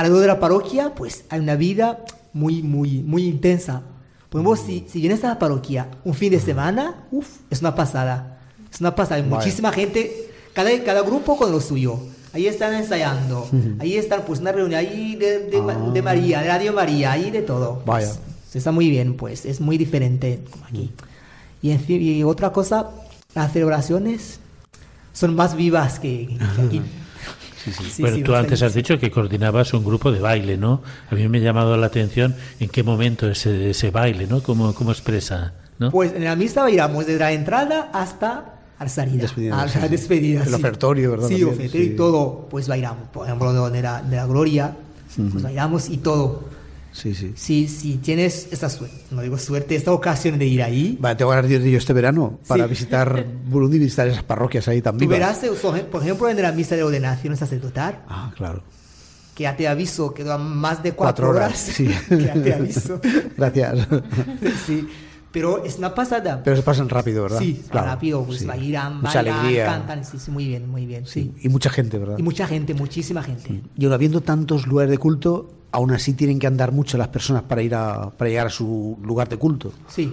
alrededor 0.00 0.22
de 0.22 0.26
la 0.28 0.40
parroquia, 0.40 0.94
pues, 0.94 1.24
hay 1.30 1.40
una 1.40 1.56
vida 1.56 2.04
muy, 2.32 2.62
muy, 2.62 2.98
muy 3.02 3.24
intensa. 3.26 3.82
Por 4.28 4.40
ejemplo, 4.40 4.56
si, 4.56 4.84
si 4.88 5.00
vienes 5.00 5.24
a 5.24 5.28
la 5.28 5.38
parroquia 5.38 5.88
un 6.04 6.14
fin 6.14 6.30
de 6.30 6.40
semana, 6.40 7.06
uf, 7.10 7.26
es 7.50 7.60
una 7.60 7.74
pasada. 7.74 8.38
Es 8.72 8.80
una 8.80 8.94
pasada. 8.94 9.16
Hay 9.16 9.22
muchísima 9.28 9.72
gente, 9.72 10.30
cada, 10.52 10.70
cada 10.84 11.00
grupo 11.02 11.36
con 11.36 11.50
lo 11.50 11.60
suyo. 11.60 11.98
Ahí 12.34 12.46
están 12.46 12.74
ensayando, 12.74 13.48
ahí 13.80 13.96
están, 13.96 14.22
pues, 14.26 14.40
una 14.40 14.52
reunión 14.52 14.78
ahí 14.78 15.16
de, 15.16 15.46
de, 15.46 15.58
Ah. 15.58 15.90
de 15.92 16.02
María, 16.02 16.40
de 16.42 16.48
Radio 16.48 16.72
María, 16.74 17.12
ahí 17.12 17.30
de 17.30 17.40
todo. 17.42 17.82
Vaya. 17.86 18.08
Pues, 18.08 18.56
está 18.56 18.70
muy 18.70 18.90
bien, 18.90 19.14
pues, 19.16 19.46
es 19.46 19.60
muy 19.60 19.78
diferente 19.78 20.40
como 20.50 20.64
aquí. 20.66 20.90
Y, 21.62 21.70
en 21.70 21.80
fin, 21.80 22.00
y 22.02 22.22
otra 22.24 22.52
cosa, 22.52 22.90
las 23.34 23.52
celebraciones 23.52 24.40
son 25.12 25.34
más 25.34 25.56
vivas 25.56 25.98
que, 25.98 26.28
que 26.56 26.62
aquí. 26.62 26.82
Sí, 27.64 28.02
bueno, 28.02 28.16
sí, 28.16 28.22
tú 28.22 28.34
antes 28.34 28.62
has 28.62 28.74
dicho 28.74 28.98
que 28.98 29.10
coordinabas 29.10 29.74
un 29.74 29.84
grupo 29.84 30.12
de 30.12 30.20
baile, 30.20 30.56
¿no? 30.56 30.82
A 31.10 31.14
mí 31.14 31.28
me 31.28 31.38
ha 31.38 31.40
llamado 31.40 31.76
la 31.76 31.86
atención 31.86 32.36
en 32.60 32.68
qué 32.68 32.82
momento 32.82 33.28
ese, 33.28 33.70
ese 33.70 33.90
baile, 33.90 34.26
¿no? 34.26 34.42
¿Cómo, 34.42 34.74
cómo 34.74 34.92
expresa, 34.92 35.52
¿no? 35.78 35.90
Pues 35.90 36.12
en 36.14 36.24
la 36.24 36.36
misa 36.36 36.62
bailamos 36.62 37.06
desde 37.06 37.20
la 37.20 37.32
entrada 37.32 37.90
hasta 37.92 38.54
la 38.78 38.88
salida. 38.88 39.22
Despedida, 39.22 39.62
a 39.62 39.68
sí, 39.68 39.78
la 39.78 39.84
sí. 39.86 39.90
despedida. 39.90 40.42
El 40.42 40.48
sí. 40.48 40.54
ofertorio, 40.54 41.10
¿verdad? 41.12 41.28
Sí, 41.28 41.42
ofertorio 41.42 41.86
sí. 41.86 41.92
y 41.92 41.96
todo, 41.96 42.46
pues 42.50 42.68
bailamos. 42.68 43.08
Por 43.08 43.26
ejemplo, 43.26 43.70
de 43.70 43.82
la, 43.82 44.02
de 44.02 44.16
la 44.16 44.26
gloria, 44.26 44.76
pues 45.16 45.42
bailamos 45.42 45.88
y 45.88 45.98
todo. 45.98 46.57
Sí, 46.92 47.14
sí. 47.14 47.32
Si, 47.36 47.68
si 47.68 47.96
tienes 47.98 48.48
esta 48.50 48.68
suerte, 48.68 48.96
no 49.10 49.22
digo 49.22 49.38
suerte, 49.38 49.76
esta 49.76 49.92
ocasión 49.92 50.38
de 50.38 50.46
ir 50.46 50.62
ahí, 50.62 50.96
Vale, 51.00 51.14
tengo 51.16 51.30
ganas 51.30 51.48
de 51.48 51.56
ir 51.56 51.62
yo 51.62 51.78
este 51.78 51.92
verano 51.92 52.40
para 52.48 52.64
Sí. 52.64 52.70
visitar 52.70 53.24
Burundi 53.46 53.76
y 53.76 53.80
visitar 53.80 54.08
esas 54.08 54.22
parroquias 54.24 54.66
ahí 54.68 54.82
tan 54.82 54.98
tú 54.98 55.06
verás, 55.06 55.42
eh, 55.44 55.50
por 55.90 56.02
ejemplo, 56.02 56.28
en 56.28 56.42
la 56.42 56.52
misa 56.52 56.74
de 56.76 56.82
ordenación 56.82 57.36
sacerdotal, 57.36 58.02
Ah, 58.08 58.32
claro. 58.36 58.62
que 59.34 59.44
ya 59.44 59.56
te 59.56 59.68
aviso 59.68 60.12
que 60.12 60.24
dura 60.24 60.38
más 60.38 60.82
de 60.82 60.92
Cuatro 60.92 61.28
cuatro, 61.28 61.44
horas, 61.46 61.62
horas. 61.62 61.76
sí. 61.76 61.88
que 62.08 62.24
ya 62.24 62.34
te 62.42 62.54
aviso. 62.54 63.00
Gracias. 63.36 63.86
sí. 64.66 64.88
Pero 65.32 65.62
es 65.64 65.78
una 65.78 65.94
pasada. 65.94 66.42
Pero 66.42 66.56
se 66.56 66.62
pasan 66.62 66.88
rápido, 66.88 67.24
¿verdad? 67.24 67.38
Sí, 67.40 67.62
Claro, 67.70 67.86
rápido, 67.88 68.24
pues 68.24 68.38
sí. 68.40 68.46
bailan, 68.46 68.96
Mucha 69.02 69.14
bailan, 69.22 69.36
alegría. 69.40 69.66
cantan, 69.66 70.04
sí, 70.04 70.18
sí, 70.18 70.30
muy 70.30 70.48
bien, 70.48 70.68
muy 70.70 70.86
bien, 70.86 71.06
sí. 71.06 71.32
Y 71.42 71.48
mucha 71.50 71.68
gente, 71.70 71.98
¿verdad? 71.98 72.16
Y 72.18 72.22
mucha 72.22 72.46
gente, 72.46 72.72
muchísima 72.74 73.22
gente. 73.22 73.60
Y 73.76 73.84
aún 73.84 73.92
habiendo 73.92 74.20
tantos 74.22 74.66
lugares 74.66 74.90
de 74.90 74.98
culto, 74.98 75.50
aún 75.70 75.92
así 75.92 76.14
tienen 76.14 76.38
que 76.38 76.46
andar 76.46 76.72
mucho 76.72 76.96
las 76.96 77.08
personas 77.08 77.42
para 77.42 77.62
ir 77.62 77.74
a, 77.74 78.10
para 78.10 78.30
llegar 78.30 78.46
a 78.46 78.50
su 78.50 78.98
lugar 79.02 79.28
de 79.28 79.36
culto. 79.36 79.72
Sí. 79.88 80.12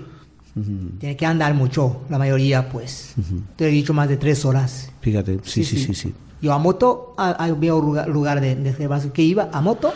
Tiene 0.99 1.17
que 1.17 1.25
andar 1.25 1.53
mucho, 1.53 2.01
la 2.09 2.17
mayoría, 2.17 2.69
pues. 2.69 3.13
Te 3.57 3.67
he 3.67 3.71
dicho 3.71 3.93
más 3.93 4.07
de 4.07 4.17
tres 4.17 4.45
horas. 4.45 4.89
Fíjate, 5.01 5.39
sí, 5.43 5.63
sí, 5.65 5.77
sí, 5.77 5.93
sí. 5.93 6.13
Yo 6.41 6.53
a 6.53 6.57
moto, 6.59 7.13
había 7.17 7.73
un 7.75 7.85
lugar, 7.85 8.07
lugar 8.09 8.39
de, 8.41 8.55
de 8.55 9.11
que 9.11 9.21
iba 9.21 9.49
a 9.51 9.61
moto, 9.61 9.93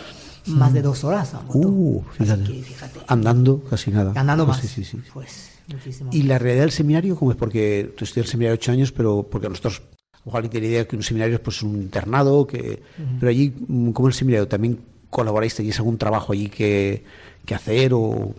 más 0.49 0.73
de 0.73 0.81
dos 0.81 1.03
horas 1.03 1.33
a 1.33 1.41
moto. 1.41 1.59
Uh, 1.59 2.03
fíjate. 2.17 2.43
que, 2.43 2.63
fíjate. 2.63 2.99
Andando 3.07 3.63
casi 3.63 3.91
nada. 3.91 4.13
Andando 4.15 4.45
Pues 4.45 4.57
más. 4.57 4.65
Sí, 4.65 4.83
sí, 4.83 4.83
sí. 4.83 5.01
Pues, 5.13 5.51
muchísimo. 5.67 6.09
¿Y 6.13 6.23
la 6.23 6.39
realidad 6.39 6.63
del 6.63 6.71
seminario 6.71 7.15
cómo 7.15 7.31
es? 7.31 7.37
Porque 7.37 7.93
tú 7.97 8.05
estudias 8.05 8.27
el 8.27 8.31
seminario 8.31 8.55
ocho 8.55 8.71
años, 8.71 8.91
pero 8.91 9.27
porque 9.29 9.49
nosotros, 9.49 9.81
ojalá 10.25 10.49
tiene 10.49 10.67
idea 10.67 10.87
que 10.87 10.95
un 10.95 11.03
seminario 11.03 11.35
es 11.35 11.41
pues 11.41 11.61
un 11.61 11.75
internado, 11.81 12.45
que 12.47 12.81
pero 13.19 13.29
allí, 13.29 13.53
mm, 13.67 13.91
¿cómo 13.91 14.07
en 14.07 14.11
el 14.11 14.15
seminario? 14.15 14.47
¿También 14.47 14.79
colaboráis? 15.09 15.55
¿Tenéis 15.55 15.77
algún 15.77 15.97
trabajo 15.97 16.33
allí 16.33 16.49
que, 16.49 17.03
que 17.45 17.55
hacer 17.55 17.93
o...? 17.93 18.33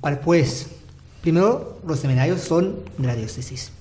Vale, 0.00 0.16
pues, 0.18 0.68
primero, 1.20 1.80
los 1.86 2.00
seminarios 2.00 2.40
son 2.40 2.76
de 2.96 3.06
la 3.06 3.16
diócesis. 3.16 3.72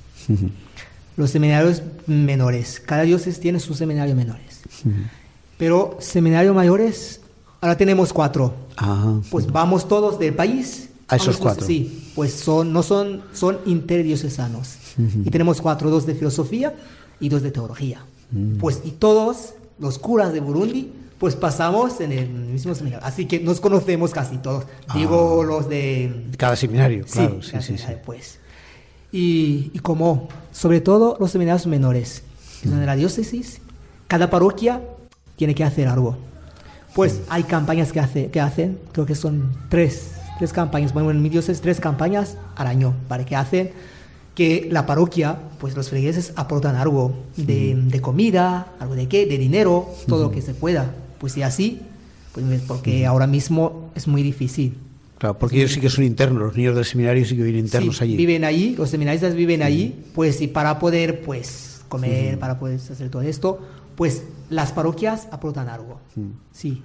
Los 1.15 1.31
seminarios 1.31 1.81
menores. 2.05 2.79
Cada 2.79 3.03
diócesis 3.03 3.39
tiene 3.39 3.59
sus 3.59 3.77
seminarios 3.77 4.15
menores. 4.15 4.61
Pero 5.57 5.97
seminarios 5.99 6.55
mayores, 6.55 7.21
ahora 7.61 7.77
tenemos 7.77 8.13
cuatro. 8.13 8.53
Ah, 8.77 9.19
Pues 9.29 9.51
vamos 9.51 9.87
todos 9.87 10.19
del 10.19 10.33
país. 10.33 10.89
A 11.09 11.15
esos 11.15 11.37
pues, 11.37 11.39
cuatro. 11.39 11.65
Sí, 11.65 12.11
pues 12.15 12.33
son, 12.33 12.73
no 12.73 12.83
son, 12.83 13.21
son 13.33 13.59
interdiocesanos. 13.65 14.75
Y 15.23 15.29
tenemos 15.29 15.61
cuatro, 15.61 15.89
dos 15.89 16.05
de 16.05 16.15
filosofía 16.15 16.75
y 17.19 17.29
dos 17.29 17.43
de 17.43 17.51
teología. 17.51 18.01
Mm. 18.31 18.57
Pues 18.57 18.81
y 18.83 18.91
todos 18.91 19.53
los 19.79 19.99
curas 19.99 20.33
de 20.33 20.39
Burundi, 20.41 20.91
pues 21.17 21.35
pasamos 21.35 22.01
en 22.01 22.11
el 22.11 22.27
mismo 22.29 22.75
seminario. 22.75 23.05
Así 23.05 23.25
que 23.25 23.39
nos 23.39 23.61
conocemos 23.61 24.11
casi 24.11 24.37
todos. 24.37 24.65
Digo 24.93 25.43
los 25.43 25.69
de 25.69 26.25
cada 26.37 26.55
seminario, 26.55 27.05
Sí, 27.07 27.13
claro. 27.13 27.41
Sí, 27.41 27.51
cada 27.51 27.63
sí, 27.63 27.71
sí. 27.73 27.77
seminario, 27.77 28.03
pues. 28.05 28.39
Y, 29.11 29.71
y 29.73 29.79
como, 29.79 30.27
sobre 30.51 30.81
todo 30.81 31.15
los 31.19 31.31
seminarios 31.31 31.67
menores, 31.67 32.23
que 32.61 32.67
son 32.69 32.79
de 32.81 32.85
la 32.85 32.95
diócesis, 32.95 33.61
cada 34.07 34.29
parroquia 34.29 34.81
tiene 35.37 35.55
que 35.55 35.63
hacer 35.63 35.87
algo. 35.87 36.17
Pues 36.97 37.21
hay 37.29 37.43
campañas 37.43 37.91
que, 37.91 37.99
hace, 37.99 38.31
que 38.31 38.41
hacen, 38.41 38.79
creo 38.91 39.05
que 39.05 39.13
son 39.13 39.51
tres, 39.69 40.13
tres 40.39 40.51
campañas, 40.51 40.95
bueno, 40.95 41.11
en 41.11 41.21
mi 41.21 41.29
diócesis 41.29 41.61
tres 41.61 41.79
campañas 41.79 42.37
al 42.55 42.65
año, 42.65 42.95
para 43.07 43.23
que 43.23 43.35
hacen 43.35 43.69
que 44.33 44.67
la 44.71 44.87
parroquia, 44.87 45.37
pues 45.59 45.75
los 45.75 45.91
feligreses 45.91 46.33
aportan 46.37 46.75
algo 46.75 47.13
de, 47.35 47.75
de 47.75 48.01
comida, 48.01 48.73
algo 48.79 48.95
de 48.95 49.07
qué, 49.07 49.27
de 49.27 49.37
dinero, 49.37 49.87
todo 50.07 50.23
lo 50.23 50.31
que 50.31 50.41
se 50.41 50.55
pueda. 50.55 50.95
Pues 51.19 51.37
y 51.37 51.43
así, 51.43 51.81
pues 52.31 52.43
porque 52.67 53.05
ahora 53.05 53.27
mismo 53.27 53.91
es 53.93 54.07
muy 54.07 54.23
difícil. 54.23 54.73
Claro, 55.19 55.37
porque 55.37 55.57
ellos 55.57 55.73
sí 55.73 55.79
que 55.79 55.91
son 55.91 56.03
internos, 56.03 56.41
los 56.41 56.57
niños 56.57 56.75
del 56.75 56.85
seminario 56.85 57.23
sí 57.25 57.37
que 57.37 57.43
viven 57.43 57.65
internos 57.65 58.01
allí. 58.01 58.17
Viven 58.17 58.43
allí, 58.43 58.75
los 58.75 58.89
seminaristas 58.89 59.35
viven 59.35 59.61
allí, 59.61 59.93
pues 60.15 60.41
y 60.41 60.47
para 60.47 60.79
poder 60.79 61.21
pues 61.21 61.81
comer, 61.89 62.39
para 62.39 62.57
poder 62.57 62.79
hacer 62.79 63.11
todo 63.11 63.21
esto, 63.21 63.59
pues 63.97 64.23
las 64.49 64.71
parroquias 64.71 65.27
aportan 65.31 65.67
algo. 65.67 65.99
Sí. 66.53 66.81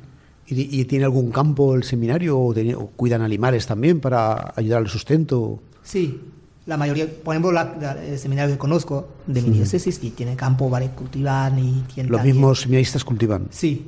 ¿Y, 0.48 0.80
y 0.80 0.84
tiene 0.86 1.04
algún 1.04 1.30
campo 1.30 1.76
el 1.76 1.84
seminario 1.84 2.36
o, 2.38 2.52
cuidan 2.96 3.22
animales 3.22 3.66
también 3.66 4.00
para 4.00 4.52
ayudar 4.56 4.78
al 4.80 4.88
sustento? 4.88 5.60
Sí, 5.84 6.20
la 6.66 6.76
mayoría, 6.76 7.06
por 7.22 7.34
ejemplo, 7.34 7.52
la- 7.52 7.76
la- 7.80 8.04
el 8.04 8.18
seminario 8.18 8.54
que 8.54 8.58
conozco 8.58 9.06
de 9.26 9.40
mi 9.42 9.50
diócesis 9.50 10.02
y 10.02 10.10
tiene 10.10 10.34
campo 10.34 10.68
para 10.68 10.90
cultivar 10.90 11.52
y 11.58 11.84
tiene 11.94 12.08
Los 12.10 12.18
también- 12.18 12.36
mismos 12.36 12.60
seminaristas 12.62 13.04
cultivan. 13.04 13.46
Sí, 13.50 13.86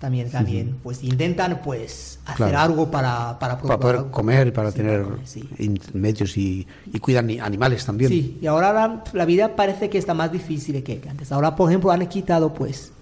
también, 0.00 0.30
también. 0.30 0.76
Pues 0.82 1.04
intentan 1.04 1.60
pues 1.62 2.18
hacer 2.24 2.48
Claro. 2.48 2.58
algo 2.58 2.90
para 2.90 3.38
para, 3.38 3.58
Para 3.60 3.78
poder 3.78 3.96
procurar- 3.96 4.10
comer 4.10 4.52
para 4.52 4.70
Sí, 4.72 4.76
tener 4.78 5.02
comer, 5.04 5.18
sí. 5.26 5.48
in- 5.58 5.78
medios 5.92 6.36
y, 6.36 6.66
y 6.92 6.98
cuidan 6.98 7.26
ni- 7.26 7.38
animales 7.38 7.84
también. 7.84 8.10
Sí, 8.10 8.38
y 8.40 8.46
ahora 8.46 8.72
la, 8.72 9.04
la 9.12 9.24
vida 9.26 9.54
parece 9.54 9.88
que 9.90 9.98
está 9.98 10.14
más 10.14 10.32
difícil 10.32 10.82
que 10.82 11.00
antes. 11.08 11.30
Ahora, 11.30 11.54
por 11.54 11.70
ejemplo, 11.70 11.90
han 11.92 12.04
quitado 12.08 12.52
pues 12.54 12.92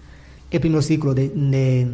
el 0.51 0.61
primer 0.61 0.83
ciclo 0.83 1.15
de, 1.15 1.29
de, 1.31 1.87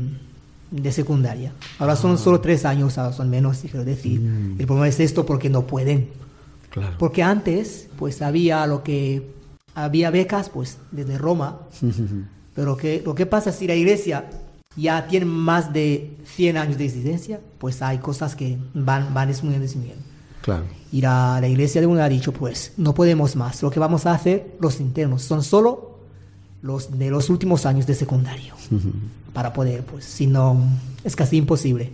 de 0.70 0.92
secundaria. 0.92 1.52
Ahora 1.78 1.92
Ah. 1.92 1.96
son 1.96 2.16
solo 2.18 2.40
tres 2.40 2.64
años, 2.64 2.96
ahora 2.98 3.12
son 3.12 3.28
menos, 3.28 3.58
quiero 3.60 3.84
decir. 3.84 4.20
Mm. 4.20 4.56
El 4.58 4.66
problema 4.66 4.88
es 4.88 4.98
esto 5.00 5.26
porque 5.26 5.50
no 5.50 5.62
pueden. 5.66 6.08
Claro. 6.70 6.96
Porque 6.98 7.22
antes, 7.22 7.88
pues 7.98 8.22
había 8.22 8.66
lo 8.66 8.82
que 8.82 9.30
había 9.74 10.10
becas, 10.10 10.48
pues 10.48 10.78
desde 10.92 11.18
Roma. 11.18 11.58
Pero 12.54 12.76
que, 12.76 13.02
lo 13.04 13.14
que 13.16 13.26
pasa 13.26 13.50
si 13.52 13.66
la 13.66 13.74
iglesia 13.74 14.24
ya 14.76 15.06
tiene 15.06 15.26
más 15.26 15.72
de 15.72 16.16
100 16.24 16.56
años 16.56 16.78
de 16.78 16.86
existencia, 16.86 17.40
pues 17.58 17.82
hay 17.82 17.98
cosas 17.98 18.34
que 18.34 18.58
van, 18.74 19.14
van 19.14 19.28
disminuyendo, 19.28 19.66
disminuyendo. 19.66 20.02
Claro. 20.42 20.64
Y 20.92 21.00
la, 21.00 21.38
la 21.40 21.48
iglesia 21.48 21.80
de 21.80 21.86
uno 21.86 22.02
ha 22.02 22.08
dicho, 22.08 22.32
pues 22.32 22.72
no 22.76 22.94
podemos 22.94 23.34
más. 23.36 23.62
Lo 23.62 23.70
que 23.70 23.80
vamos 23.80 24.06
a 24.06 24.12
hacer, 24.12 24.56
los 24.60 24.80
internos, 24.80 25.22
son 25.22 25.42
solo 25.42 25.94
los 26.64 26.98
de 26.98 27.10
los 27.10 27.28
últimos 27.30 27.66
años 27.66 27.86
de 27.86 27.94
secundario. 27.94 28.54
Para 29.32 29.52
poder, 29.52 29.84
pues, 29.84 30.04
si 30.04 30.26
no, 30.26 30.56
es 31.04 31.14
casi 31.14 31.36
imposible. 31.36 31.92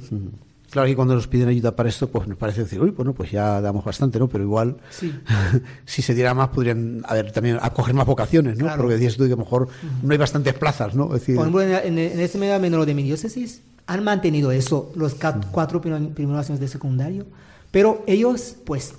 Claro, 0.71 0.89
y 0.89 0.95
cuando 0.95 1.15
nos 1.15 1.27
piden 1.27 1.49
ayuda 1.49 1.75
para 1.75 1.89
esto, 1.89 2.09
pues 2.09 2.29
nos 2.29 2.39
parece 2.39 2.63
decir, 2.63 2.81
uy, 2.81 2.91
bueno, 2.91 3.13
pues 3.13 3.31
ya 3.33 3.61
damos 3.61 3.85
bastante, 3.85 4.19
¿no? 4.21 4.29
Pero 4.29 4.45
igual, 4.45 4.77
Sí. 4.91 5.13
si 5.85 6.01
se 6.01 6.15
diera 6.15 6.33
más, 6.33 6.49
podrían 6.51 7.03
haber 7.09 7.33
también 7.33 7.59
acoger 7.61 7.93
más 7.95 8.07
vocaciones, 8.07 8.57
¿no? 8.57 8.67
Claro. 8.67 8.83
Porque 8.83 8.95
decías 8.95 9.17
tú 9.17 9.25
que 9.25 9.33
a 9.33 9.37
lo 9.37 9.39
mejor 9.39 9.69
no 10.03 10.13
hay 10.13 10.19
bastantes 10.19 10.55
plazas, 10.55 10.95
¿no? 10.95 11.07
Es 11.15 11.21
decir, 11.23 11.35
Por 11.35 11.43
ejemplo, 11.49 11.63
en, 11.63 11.99
en, 11.99 12.21
este 12.21 12.39
medio 12.39 12.59
menor 12.61 12.87
de 12.87 12.95
mi 12.95 13.03
diócesis 13.03 13.63
han 13.87 14.05
mantenido 14.05 14.53
eso, 14.53 14.93
los 14.95 15.17
cuatro 15.51 15.81
primer- 15.81 16.11
primeros 16.15 16.47
años 16.49 16.61
de 16.61 16.69
secundario, 16.69 17.27
pero 17.73 18.05
ellos, 18.07 18.55
pues, 18.65 18.95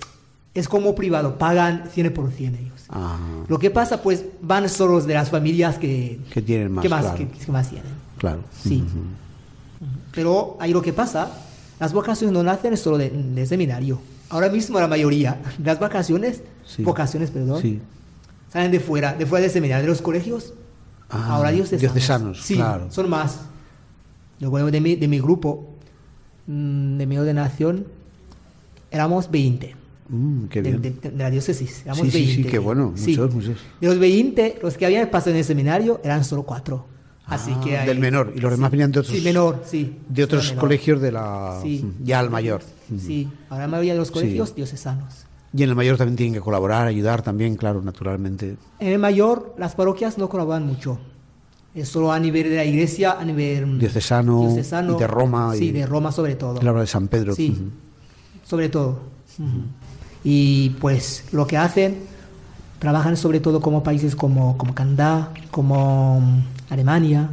es 0.54 0.68
como 0.68 0.94
privado, 0.94 1.38
pagan 1.38 1.84
100% 1.94 2.58
ellos. 2.58 2.84
ah, 2.90 3.18
Lo 3.48 3.58
que 3.58 3.70
pasa, 3.70 4.02
pues, 4.02 4.26
van 4.42 4.68
solo 4.68 4.92
los 4.96 5.06
de 5.06 5.14
las 5.14 5.30
familias 5.30 5.78
que, 5.78 6.20
que 6.30 6.42
tienen 6.42 6.70
más, 6.72 6.82
que 6.82 6.88
más, 6.90 7.00
claro. 7.02 7.16
que, 7.16 7.28
que 7.28 7.50
más 7.52 7.70
tienen. 7.70 7.90
claro. 8.18 8.40
Sí. 8.62 8.84
Pero 10.14 10.56
ahí 10.60 10.72
lo 10.72 10.82
que 10.82 10.92
pasa, 10.92 11.30
las 11.82 11.92
vocaciones 11.92 12.32
no 12.32 12.44
nacen 12.44 12.76
solo 12.76 12.96
de, 12.96 13.10
de 13.10 13.44
seminario. 13.44 13.98
Ahora 14.30 14.48
mismo 14.48 14.78
la 14.78 14.86
mayoría, 14.86 15.40
las 15.64 15.80
vacaciones, 15.80 16.40
Sí. 16.64 16.84
vocaciones, 16.84 17.32
perdón, 17.32 17.60
Sí. 17.60 17.80
salen 18.52 18.70
de 18.70 18.78
fuera, 18.78 19.14
de 19.14 19.26
fuera 19.26 19.42
del 19.42 19.50
seminario, 19.50 19.82
de 19.82 19.88
los 19.88 20.00
colegios. 20.00 20.54
Ah, 21.10 21.34
ahora 21.34 21.50
diocesanos. 21.50 21.80
diocesanos, 21.80 22.40
Sí, 22.42 22.54
claro. 22.54 22.86
son 22.92 23.10
más. 23.10 23.40
Yo 24.38 24.48
bueno, 24.50 24.70
de 24.70 24.80
mi, 24.80 24.94
de 24.94 25.08
mi 25.08 25.18
grupo, 25.18 25.70
mm, 26.46 26.98
de 26.98 27.06
mi 27.06 27.18
ordenación, 27.18 27.84
éramos 28.92 29.28
20. 29.28 29.74
Mm, 30.08 30.44
qué 30.46 30.62
de, 30.62 30.70
bien. 30.76 30.82
de- 31.00 31.10
de 31.10 31.16
la 31.24 31.30
diócesis, 31.30 31.82
éramos 31.84 32.02
Sí, 32.06 32.10
sí, 32.12 32.26
20. 32.26 32.42
sí, 32.44 32.48
qué 32.48 32.58
bueno, 32.60 32.94
muchos, 32.96 33.34
muchos. 33.34 33.56
De 33.80 33.86
los 33.88 33.98
20, 33.98 34.60
los 34.62 34.76
que 34.76 34.86
habían 34.86 35.10
pasado 35.10 35.32
en 35.32 35.38
el 35.38 35.44
seminario 35.44 36.00
eran 36.04 36.22
solo 36.24 36.44
4. 36.44 36.86
Así 37.26 37.52
Ah, 37.54 37.60
que 37.62 37.78
hay- 37.78 37.86
del 37.86 37.98
menor, 38.00 38.32
y 38.36 38.40
los 38.40 38.50
demás 38.50 38.70
venían 38.70 38.90
de 38.92 39.00
otros- 39.00 39.16
Sí, 39.16 39.22
menor, 39.22 39.62
sí. 39.64 39.96
de 40.08 40.24
otros 40.24 40.48
Menor. 40.48 40.60
colegios 40.60 41.00
de 41.00 41.12
la 41.12 41.58
Sí. 41.62 41.84
ya 42.02 42.18
al 42.18 42.30
mayor. 42.30 42.62
Sí, 42.98 43.28
ahora 43.48 43.64
la 43.64 43.68
mayoría 43.70 43.92
de 43.94 43.98
los 44.00 44.08
Sí. 44.08 44.14
colegios 44.14 44.54
diocesanos. 44.54 45.24
Y 45.54 45.62
en 45.62 45.68
el 45.70 45.74
mayor 45.76 45.96
también 45.96 46.16
tienen 46.16 46.34
que 46.34 46.40
colaborar, 46.40 46.86
ayudar 46.86 47.22
también, 47.22 47.56
claro, 47.56 47.80
naturalmente. 47.82 48.56
En 48.80 48.88
el 48.88 48.98
mayor, 48.98 49.54
las 49.58 49.74
parroquias 49.74 50.18
no 50.18 50.28
colaboran 50.28 50.66
mucho. 50.66 50.98
Es 51.74 51.88
solo 51.88 52.12
a 52.12 52.18
nivel 52.18 52.50
de 52.50 52.56
la 52.56 52.64
iglesia, 52.64 53.12
a 53.12 53.24
nivel 53.24 53.78
Diocesano, 53.78 54.40
diocesano, 54.48 54.96
y 54.96 54.98
de 55.00 55.06
Roma, 55.06 55.54
Sí, 55.54 55.66
y- 55.68 55.72
de 55.72 55.86
Roma 55.86 56.10
sobre 56.12 56.34
todo. 56.34 56.58
Habla 56.58 56.80
de 56.80 56.86
San 56.86 57.08
Pedro. 57.08 57.34
Sí, 57.34 57.56
sobre 58.44 58.68
todo. 58.68 58.98
Y 60.24 60.70
pues 60.80 61.24
lo 61.32 61.46
que 61.46 61.56
hacen, 61.56 61.98
trabajan 62.78 63.16
sobre 63.16 63.40
todo 63.40 63.60
como 63.60 63.82
países 63.82 64.14
como, 64.16 64.56
como 64.58 64.74
Canadá, 64.74 65.30
como 65.50 66.22
Alemania. 66.72 67.30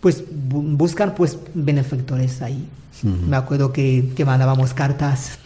Pues 0.00 0.22
bu- 0.24 0.76
buscan 0.76 1.14
pues 1.14 1.38
benefactores 1.54 2.42
ahí. 2.42 2.68
Me 3.02 3.36
acuerdo 3.36 3.72
que, 3.72 4.12
que 4.16 4.24
mandábamos 4.24 4.72
cartas 4.72 5.38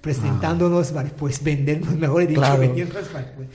presentándonos 0.00 0.92
para 0.92 1.08
pues 1.10 1.42
vendernos, 1.42 1.94
mejor 1.96 2.26
dicho, 2.26 2.40
Claro. 2.40 2.60
vendiéndonos 2.60 3.08
para, 3.08 3.32
pues. 3.34 3.48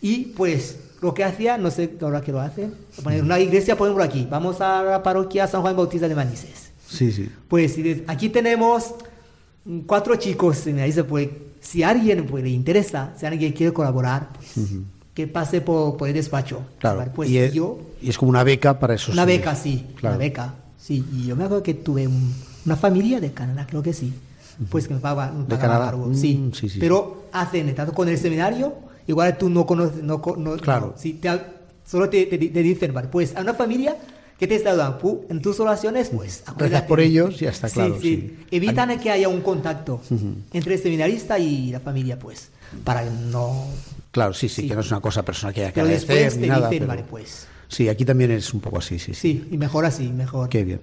Y 0.00 0.26
pues 0.36 0.76
lo 1.02 1.12
que 1.14 1.24
hacía, 1.24 1.58
no 1.58 1.70
sé 1.70 1.92
ahora 2.00 2.20
que 2.20 2.32
lo 2.32 2.40
poner 3.02 3.22
una 3.22 3.38
iglesia, 3.38 3.76
por 3.94 4.02
aquí, 4.02 4.26
vamos 4.30 4.60
a 4.60 4.82
la 4.82 5.02
parroquia 5.02 5.46
San 5.46 5.60
Juan 5.62 5.76
Bautista 5.76 6.08
de 6.08 6.14
Manises. 6.14 6.70
Sí, 6.88 7.12
sí. 7.12 7.28
Pues 7.48 7.76
aquí 8.06 8.28
tenemos 8.28 8.94
cuatro 9.86 10.16
chicos, 10.16 10.66
y 10.66 10.70
ahí 10.80 10.92
se 10.92 11.04
puede, 11.04 11.30
si 11.60 11.82
a 11.82 11.90
alguien 11.90 12.24
pues, 12.26 12.42
le 12.44 12.50
interesa, 12.50 13.12
si 13.18 13.26
alguien 13.26 13.52
quiere 13.52 13.72
colaborar, 13.72 14.30
pues, 14.34 14.68
que 15.18 15.26
pase 15.26 15.60
por, 15.60 15.96
por 15.96 16.06
el 16.06 16.14
despacho. 16.14 16.60
Claro. 16.78 17.04
Pues 17.12 17.28
y, 17.28 17.38
es, 17.38 17.52
yo, 17.52 17.76
y 18.00 18.08
es 18.08 18.16
como 18.16 18.28
una 18.30 18.44
beca 18.44 18.78
para 18.78 18.94
esos. 18.94 19.14
una 19.14 19.24
beca, 19.24 19.56
sí, 19.56 19.84
Claro. 19.96 20.14
una 20.14 20.24
beca, 20.24 20.54
sí. 20.78 21.04
Y 21.12 21.26
yo 21.26 21.34
me 21.34 21.42
acuerdo 21.42 21.64
que 21.64 21.74
tuve 21.74 22.06
un- 22.06 22.32
una 22.64 22.76
familia 22.76 23.18
de 23.18 23.32
Canadá, 23.32 23.66
creo 23.68 23.82
que 23.82 23.92
sí, 23.92 24.12
pues 24.70 24.86
que 24.86 24.94
me 24.94 25.00
pagaba, 25.00 25.32
me 25.32 25.40
¿De 25.40 25.44
pagaba 25.56 25.60
Canadá? 25.74 25.88
algo, 25.88 26.06
Mm, 26.06 26.14
sí. 26.14 26.50
sí, 26.54 26.68
sí, 26.68 26.78
Pero 26.78 27.24
hacen, 27.32 27.74
tanto 27.74 27.92
con 27.94 28.08
el 28.08 28.16
seminario, 28.16 28.74
igual 29.08 29.36
tú 29.36 29.50
no 29.50 29.66
conoces, 29.66 30.04
no, 30.04 30.22
no- 30.36 30.56
Claro. 30.58 30.92
no, 30.94 31.02
sí, 31.02 31.14
te- 31.14 31.40
solo 31.84 32.08
te, 32.08 32.26
te, 32.26 32.38
te 32.38 32.62
dicen, 32.62 32.94
vale, 32.94 33.08
pues 33.08 33.34
a 33.34 33.40
una 33.40 33.54
familia 33.54 33.96
que 34.38 34.46
te 34.46 34.54
está 34.54 34.76
dando 34.76 35.00
pu- 35.00 35.22
en 35.30 35.42
tus 35.42 35.58
oraciones, 35.58 36.10
pues 36.14 36.44
Rezas 36.56 36.82
por 36.82 37.00
ellos 37.00 37.34
y 37.42 37.46
ya 37.46 37.50
está 37.50 37.68
claro. 37.68 37.96
sí. 38.00 38.36
sí. 38.38 38.38
Evitan 38.52 38.96
que 39.00 39.10
haya 39.10 39.28
un 39.28 39.40
contacto 39.40 40.00
entre 40.52 40.74
el 40.74 40.80
seminarista 40.80 41.40
y 41.40 41.72
la 41.72 41.80
familia, 41.80 42.20
pues, 42.20 42.50
para 42.84 43.02
no... 43.10 43.64
Claro, 44.10 44.32
sí, 44.34 44.48
sí, 44.48 44.62
Sí. 44.62 44.68
que 44.68 44.74
no 44.74 44.80
es 44.80 44.90
una 44.90 45.00
cosa 45.00 45.24
personal 45.24 45.54
que 45.54 45.60
haya 45.60 45.68
que 45.70 45.74
Pero 45.74 45.86
agradecer 45.86 46.16
después 46.16 46.40
ni 46.40 46.48
nada. 46.48 46.68
dicen, 46.68 46.78
pero- 46.86 46.88
vale, 46.88 47.04
pues, 47.08 47.46
Sí, 47.68 47.88
aquí 47.88 48.04
también 48.06 48.30
es 48.30 48.54
un 48.54 48.60
poco 48.60 48.78
así, 48.78 48.98
sí, 48.98 49.12
sí. 49.12 49.20
sí, 49.42 49.48
y 49.50 49.58
mejor 49.58 49.84
así, 49.84 50.08
mejor. 50.08 50.48
Qué 50.48 50.64
bien. 50.64 50.80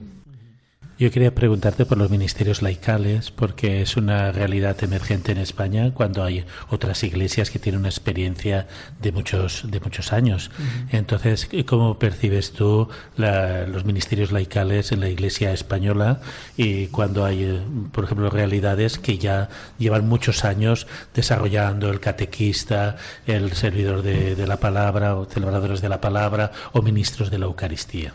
Yo 0.98 1.12
quería 1.12 1.36
preguntarte 1.36 1.86
por 1.86 1.98
los 1.98 2.10
ministerios 2.10 2.62
laicales, 2.62 3.30
porque 3.30 3.82
es 3.82 3.98
una 3.98 4.32
realidad 4.32 4.82
emergente 4.82 5.34
en 5.34 5.40
España 5.40 5.94
cuando 5.94 6.24
hay 6.24 6.46
otras 6.70 7.04
iglesias 7.04 7.50
que 7.52 7.60
tienen 7.60 7.80
una 7.82 7.90
experiencia 7.90 8.68
de 9.02 9.12
muchos, 9.12 9.70
de 9.70 9.82
muchos 9.82 10.14
años. 10.14 10.52
Entonces, 10.94 11.50
¿cómo 11.66 12.00
percibes 12.00 12.54
tú 12.54 12.88
la- 13.18 13.68
los 13.68 13.84
ministerios 13.84 14.32
laicales 14.32 14.94
en 14.94 15.02
la 15.02 15.10
iglesia 15.10 15.52
española 15.52 16.22
y 16.56 16.88
cuando 16.88 17.26
hay, 17.26 17.44
eh, 17.44 17.60
por 17.92 18.06
ejemplo, 18.06 18.30
realidades 18.30 18.98
que 18.98 19.18
ya 19.18 19.50
llevan 19.78 20.08
muchos 20.08 20.46
años 20.46 20.88
desarrollando 21.14 21.90
el 21.92 22.00
catequista, 22.00 22.96
el 23.28 23.52
servidor 23.52 24.02
de, 24.02 24.36
de 24.38 24.48
la 24.48 24.62
palabra 24.62 25.18
o 25.18 25.26
celebradores 25.26 25.82
de 25.82 25.90
la 25.90 26.00
palabra 26.00 26.54
o 26.72 26.82
ministros 26.82 27.30
de 27.32 27.40
la 27.40 27.48
Eucaristía? 27.48 28.14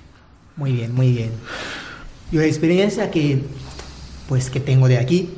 Muy 0.57 0.73
bien, 0.73 0.95
muy 0.95 1.13
bien. 1.13 1.33
Yo 2.33 2.41
la 2.41 2.47
experiencia 2.47 3.11
que, 3.11 3.43
pues, 4.29 4.51
que 4.51 4.61
tengo 4.61 4.87
de 4.89 4.99
aquí, 4.99 5.31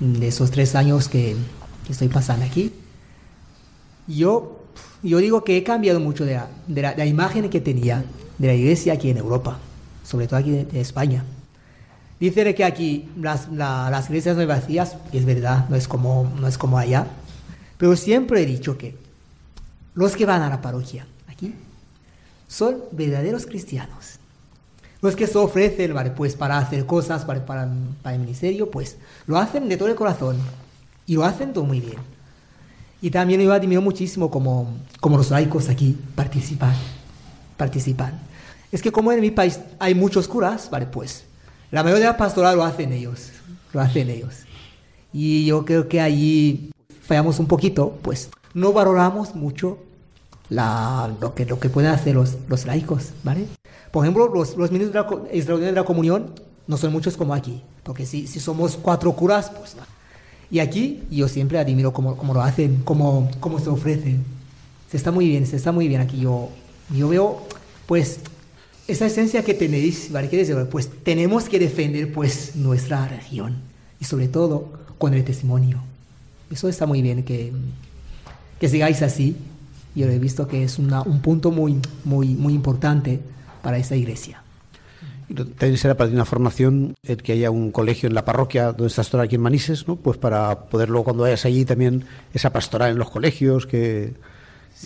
de 0.00 0.28
esos 0.28 0.50
tres 0.50 0.74
años 0.74 1.08
que, 1.08 1.36
estoy 1.90 2.08
pasando 2.08 2.44
aquí, 2.44 2.72
yo, 4.08 4.64
yo 5.02 5.18
digo 5.18 5.44
que 5.44 5.56
he 5.56 5.62
cambiado 5.62 6.00
mucho 6.00 6.24
de 6.24 6.34
la, 6.34 6.48
de 6.66 6.82
la- 6.82 7.06
imagen 7.06 7.48
que 7.50 7.60
tenía 7.60 8.04
de 8.38 8.46
la 8.48 8.54
iglesia 8.54 8.94
aquí 8.94 9.10
en 9.10 9.18
Europa, 9.18 9.58
sobre 10.04 10.26
todo 10.26 10.38
aquí 10.40 10.50
de 10.50 10.80
España. 10.80 11.24
Dicen 12.18 12.54
que 12.54 12.64
aquí 12.64 13.08
las, 13.20 13.48
la- 13.52 13.90
las 13.90 14.06
iglesias 14.08 14.36
no 14.36 14.46
vacías, 14.46 14.96
es 15.12 15.24
verdad, 15.24 15.68
no 15.68 15.76
es, 15.76 15.86
como, 15.86 16.32
no 16.40 16.48
es 16.48 16.56
como 16.58 16.78
allá, 16.78 17.06
pero 17.78 17.94
siempre 17.94 18.42
he 18.42 18.46
dicho 18.46 18.78
que 18.78 18.96
los 19.94 20.16
que 20.16 20.24
van 20.26 20.42
a 20.42 20.48
la 20.48 20.60
parroquia 20.62 21.06
aquí 21.28 21.54
son 22.48 22.78
verdaderos 22.92 23.44
cristianos. 23.46 24.18
Los 25.06 25.14
que 25.14 25.28
se 25.28 25.38
ofrecen, 25.38 25.94
¿vale? 25.94 26.10
Pues 26.10 26.34
para 26.34 26.58
hacer 26.58 26.84
cosas 26.84 27.24
para, 27.24 27.46
para, 27.46 27.70
el 28.12 28.18
ministerio, 28.18 28.68
pues 28.68 28.96
lo 29.28 29.38
hacen 29.38 29.68
de 29.68 29.76
todo 29.76 29.86
el 29.86 29.94
corazón. 29.94 30.36
Y 31.06 31.14
lo 31.14 31.22
hacen 31.22 31.52
todo 31.52 31.62
muy 31.62 31.78
bien. 31.78 31.98
Y 33.00 33.12
también 33.12 33.40
yo 33.40 33.52
admiro 33.52 33.80
muchísimo 33.80 34.32
como, 34.32 34.66
como 34.98 35.16
los 35.16 35.30
laicos 35.30 35.68
aquí 35.68 35.96
participan. 36.16 36.74
Participan. 37.56 38.18
Es 38.72 38.82
que 38.82 38.90
como 38.90 39.12
en 39.12 39.20
mi 39.20 39.30
país 39.30 39.60
hay 39.78 39.94
muchos 39.94 40.26
curas, 40.26 40.68
¿vale? 40.70 40.86
Pues 40.86 41.22
la 41.70 41.84
mayoría 41.84 42.16
pastoral 42.16 42.56
lo 42.56 42.64
hacen 42.64 42.92
ellos. 42.92 43.30
Lo 43.72 43.80
hacen 43.80 44.10
ellos. 44.10 44.34
Y 45.12 45.46
yo 45.46 45.64
creo 45.64 45.86
que 45.86 46.00
allí 46.00 46.72
fallamos 47.00 47.38
un 47.38 47.46
poquito, 47.46 47.96
pues 48.02 48.28
no 48.54 48.72
valoramos 48.72 49.36
mucho 49.36 49.78
la, 50.48 51.14
lo, 51.20 51.32
que, 51.32 51.46
lo 51.46 51.60
que 51.60 51.68
pueden 51.68 51.92
hacer 51.92 52.16
los 52.16 52.66
laicos, 52.66 53.10
¿vale? 53.22 53.46
Por 53.96 54.04
ejemplo, 54.04 54.28
los, 54.28 54.58
los 54.58 54.70
ministros 54.70 54.92
de 54.92 55.16
la, 55.16 55.24
extraordinarios 55.32 55.74
de 55.74 55.80
la 55.80 55.86
comunión 55.86 56.26
no 56.66 56.76
son 56.76 56.92
muchos 56.92 57.16
como 57.16 57.32
aquí, 57.32 57.62
porque 57.82 58.04
si, 58.04 58.26
si 58.26 58.40
somos 58.40 58.76
cuatro 58.76 59.10
curas, 59.14 59.48
pues. 59.48 59.74
Y 60.50 60.58
aquí 60.58 61.04
yo 61.10 61.28
siempre 61.28 61.58
admiro 61.58 61.94
cómo, 61.94 62.14
cómo 62.14 62.34
lo 62.34 62.42
hacen, 62.42 62.82
cómo, 62.84 63.30
cómo 63.40 63.58
se 63.58 63.70
ofrecen. 63.70 64.22
Se 64.90 64.98
está 64.98 65.12
muy 65.12 65.26
bien, 65.28 65.46
se 65.46 65.56
está 65.56 65.72
muy 65.72 65.88
bien 65.88 66.02
aquí. 66.02 66.20
Yo, 66.20 66.50
yo 66.94 67.08
veo, 67.08 67.40
pues, 67.86 68.18
esa 68.86 69.06
esencia 69.06 69.42
que 69.42 69.54
tenéis, 69.54 70.12
¿vale? 70.12 70.28
¿Qué 70.28 70.36
decir? 70.36 70.54
Pues 70.70 70.90
tenemos 71.02 71.48
que 71.48 71.58
defender, 71.58 72.12
pues, 72.12 72.54
nuestra 72.54 73.08
región. 73.08 73.56
Y 73.98 74.04
sobre 74.04 74.28
todo, 74.28 74.74
con 74.98 75.14
el 75.14 75.24
testimonio. 75.24 75.80
Eso 76.50 76.68
está 76.68 76.84
muy 76.84 77.00
bien, 77.00 77.22
que, 77.22 77.50
que 78.60 78.68
sigáis 78.68 79.00
así. 79.00 79.36
Yo 79.94 80.06
he 80.06 80.18
visto 80.18 80.46
que 80.46 80.64
es 80.64 80.78
una, 80.78 81.00
un 81.00 81.22
punto 81.22 81.50
muy, 81.50 81.80
muy, 82.04 82.34
muy 82.34 82.52
importante 82.52 83.22
para 83.66 83.78
esta 83.78 83.96
iglesia. 83.96 84.42
También 85.34 85.76
será 85.76 85.96
para 85.96 86.08
ti 86.08 86.14
una 86.14 86.24
formación 86.24 86.94
el 87.02 87.20
que 87.20 87.32
haya 87.32 87.50
un 87.50 87.72
colegio 87.72 88.06
en 88.08 88.14
la 88.14 88.24
parroquia 88.24 88.66
donde 88.66 88.86
estás 88.86 89.10
tú 89.10 89.18
aquí 89.18 89.34
en 89.34 89.40
Manises, 89.40 89.88
¿no? 89.88 89.96
Pues 89.96 90.18
para 90.18 90.68
poderlo 90.70 91.02
cuando 91.02 91.24
vayas 91.24 91.44
allí 91.44 91.64
también 91.64 92.04
esa 92.32 92.52
pastoral 92.52 92.92
en 92.92 92.98
los 92.98 93.10
colegios 93.10 93.66
que, 93.66 94.14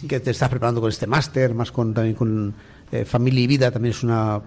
que 0.09 0.18
te 0.18 0.31
estás 0.31 0.49
preparando 0.49 0.81
con 0.81 0.89
este 0.89 1.07
máster, 1.07 1.53
más 1.53 1.70
con 1.70 1.93
también 1.93 2.16
con 2.16 2.55
eh, 2.91 3.05
familia 3.05 3.43
y 3.43 3.47
vida 3.47 3.70
también 3.70 3.91
es 3.95 4.03
una 4.03 4.41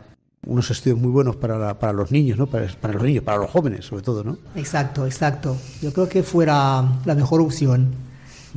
unos 0.47 0.71
estudios 0.71 0.97
muy 0.99 1.11
buenos 1.11 1.36
para, 1.36 1.59
la- 1.59 1.77
para 1.79 1.93
los 1.93 2.11
niños, 2.11 2.39
¿no? 2.39 2.47
Para, 2.47 2.67
para 2.81 2.95
los 2.95 3.03
niños, 3.03 3.23
para 3.23 3.38
los 3.38 3.51
jóvenes, 3.51 3.86
sobre 3.86 4.01
todo, 4.01 4.23
¿no? 4.23 4.38
Exacto, 4.55 5.05
exacto. 5.05 5.55
Yo 5.79 5.93
creo 5.93 6.09
que 6.09 6.23
fuera 6.23 6.84
la 7.05 7.13
mejor 7.15 7.39
opción. 7.39 7.93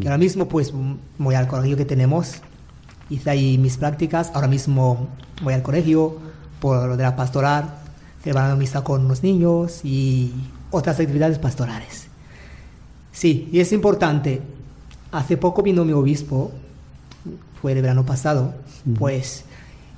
Que 0.01 0.09
ahora 0.09 0.19
mismo, 0.19 0.49
pues, 0.49 0.73
voy 1.19 1.35
al 1.35 1.47
colegio 1.47 1.77
que 1.77 1.85
tenemos, 1.85 2.41
hice 3.11 3.31
ahí 3.31 3.59
mis 3.59 3.77
prácticas. 3.77 4.31
Ahora 4.35 4.49
mismo 4.49 5.09
voy 5.43 5.55
al 5.55 5.63
colegio 5.63 6.19
por 6.61 6.87
lo 6.89 6.97
de 6.97 7.03
la 7.03 7.17
pastoral, 7.17 7.75
celebrando 8.23 8.57
misa 8.57 8.83
con 8.83 9.07
los 9.09 9.23
niños 9.23 9.85
y 9.85 10.33
otras 10.71 10.99
actividades 10.99 11.39
pastorales. 11.39 12.09
Sí, 13.13 13.49
y 13.53 13.61
es 13.61 13.73
importante. 13.73 14.43
Hace 15.13 15.37
poco 15.37 15.63
vino 15.63 15.85
mi 15.85 15.93
obispo, 15.93 16.53
fue 17.61 17.73
el 17.73 17.83
verano 17.83 18.05
pasado, 18.05 18.55
pues, 18.99 19.45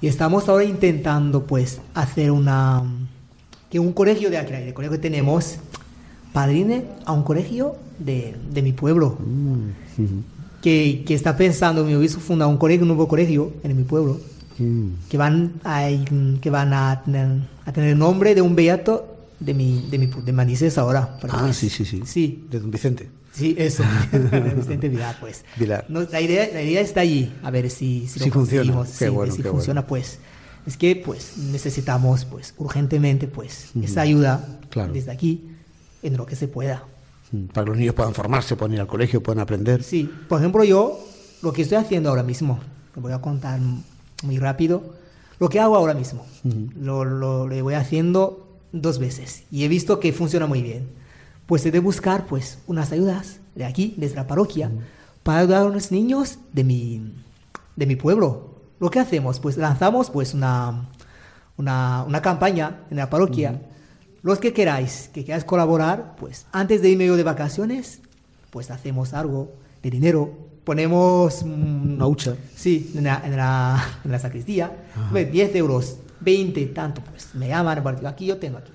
y 0.00 0.06
estamos 0.06 0.48
ahora 0.48 0.64
intentando, 0.64 1.44
pues, 1.44 1.80
hacer 1.94 2.30
una 2.30 2.84
que 3.70 3.78
un 3.78 3.92
colegio 3.92 4.30
de 4.30 4.38
aquí, 4.38 4.52
el 4.54 4.72
colegio 4.72 4.92
que 4.92 5.02
tenemos, 5.02 5.56
padrine 6.32 6.84
a 7.04 7.12
un 7.12 7.22
colegio 7.22 7.76
de, 7.98 8.36
de 8.50 8.62
mi 8.62 8.72
pueblo. 8.72 9.18
Que, 10.62 11.04
que 11.06 11.14
está 11.14 11.36
pensando, 11.36 11.84
mi 11.84 11.94
obispo 11.94 12.20
funda 12.20 12.46
un 12.46 12.56
colegio, 12.58 12.82
un 12.82 12.88
nuevo 12.88 13.06
colegio 13.06 13.52
en 13.62 13.76
mi 13.76 13.84
pueblo, 13.84 14.20
que 15.08 15.16
van 15.16 15.52
a, 15.62 15.88
que 16.40 16.50
van 16.50 16.72
a 16.72 17.02
tener, 17.04 17.28
a 17.64 17.72
tener 17.72 17.90
el 17.90 17.98
nombre 17.98 18.34
de 18.34 18.42
un 18.42 18.56
beato 18.56 19.16
de 19.38 19.54
mi, 19.54 19.86
de 19.88 19.98
mi 19.98 20.06
de 20.06 20.32
Manises 20.32 20.76
ahora. 20.78 21.16
Ah, 21.28 21.42
pues, 21.44 21.56
sí, 21.56 21.70
sí, 21.70 21.84
sí. 21.84 22.02
Sí, 22.04 22.44
De 22.50 22.58
Don 22.58 22.70
Vicente. 22.72 23.08
Sí, 23.32 23.54
eso. 23.56 23.84
Vicente 24.56 24.88
Vilar, 24.88 25.16
pues. 25.20 25.44
Vilar. 25.56 25.84
No, 25.88 26.02
la, 26.02 26.20
idea, 26.20 26.48
la 26.52 26.60
idea 26.60 26.80
está 26.80 27.02
allí, 27.02 27.32
a 27.44 27.52
ver 27.52 27.70
si, 27.70 28.08
si, 28.08 28.18
Si 28.18 28.26
lo 28.26 28.32
funciona. 28.32 28.82
Qué 28.82 28.88
sí, 28.88 29.08
bueno, 29.10 29.32
si 29.32 29.42
qué 29.42 29.48
funciona, 29.50 29.86
pues. 29.86 30.18
Es 30.66 30.76
que, 30.76 30.96
pues, 30.96 31.38
necesitamos, 31.38 32.24
pues, 32.24 32.52
urgentemente, 32.58 33.28
pues, 33.28 33.70
esa 33.80 34.00
ayuda 34.00 34.58
Claro. 34.70 34.92
desde 34.92 35.12
aquí, 35.12 35.44
en 36.02 36.16
lo 36.16 36.26
que 36.26 36.34
se 36.34 36.48
pueda. 36.48 36.82
Mm, 37.32 37.44
Para 37.46 37.64
que 37.64 37.70
los 37.70 37.78
niños 37.78 37.94
puedan 37.94 38.14
formarse, 38.14 38.56
puedan 38.56 38.74
ir 38.74 38.80
al 38.80 38.86
colegio, 38.86 39.22
puedan 39.22 39.40
aprender. 39.40 39.82
Sí, 39.82 40.10
por 40.28 40.40
ejemplo, 40.40 40.64
yo, 40.64 40.98
lo 41.42 41.52
que 41.52 41.62
estoy 41.62 41.78
haciendo 41.78 42.08
ahora 42.10 42.22
mismo, 42.22 42.58
lo 42.94 43.02
voy 43.02 43.12
a 43.12 43.20
contar 43.20 43.60
muy 44.22 44.38
rápido, 44.38 44.82
lo 45.38 45.48
que 45.48 45.60
hago 45.60 45.76
ahora 45.76 45.94
mismo, 45.94 46.26
lo, 46.80 47.04
lo, 47.04 47.46
lo 47.46 47.62
voy 47.62 47.74
haciendo 47.74 48.48
dos 48.72 48.98
veces 48.98 49.44
y 49.50 49.64
he 49.64 49.68
visto 49.68 50.00
que 50.00 50.12
funciona 50.12 50.46
muy 50.46 50.62
bien. 50.62 50.88
Pues 51.46 51.64
he 51.64 51.70
de 51.70 51.80
buscar, 51.80 52.26
pues, 52.26 52.58
unas 52.66 52.92
ayudas 52.92 53.40
de 53.54 53.64
aquí, 53.64 53.94
desde 53.96 54.16
la 54.16 54.26
parroquia, 54.26 54.70
para 55.22 55.38
ayudar 55.38 55.66
a 55.66 55.70
los 55.70 55.90
niños 55.92 56.38
de 56.52 56.62
mi, 56.64 57.14
de 57.76 57.86
mi 57.86 57.96
pueblo. 57.96 58.50
Lo 58.80 58.90
que 58.90 58.98
hacemos, 59.00 59.40
pues, 59.40 59.56
lanzamos, 59.56 60.10
pues, 60.10 60.34
una, 60.34 60.90
una, 61.56 62.04
una 62.06 62.20
campaña 62.20 62.80
en 62.90 62.98
la 62.98 63.08
parroquia. 63.08 63.62
Los 64.22 64.38
que 64.38 64.52
queráis, 64.52 65.10
que 65.12 65.24
queráis 65.24 65.44
colaborar, 65.44 66.16
pues, 66.18 66.46
antes 66.52 66.82
de 66.82 66.90
irme 66.90 67.06
yo 67.06 67.16
de 67.16 67.22
vacaciones, 67.22 68.00
pues 68.50 68.70
hacemos 68.70 69.14
algo 69.14 69.52
de 69.82 69.90
dinero, 69.90 70.32
ponemos 70.64 71.44
mm, 71.44 71.94
Una 71.94 72.06
hucha. 72.06 72.36
Sí, 72.54 72.92
en 72.94 73.04
la, 73.04 73.22
en 73.24 73.36
la, 73.36 73.84
en 74.04 74.12
la 74.12 74.18
sacristía, 74.18 74.72
pues, 75.10 75.30
10 75.30 75.54
euros, 75.56 75.96
20, 76.20 76.66
tanto, 76.66 77.00
pues 77.02 77.34
me 77.34 77.48
llaman, 77.48 77.82
aquí 78.06 78.26
yo 78.26 78.38
tengo 78.38 78.58
aquí. 78.58 78.72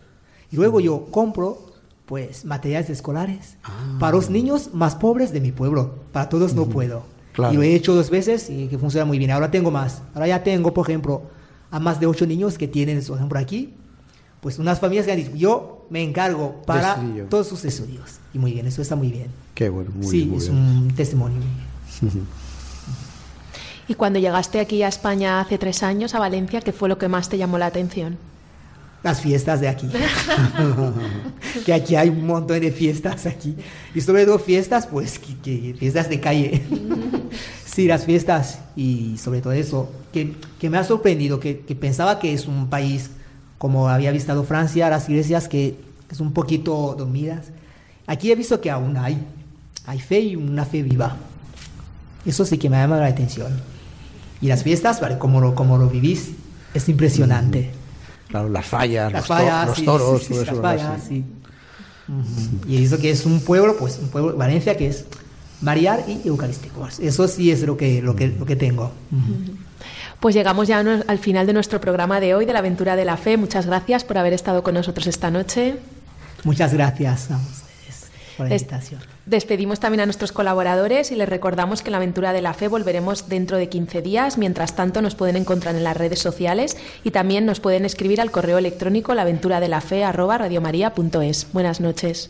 Y 0.51 0.55
luego 0.55 0.79
yo 0.79 1.05
compro, 1.11 1.73
pues, 2.05 2.45
materiales 2.45 2.89
escolares 2.89 3.57
para 3.99 4.15
los 4.15 4.29
niños 4.29 4.69
más 4.73 4.95
pobres 4.95 5.33
de 5.33 5.41
mi 5.41 5.51
pueblo, 5.51 5.95
para 6.11 6.29
todos 6.29 6.53
no 6.53 6.65
puedo. 6.65 7.03
Claro. 7.33 7.53
Y 7.53 7.57
lo 7.57 7.63
he 7.63 7.73
hecho 7.73 7.95
dos 7.95 8.09
veces 8.09 8.49
y 8.49 8.67
que 8.67 8.77
funciona 8.77 9.05
muy 9.05 9.17
bien. 9.17 9.31
Ahora 9.31 9.49
tengo 9.49 9.71
más. 9.71 10.03
Ahora 10.13 10.27
ya 10.27 10.43
tengo, 10.43 10.73
por 10.73 10.87
ejemplo, 10.87 11.23
a 11.71 11.79
más 11.79 11.99
de 11.99 12.05
8 12.05 12.27
niños 12.27 12.59
que 12.59 12.67
tienen, 12.67 13.03
por 13.03 13.17
ejemplo, 13.17 13.39
aquí, 13.39 13.73
pues 14.43 14.59
unas 14.59 14.79
familias 14.79 15.05
que 15.07 15.13
han 15.13 15.17
dicho, 15.17 15.31
yo 15.35 15.87
me 15.89 16.03
encargo 16.03 16.61
para 16.67 16.93
estudio. 16.93 17.25
todos 17.25 17.47
sus 17.47 17.65
estudios. 17.65 18.19
Y 18.33 18.37
muy 18.37 18.51
bien, 18.53 18.67
eso 18.67 18.81
está 18.83 18.95
muy 18.95 19.09
bien. 19.09 19.27
Qué 19.55 19.69
bueno, 19.69 19.89
muy 19.95 20.05
sí, 20.05 20.17
bien, 20.17 20.29
muy 20.29 20.37
es 20.37 20.49
bien. 20.51 20.57
un 20.61 20.93
testimonio. 20.95 21.39
Y 23.85 23.95
cuando 23.95 24.17
llegaste 24.17 24.61
aquí 24.61 24.81
a 24.81 24.87
España 24.87 25.41
hace 25.41 25.57
tres 25.57 25.83
años, 25.83 26.15
a 26.15 26.19
Valencia, 26.19 26.61
¿qué 26.61 26.71
fue 26.71 26.87
lo 26.87 26.97
que 26.97 27.09
más 27.09 27.27
te 27.27 27.37
llamó 27.37 27.57
la 27.57 27.65
atención? 27.67 28.17
las 29.03 29.19
fiestas 29.19 29.59
de 29.59 29.67
aquí. 29.67 29.89
que 31.65 31.73
aquí 31.73 31.97
hay 31.97 32.07
un 32.07 32.25
montón 32.25 32.61
de 32.61 32.71
fiestas 32.71 33.25
aquí. 33.25 33.53
Y 33.93 33.99
sobre 33.99 34.25
todo 34.25 34.39
fiestas, 34.39 34.87
pues, 34.87 35.19
que, 35.19 35.35
que- 35.39 35.73
fiestas 35.77 36.07
de 36.09 36.21
calle. 36.21 36.61
sí, 37.65 37.85
las 37.85 38.05
fiestas. 38.05 38.59
Y 38.77 39.17
sobre 39.17 39.41
todo 39.41 39.51
eso, 39.51 39.91
que, 40.13 40.35
que 40.57 40.69
me 40.69 40.77
ha 40.77 40.85
sorprendido, 40.85 41.41
que, 41.41 41.59
que 41.59 41.75
pensaba 41.75 42.17
que 42.17 42.31
es 42.33 42.47
un 42.47 42.69
país, 42.69 43.09
como 43.63 43.87
había 43.87 44.11
visitado 44.11 44.43
Francia, 44.43 44.89
las 44.89 45.07
iglesias 45.07 45.47
que 45.47 45.77
es 46.11 46.19
un 46.19 46.33
poquito 46.33 46.95
dormidas. 46.97 47.45
Aquí 48.07 48.29
he 48.29 48.35
visto 48.35 48.59
que 48.59 48.69
aún 48.69 48.97
hay, 48.97 49.17
hay 49.85 50.01
fe 50.01 50.19
y 50.19 50.35
una 50.35 50.65
fe 50.65 50.83
viva. 50.83 51.15
Eso 52.25 52.43
sí 52.43 52.57
que 52.57 52.69
me 52.69 52.75
ha 52.75 52.81
llamado 52.81 52.99
la 53.03 53.07
atención. 53.07 53.53
Y 54.41 54.47
las 54.47 54.63
fiestas, 54.63 54.99
¿vale? 54.99 55.17
Como 55.17 55.39
lo, 55.39 55.55
como 55.55 55.77
lo 55.77 55.87
vivís, 55.87 56.31
es 56.73 56.89
impresionante. 56.89 57.71
Claro, 58.27 58.49
las 58.49 58.65
fallas, 58.65 59.13
Las 59.13 59.21
los, 59.21 59.27
to- 59.29 59.33
fallas, 59.33 59.67
los 59.67 59.77
sí, 59.77 59.85
toros, 59.85 60.23
sí, 60.23 60.33
sí, 60.33 60.45
todo. 60.45 60.61
Y 62.67 62.83
eso 62.83 62.97
que 62.97 63.11
es 63.11 63.25
un 63.25 63.39
pueblo, 63.39 63.77
pues 63.77 63.97
un 63.97 64.09
pueblo, 64.09 64.35
Valencia, 64.35 64.75
que 64.75 64.87
es 64.87 65.05
mariar 65.61 66.03
y 66.09 66.27
eucarístico. 66.27 66.85
Eso 66.99 67.29
sí 67.29 67.49
es 67.49 67.61
lo 67.61 67.77
que, 67.77 68.01
lo 68.01 68.13
que, 68.13 68.27
lo 68.27 68.45
que 68.45 68.57
tengo. 68.57 68.91
Pues 70.23 70.33
llegamos 70.35 70.67
ya 70.69 70.79
al 70.79 71.19
final 71.19 71.45
de 71.45 71.51
nuestro 71.51 71.81
programa 71.81 72.21
de 72.21 72.33
hoy, 72.33 72.45
de 72.45 72.53
la 72.53 72.59
aventura 72.59 72.95
de 72.95 73.03
la 73.03 73.17
fe. 73.17 73.35
Muchas 73.35 73.65
gracias 73.65 74.05
por 74.05 74.17
haber 74.17 74.31
estado 74.31 74.63
con 74.63 74.73
nosotros 74.73 75.05
esta 75.05 75.29
noche. 75.29 75.75
Muchas 76.45 76.73
gracias 76.73 77.29
a 77.29 77.35
ustedes 77.35 78.09
por 78.37 78.47
la 78.47 78.55
invitación. 78.55 79.01
Despedimos 79.25 79.81
también 79.81 79.99
a 79.99 80.05
nuestros 80.05 80.31
colaboradores 80.31 81.11
y 81.11 81.17
les 81.17 81.27
recordamos 81.27 81.81
que 81.81 81.89
en 81.89 81.91
la 81.91 81.97
aventura 81.97 82.31
de 82.31 82.41
la 82.41 82.53
fe 82.53 82.69
volveremos 82.69 83.27
dentro 83.27 83.57
de 83.57 83.67
15 83.67 84.01
días. 84.01 84.37
Mientras 84.37 84.77
tanto, 84.77 85.01
nos 85.01 85.15
pueden 85.15 85.35
encontrar 85.35 85.75
en 85.75 85.83
las 85.83 85.97
redes 85.97 86.19
sociales 86.19 86.77
y 87.03 87.11
también 87.11 87.45
nos 87.45 87.59
pueden 87.59 87.83
escribir 87.83 88.21
al 88.21 88.31
correo 88.31 88.57
electrónico 88.57 89.13
laventuradelafe@radiomaria.es. 89.15 91.47
Buenas 91.51 91.81
noches. 91.81 92.29